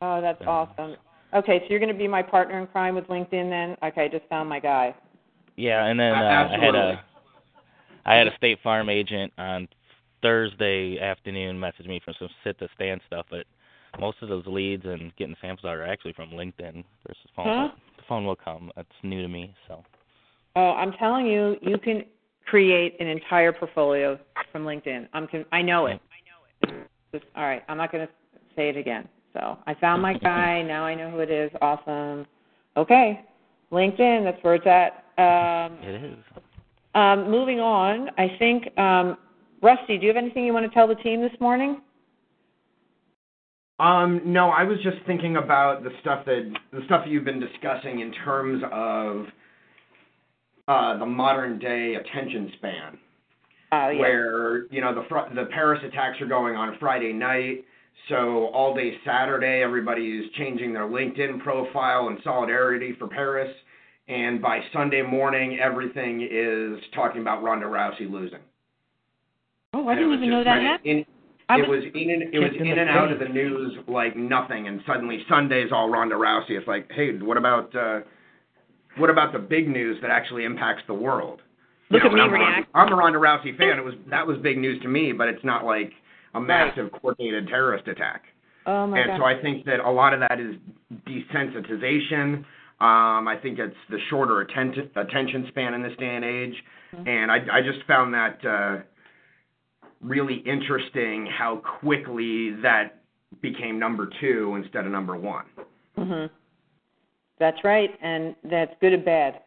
Oh, 0.00 0.20
that's 0.20 0.40
awesome. 0.46 0.96
Okay, 1.34 1.58
so 1.60 1.66
you're 1.68 1.80
going 1.80 1.92
to 1.92 1.98
be 1.98 2.06
my 2.06 2.22
partner 2.22 2.60
in 2.60 2.66
crime 2.68 2.94
with 2.94 3.06
LinkedIn 3.08 3.50
then? 3.50 3.76
Okay, 3.82 4.04
I 4.04 4.08
just 4.08 4.26
found 4.28 4.48
my 4.48 4.60
guy. 4.60 4.94
Yeah, 5.56 5.86
and 5.86 5.98
then 5.98 6.12
uh, 6.12 6.48
I 6.52 6.64
had 6.64 6.74
a 6.74 7.04
I 8.04 8.14
had 8.14 8.28
a 8.28 8.36
State 8.36 8.58
Farm 8.62 8.88
agent 8.88 9.32
on 9.36 9.66
Thursday 10.26 10.98
afternoon 10.98 11.58
message 11.58 11.86
me 11.86 12.00
for 12.04 12.12
some 12.18 12.28
sit 12.42 12.58
to 12.58 12.66
stand 12.74 13.00
stuff, 13.06 13.26
but 13.30 13.46
most 14.00 14.16
of 14.22 14.28
those 14.28 14.42
leads 14.44 14.84
and 14.84 15.14
getting 15.14 15.36
samples 15.40 15.64
out 15.64 15.76
are 15.76 15.86
actually 15.86 16.14
from 16.14 16.30
LinkedIn 16.30 16.82
versus 17.06 17.30
phone. 17.36 17.46
Huh? 17.46 17.68
The 17.96 18.02
phone 18.08 18.24
will 18.24 18.34
come. 18.34 18.72
That's 18.74 18.88
new 19.04 19.22
to 19.22 19.28
me, 19.28 19.54
so 19.68 19.84
Oh, 20.56 20.70
I'm 20.72 20.90
telling 20.94 21.26
you, 21.26 21.56
you 21.62 21.78
can 21.78 22.02
create 22.44 22.96
an 22.98 23.06
entire 23.06 23.52
portfolio 23.52 24.18
from 24.50 24.64
LinkedIn. 24.64 25.06
I'm 25.12 25.28
con- 25.28 25.44
I 25.52 25.62
know 25.62 25.86
it. 25.86 26.00
Just, 27.12 27.24
all 27.36 27.44
right, 27.44 27.62
I'm 27.68 27.76
not 27.76 27.92
going 27.92 28.04
to 28.04 28.12
say 28.56 28.68
it 28.68 28.76
again. 28.76 29.08
So 29.32 29.56
I 29.68 29.74
found 29.74 30.02
my 30.02 30.14
guy. 30.14 30.62
Now 30.66 30.84
I 30.84 30.96
know 30.96 31.08
who 31.08 31.20
it 31.20 31.30
is. 31.30 31.52
Awesome. 31.62 32.26
Okay, 32.76 33.24
LinkedIn. 33.70 34.24
That's 34.24 34.42
where 34.42 34.56
it's 34.56 34.66
at. 34.66 35.04
Um, 35.22 35.78
it 35.82 36.04
is. 36.04 36.18
um, 36.96 37.30
moving 37.30 37.60
on, 37.60 38.10
I 38.18 38.34
think 38.40 38.76
um, 38.76 39.18
Rusty. 39.62 39.98
Do 39.98 40.02
you 40.06 40.08
have 40.08 40.22
anything 40.22 40.44
you 40.44 40.52
want 40.52 40.66
to 40.66 40.74
tell 40.74 40.86
the 40.86 40.94
team 40.96 41.20
this 41.20 41.32
morning? 41.40 41.80
Um, 43.78 44.22
no, 44.24 44.48
I 44.48 44.62
was 44.64 44.78
just 44.82 44.96
thinking 45.06 45.36
about 45.36 45.82
the 45.82 45.90
stuff 46.00 46.24
that 46.24 46.50
the 46.72 46.80
stuff 46.86 47.04
that 47.04 47.10
you've 47.10 47.24
been 47.24 47.40
discussing 47.40 48.00
in 48.00 48.10
terms 48.24 48.62
of 48.72 49.26
uh, 50.66 50.98
the 50.98 51.06
modern 51.06 51.58
day 51.58 51.94
attention 51.96 52.52
span, 52.56 52.98
Oh 53.72 53.90
yeah. 53.90 54.00
where 54.00 54.66
you 54.72 54.80
know 54.80 54.94
the 54.94 55.04
fr- 55.08 55.34
the 55.34 55.46
Paris 55.52 55.80
attacks 55.84 56.20
are 56.22 56.26
going 56.26 56.56
on 56.56 56.76
Friday 56.80 57.12
night, 57.12 57.64
so 58.08 58.46
all 58.46 58.74
day 58.74 58.94
Saturday 59.04 59.62
everybody 59.62 60.08
is 60.20 60.24
changing 60.38 60.72
their 60.72 60.86
LinkedIn 60.88 61.42
profile 61.42 62.08
in 62.08 62.18
solidarity 62.24 62.94
for 62.98 63.08
Paris, 63.08 63.54
and 64.08 64.40
by 64.40 64.60
Sunday 64.72 65.02
morning 65.02 65.58
everything 65.62 66.26
is 66.30 66.82
talking 66.94 67.20
about 67.20 67.42
Ronda 67.42 67.66
Rousey 67.66 68.10
losing. 68.10 68.40
Oh, 69.74 69.88
I 69.88 69.94
didn't 69.94 70.12
even 70.14 70.30
know 70.30 70.44
that 70.44 70.62
happened. 70.62 70.86
in- 70.86 71.06
I 71.48 71.58
it 71.60 71.68
was- 71.68 71.84
was 71.84 71.92
in 71.94 72.10
and 72.10 72.34
it 72.34 72.40
was 72.40 72.52
in 72.54 72.66
and 72.78 72.90
out 72.90 73.12
of 73.12 73.20
the 73.20 73.28
news 73.28 73.78
like 73.86 74.16
nothing, 74.16 74.66
and 74.66 74.82
suddenly 74.84 75.24
Sunday's 75.28 75.70
all 75.70 75.88
Ronda 75.88 76.16
Rousey. 76.16 76.50
It's 76.58 76.66
like, 76.66 76.90
hey, 76.90 77.16
what 77.18 77.36
about 77.36 77.74
uh, 77.76 78.00
what 78.96 79.10
about 79.10 79.32
the 79.32 79.38
big 79.38 79.68
news 79.68 80.00
that 80.00 80.10
actually 80.10 80.44
impacts 80.44 80.82
the 80.88 80.94
world? 80.94 81.42
Look 81.90 82.02
you 82.02 82.08
at 82.08 82.14
me 82.14 82.20
I'm, 82.20 82.30
a 82.30 82.32
react. 82.32 82.68
I'm 82.74 82.92
a 82.92 82.96
Ronda 82.96 83.20
Rousey 83.20 83.56
fan. 83.56 83.78
It 83.78 83.84
was 83.84 83.94
that 84.08 84.26
was 84.26 84.38
big 84.38 84.58
news 84.58 84.82
to 84.82 84.88
me, 84.88 85.12
but 85.12 85.28
it's 85.28 85.44
not 85.44 85.64
like 85.64 85.92
a 86.34 86.40
massive 86.40 86.90
coordinated 86.90 87.46
terrorist 87.46 87.86
attack. 87.86 88.24
Oh 88.66 88.88
my 88.88 88.96
god. 88.98 89.02
and 89.02 89.10
god. 89.12 89.18
so 89.18 89.24
I 89.24 89.40
think 89.40 89.64
that 89.66 89.78
a 89.78 89.90
lot 89.90 90.14
of 90.14 90.20
that 90.20 90.40
is 90.40 90.56
desensitization. 91.06 92.44
Um, 92.80 93.26
I 93.28 93.38
think 93.40 93.58
it's 93.60 93.76
the 93.88 93.98
shorter 94.10 94.40
attention 94.40 94.90
attention 94.96 95.46
span 95.48 95.74
in 95.74 95.82
this 95.82 95.96
day 95.98 96.14
and 96.16 96.24
age, 96.24 96.54
Mm-hmm. 96.94 97.08
and 97.08 97.30
I, 97.32 97.36
I 97.52 97.62
just 97.62 97.84
found 97.86 98.14
that 98.14 98.44
uh, 98.44 98.76
really 100.00 100.36
interesting 100.46 101.26
how 101.26 101.56
quickly 101.80 102.52
that 102.62 103.02
became 103.40 103.78
number 103.78 104.08
two 104.20 104.54
instead 104.56 104.86
of 104.86 104.92
number 104.92 105.16
one. 105.16 105.46
Mhm. 105.96 106.30
That's 107.38 107.62
right, 107.64 107.94
and 108.00 108.34
that's 108.44 108.74
good 108.80 108.92
and 108.92 109.04
bad. 109.04 109.42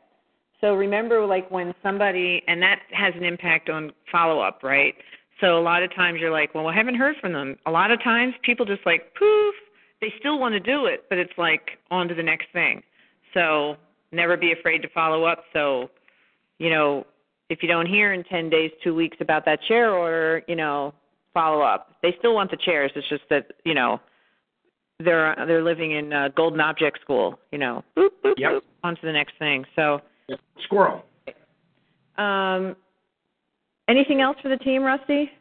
So 0.62 0.76
remember, 0.76 1.26
like 1.26 1.50
when 1.50 1.74
somebody, 1.82 2.44
and 2.48 2.62
that 2.62 2.82
has 2.92 3.16
an 3.16 3.24
impact 3.24 3.70
on 3.70 3.92
follow 4.12 4.40
up, 4.42 4.62
right? 4.62 4.96
So 5.40 5.58
a 5.58 5.62
lot 5.62 5.84
of 5.84 5.94
times 5.96 6.20
you're 6.20 6.32
like, 6.32 6.54
well, 6.54 6.68
I 6.68 6.74
haven't 6.74 6.96
heard 6.96 7.16
from 7.22 7.32
them. 7.32 7.58
A 7.66 7.72
lot 7.72 7.92
of 7.92 8.04
times 8.04 8.34
people 8.44 8.66
just 8.66 8.86
like 8.86 9.14
poof, 9.16 9.56
they 10.02 10.14
still 10.20 10.38
want 10.38 10.54
to 10.54 10.60
do 10.60 10.86
it, 10.86 11.06
but 11.10 11.18
it's 11.18 11.38
like 11.38 11.80
on 11.90 12.08
to 12.10 12.14
the 12.14 12.24
next 12.24 12.48
thing. 12.52 12.84
So 13.34 13.78
never 14.12 14.36
be 14.36 14.52
afraid 14.52 14.82
to 14.82 14.90
follow 14.90 15.24
up. 15.24 15.46
So, 15.54 15.90
you 16.58 16.70
know, 16.70 17.06
if 17.50 17.62
you 17.62 17.68
don't 17.68 17.86
hear 17.88 18.14
in 18.14 18.24
10 18.24 18.50
days, 18.50 18.72
2 18.84 18.94
weeks 18.96 19.18
about 19.20 19.46
that 19.46 19.60
chair 19.68 19.92
order, 19.94 20.44
you 20.48 20.56
know, 20.56 20.94
follow 21.34 21.62
up. 21.62 21.96
They 22.02 22.16
still 22.20 22.34
want 22.36 22.52
the 22.52 22.58
chairs. 22.58 22.92
It's 22.96 23.08
just 23.10 23.24
that, 23.30 23.48
you 23.66 23.74
know, 23.74 24.00
they're 25.00 25.34
they're 25.48 25.64
living 25.64 25.94
in 25.94 26.12
uh, 26.12 26.30
golden 26.36 26.60
object 26.60 27.00
school, 27.02 27.40
you 27.52 27.58
know. 27.58 27.84
Boop, 27.98 28.10
boop, 28.24 28.34
Yep. 28.38 28.52
boop, 28.52 28.62
on 28.84 28.96
to 28.96 29.02
the 29.04 29.14
next 29.14 29.34
thing. 29.40 29.64
So, 29.76 30.02
yep. 30.28 30.40
Squirrel. 30.66 31.04
um 32.18 32.76
anything 33.88 34.22
else 34.22 34.38
for 34.42 34.50
the 34.50 34.58
team, 34.58 34.84
Rusty? 34.84 35.32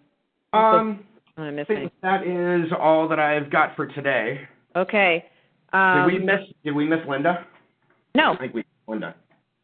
Um, 0.53 1.05
I 1.37 1.51
missed 1.51 1.71
I 1.71 1.75
think 1.75 1.93
that 2.03 2.23
is 2.27 2.73
all 2.79 3.09
that 3.09 3.19
I've 3.19 3.51
got 3.51 3.75
for 3.77 3.87
today. 3.87 4.41
Okay. 4.77 5.25
Um, 5.73 6.09
did 6.09 6.19
we 6.21 6.25
miss? 6.25 6.41
Did 6.65 6.75
we 6.75 6.87
miss 6.87 7.01
Linda? 7.09 7.45
No. 8.15 8.35
I 8.35 8.37
think 8.39 8.55
we 8.55 8.65
Linda. 8.87 9.15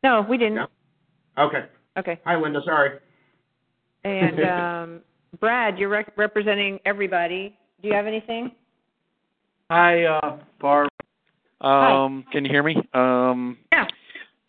No, 0.02 0.26
we 0.28 0.36
didn't. 0.36 0.56
No? 0.56 0.66
Okay. 1.38 1.64
Okay. 1.98 2.20
Hi, 2.24 2.36
Linda. 2.36 2.60
Sorry. 2.64 2.98
And 4.04 4.40
um 4.44 5.00
Brad, 5.40 5.78
you're 5.78 5.88
rec- 5.88 6.12
representing 6.16 6.78
everybody. 6.84 7.56
Do 7.82 7.88
you 7.88 7.94
have 7.94 8.06
anything? 8.06 8.52
Hi, 9.70 10.04
uh, 10.04 10.38
Barb. 10.60 10.88
Um, 11.60 12.24
can 12.30 12.44
you 12.44 12.50
hear 12.50 12.62
me? 12.62 12.76
Um, 12.92 13.58
yeah. 13.72 13.86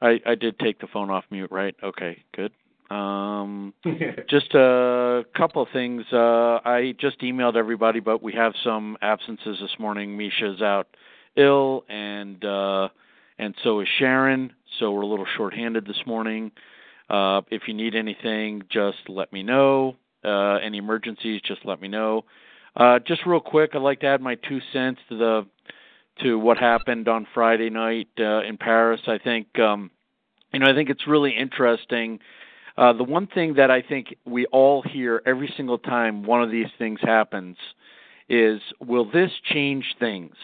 I 0.01 0.19
I 0.25 0.35
did 0.35 0.59
take 0.59 0.79
the 0.79 0.87
phone 0.87 1.09
off 1.09 1.23
mute, 1.31 1.51
right? 1.51 1.75
Okay, 1.81 2.23
good. 2.35 2.51
Um, 2.91 3.73
just 4.29 4.53
a 4.53 5.23
couple 5.35 5.61
of 5.61 5.69
things. 5.73 6.03
Uh, 6.11 6.59
I 6.65 6.93
just 6.99 7.19
emailed 7.21 7.55
everybody, 7.55 7.99
but 7.99 8.21
we 8.21 8.33
have 8.33 8.53
some 8.63 8.97
absences 9.01 9.57
this 9.59 9.79
morning. 9.79 10.17
Misha's 10.17 10.61
out 10.61 10.87
ill, 11.35 11.85
and 11.89 12.43
uh, 12.43 12.89
and 13.39 13.55
so 13.63 13.79
is 13.79 13.87
Sharon. 13.97 14.53
So 14.79 14.91
we're 14.91 15.01
a 15.01 15.07
little 15.07 15.27
short-handed 15.37 15.85
this 15.85 16.01
morning. 16.05 16.51
Uh, 17.10 17.41
if 17.51 17.64
you 17.68 17.74
need 17.74 17.95
anything, 17.95 18.64
just 18.70 18.97
let 19.08 19.32
me 19.32 19.43
know. 19.43 19.95
Uh, 20.24 20.56
any 20.56 20.80
emergencies, 20.80 21.41
just 21.45 21.64
let 21.66 21.80
me 21.80 21.88
know. 21.88 22.26
Uh, 22.76 22.99
just 22.99 23.26
real 23.26 23.39
quick, 23.39 23.72
I'd 23.74 23.82
like 23.82 23.99
to 23.99 24.08
add 24.08 24.22
my 24.22 24.36
two 24.36 24.60
cents 24.74 24.99
to 25.10 25.18
the 25.18 25.45
to 26.24 26.39
what 26.39 26.58
happened 26.58 27.08
on 27.08 27.28
Friday 27.34 27.70
night 27.70 28.08
uh, 28.20 28.41
in 28.41 28.58
Paris. 28.58 29.01
I 29.08 29.18
think 29.18 29.60
um, 29.60 29.91
you 30.51 30.60
know 30.60 30.66
I 30.70 30.74
think 30.74 30.89
it's 30.89 31.08
really 31.08 31.36
interesting. 31.38 32.20
Uh, 32.78 32.91
the 32.93 33.03
one 33.03 33.28
thing 33.28 33.53
that 33.56 33.72
I 33.72 33.82
think 33.82 34.16
we 34.26 34.45
all 34.47 34.82
hear 34.82 35.22
every 35.26 35.53
single 35.56 35.78
time 35.78 36.24
one 36.24 36.41
of 36.41 36.51
these 36.51 36.68
things 36.78 36.99
happens 37.01 37.56
is, 38.28 38.60
will 38.82 39.10
this 39.10 39.32
change 39.53 39.86
things? 39.99 40.36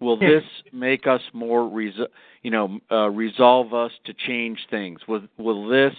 Will 0.00 0.16
this 0.16 0.44
make 0.72 1.06
us 1.06 1.22
more, 1.32 1.68
res- 1.68 1.98
you 2.42 2.50
know, 2.50 2.78
uh, 2.90 3.08
resolve 3.10 3.74
us 3.74 3.90
to 4.04 4.12
change 4.12 4.58
things? 4.70 5.00
Will 5.08 5.22
will 5.38 5.66
this 5.68 5.94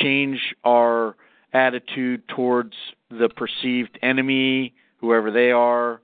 change 0.00 0.54
our 0.64 1.16
attitude 1.52 2.26
towards 2.28 2.74
the 3.10 3.28
perceived 3.28 3.98
enemy, 4.02 4.74
whoever 4.98 5.30
they 5.30 5.50
are? 5.52 6.00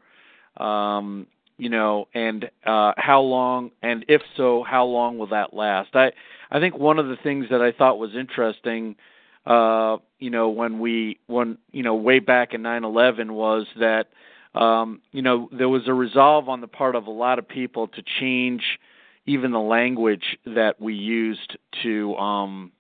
Um, 0.57 1.26
you 1.59 1.68
know, 1.68 2.09
and 2.14 2.51
uh, 2.64 2.93
how 2.97 3.20
long, 3.20 3.70
and 3.82 4.05
if 4.09 4.22
so, 4.37 4.62
how 4.62 4.84
long 4.84 5.18
will 5.18 5.28
that 5.28 5.55
last? 5.55 5.91
I 5.95 6.12
I 6.51 6.61
think 6.61 6.78
one 6.78 6.99
of 6.99 7.09
the 7.09 7.16
things 7.16 7.47
that 7.51 7.62
I 7.62 7.72
thought 7.72 7.99
was 7.99 8.14
interesting, 8.14 8.97
uh, 9.47 9.97
you 10.18 10.30
know, 10.30 10.49
when 10.49 10.78
we 10.78 11.18
when 11.26 11.59
you 11.72 11.82
know 11.82 11.95
way 11.95 12.18
back 12.18 12.55
in 12.55 12.62
9/11 12.62 13.30
was 13.30 13.66
that 13.78 14.09
um, 14.57 15.00
you 15.12 15.22
know 15.22 15.48
there 15.52 15.68
was 15.68 15.82
a 15.86 15.94
resolve 15.94 16.48
on 16.48 16.61
the 16.61 16.66
part 16.66 16.94
of 16.94 17.07
a 17.07 17.11
lot 17.11 17.38
of 17.38 17.48
people 17.48 17.88
to 17.88 18.02
change 18.20 18.62
even 19.26 19.50
the 19.50 19.61
language 19.61 20.38
that 20.46 20.80
we 20.80 20.94
used 20.94 21.59
to 21.82 22.14
um, 22.16 22.72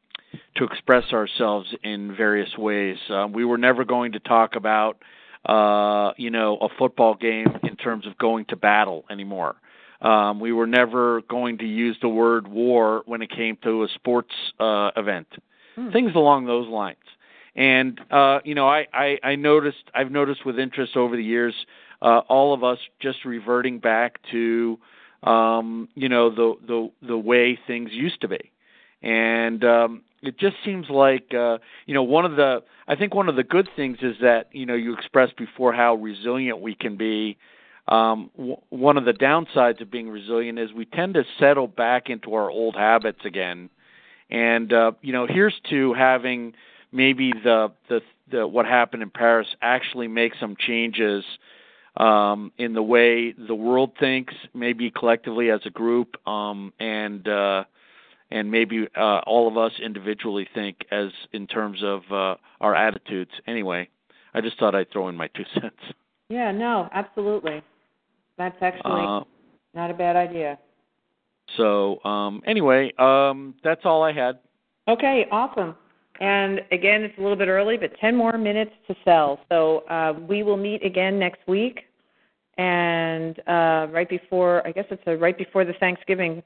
to 0.56 0.64
express 0.64 1.12
ourselves 1.12 1.74
in 1.82 2.14
various 2.16 2.56
ways. 2.56 2.96
Uh, 3.10 3.26
we 3.32 3.44
were 3.44 3.58
never 3.58 3.84
going 3.84 4.12
to 4.12 4.20
talk 4.20 4.56
about 4.56 5.02
uh, 5.44 6.12
you 6.16 6.30
know 6.30 6.56
a 6.58 6.68
football 6.78 7.14
game 7.14 7.58
in 7.62 7.76
terms 7.76 8.06
of 8.06 8.16
going 8.18 8.44
to 8.46 8.56
battle 8.56 9.04
anymore. 9.10 9.56
Um, 10.00 10.40
we 10.40 10.52
were 10.52 10.66
never 10.66 11.22
going 11.22 11.58
to 11.58 11.66
use 11.66 11.96
the 12.02 12.08
word 12.08 12.46
war 12.46 13.02
when 13.06 13.22
it 13.22 13.30
came 13.30 13.56
to 13.64 13.84
a 13.84 13.88
sports 13.94 14.34
uh, 14.60 14.90
event, 14.96 15.26
things 15.92 16.12
along 16.14 16.46
those 16.46 16.68
lines. 16.68 16.98
And 17.56 17.98
uh, 18.10 18.40
you 18.44 18.54
know, 18.54 18.68
I, 18.68 18.86
I, 18.92 19.18
I 19.24 19.34
noticed 19.34 19.90
I've 19.94 20.10
noticed 20.12 20.44
with 20.44 20.58
interest 20.58 20.94
over 20.96 21.16
the 21.16 21.24
years, 21.24 21.54
uh, 22.02 22.20
all 22.28 22.52
of 22.52 22.62
us 22.62 22.78
just 23.00 23.24
reverting 23.24 23.78
back 23.78 24.20
to 24.30 24.78
um, 25.22 25.88
you 25.94 26.10
know 26.10 26.30
the 26.30 26.54
the 26.66 26.90
the 27.08 27.18
way 27.18 27.58
things 27.66 27.90
used 27.92 28.20
to 28.20 28.28
be, 28.28 28.52
and 29.02 29.64
um, 29.64 30.02
it 30.22 30.38
just 30.38 30.56
seems 30.66 30.90
like 30.90 31.32
uh, 31.32 31.56
you 31.86 31.94
know 31.94 32.02
one 32.02 32.26
of 32.26 32.36
the 32.36 32.62
I 32.86 32.94
think 32.94 33.14
one 33.14 33.28
of 33.28 33.36
the 33.36 33.44
good 33.44 33.68
things 33.74 33.98
is 34.02 34.16
that 34.20 34.48
you 34.52 34.66
know 34.66 34.74
you 34.74 34.92
expressed 34.92 35.38
before 35.38 35.72
how 35.72 35.94
resilient 35.94 36.60
we 36.60 36.74
can 36.74 36.96
be. 36.98 37.38
Um, 37.88 38.30
w- 38.36 38.56
one 38.68 38.96
of 38.96 39.04
the 39.04 39.12
downsides 39.12 39.80
of 39.80 39.90
being 39.90 40.10
resilient 40.10 40.58
is 40.58 40.72
we 40.72 40.86
tend 40.86 41.14
to 41.14 41.22
settle 41.38 41.68
back 41.68 42.10
into 42.10 42.34
our 42.34 42.50
old 42.50 42.74
habits 42.74 43.20
again, 43.24 43.70
and 44.28 44.72
uh, 44.74 44.92
you 45.00 45.14
know 45.14 45.26
here's 45.26 45.58
to 45.70 45.94
having 45.94 46.52
maybe 46.92 47.32
the 47.32 47.72
the, 47.88 48.00
the 48.30 48.46
what 48.46 48.66
happened 48.66 49.02
in 49.02 49.10
Paris 49.10 49.46
actually 49.62 50.08
make 50.08 50.32
some 50.40 50.56
changes 50.58 51.24
um, 51.96 52.52
in 52.58 52.74
the 52.74 52.82
way 52.82 53.32
the 53.32 53.54
world 53.54 53.92
thinks, 53.98 54.34
maybe 54.54 54.90
collectively 54.90 55.50
as 55.50 55.60
a 55.64 55.70
group, 55.70 56.16
um, 56.28 56.72
and 56.78 57.26
uh, 57.26 57.64
and 58.30 58.50
maybe 58.50 58.86
uh, 58.96 59.20
all 59.26 59.48
of 59.48 59.56
us 59.56 59.72
individually 59.82 60.46
think 60.54 60.78
as 60.90 61.08
in 61.32 61.46
terms 61.46 61.78
of 61.82 62.02
uh, 62.10 62.34
our 62.60 62.74
attitudes. 62.74 63.30
Anyway, 63.46 63.88
I 64.34 64.40
just 64.40 64.58
thought 64.58 64.74
I'd 64.74 64.90
throw 64.90 65.08
in 65.08 65.16
my 65.16 65.28
two 65.28 65.44
cents. 65.54 65.80
Yeah, 66.28 66.50
no, 66.52 66.88
absolutely. 66.92 67.62
That's 68.36 68.56
actually 68.60 69.04
Uh, 69.06 69.20
not 69.74 69.90
a 69.90 69.94
bad 69.94 70.16
idea. 70.16 70.58
so 71.56 72.02
um, 72.04 72.42
anyway, 72.46 72.92
um, 72.98 73.54
that's 73.62 73.82
all 73.84 74.02
I 74.02 74.12
had. 74.12 74.38
Okay, 74.88 75.26
awesome. 75.30 75.74
And 76.20 76.60
again, 76.72 77.02
it's 77.02 77.16
a 77.18 77.20
little 77.20 77.36
bit 77.36 77.48
early, 77.48 77.76
but 77.76 77.90
10 78.00 78.16
more 78.16 78.38
minutes 78.38 78.72
to 78.88 78.94
sell. 79.04 79.40
So 79.48 79.78
uh, 79.90 80.14
we 80.28 80.42
will 80.42 80.56
meet 80.56 80.84
again 80.84 81.18
next 81.18 81.46
week, 81.46 81.80
and 82.58 83.38
uh, 83.46 83.86
right 83.90 84.08
before, 84.08 84.66
I 84.66 84.72
guess 84.72 84.86
it's 84.90 85.02
uh 85.06 85.16
right 85.16 85.36
before 85.36 85.64
the 85.64 85.74
Thanksgiving 85.74 86.42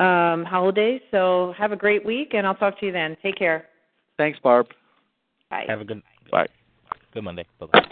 um, 0.00 0.44
holidays. 0.44 1.00
So 1.10 1.54
have 1.56 1.72
a 1.72 1.76
great 1.76 2.04
week, 2.04 2.32
and 2.34 2.46
I'll 2.46 2.54
talk 2.54 2.80
to 2.80 2.86
you 2.86 2.92
then. 2.92 3.16
Take 3.22 3.36
care. 3.36 3.66
Thanks, 4.16 4.38
Barb. 4.42 4.66
Bye. 5.50 5.64
Have 5.68 5.80
a 5.80 5.84
good 5.84 6.02
Bye. 6.30 6.46
good 7.12 7.24
Monday. 7.24 7.44
Bye 7.58 7.66
bye. 7.72 7.86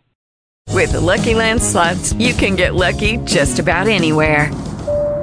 With 0.72 0.92
the 0.92 1.00
LuckyLand 1.00 1.60
slots, 1.60 2.12
you 2.14 2.34
can 2.34 2.54
get 2.54 2.74
lucky 2.74 3.16
just 3.18 3.58
about 3.58 3.88
anywhere. 3.88 4.50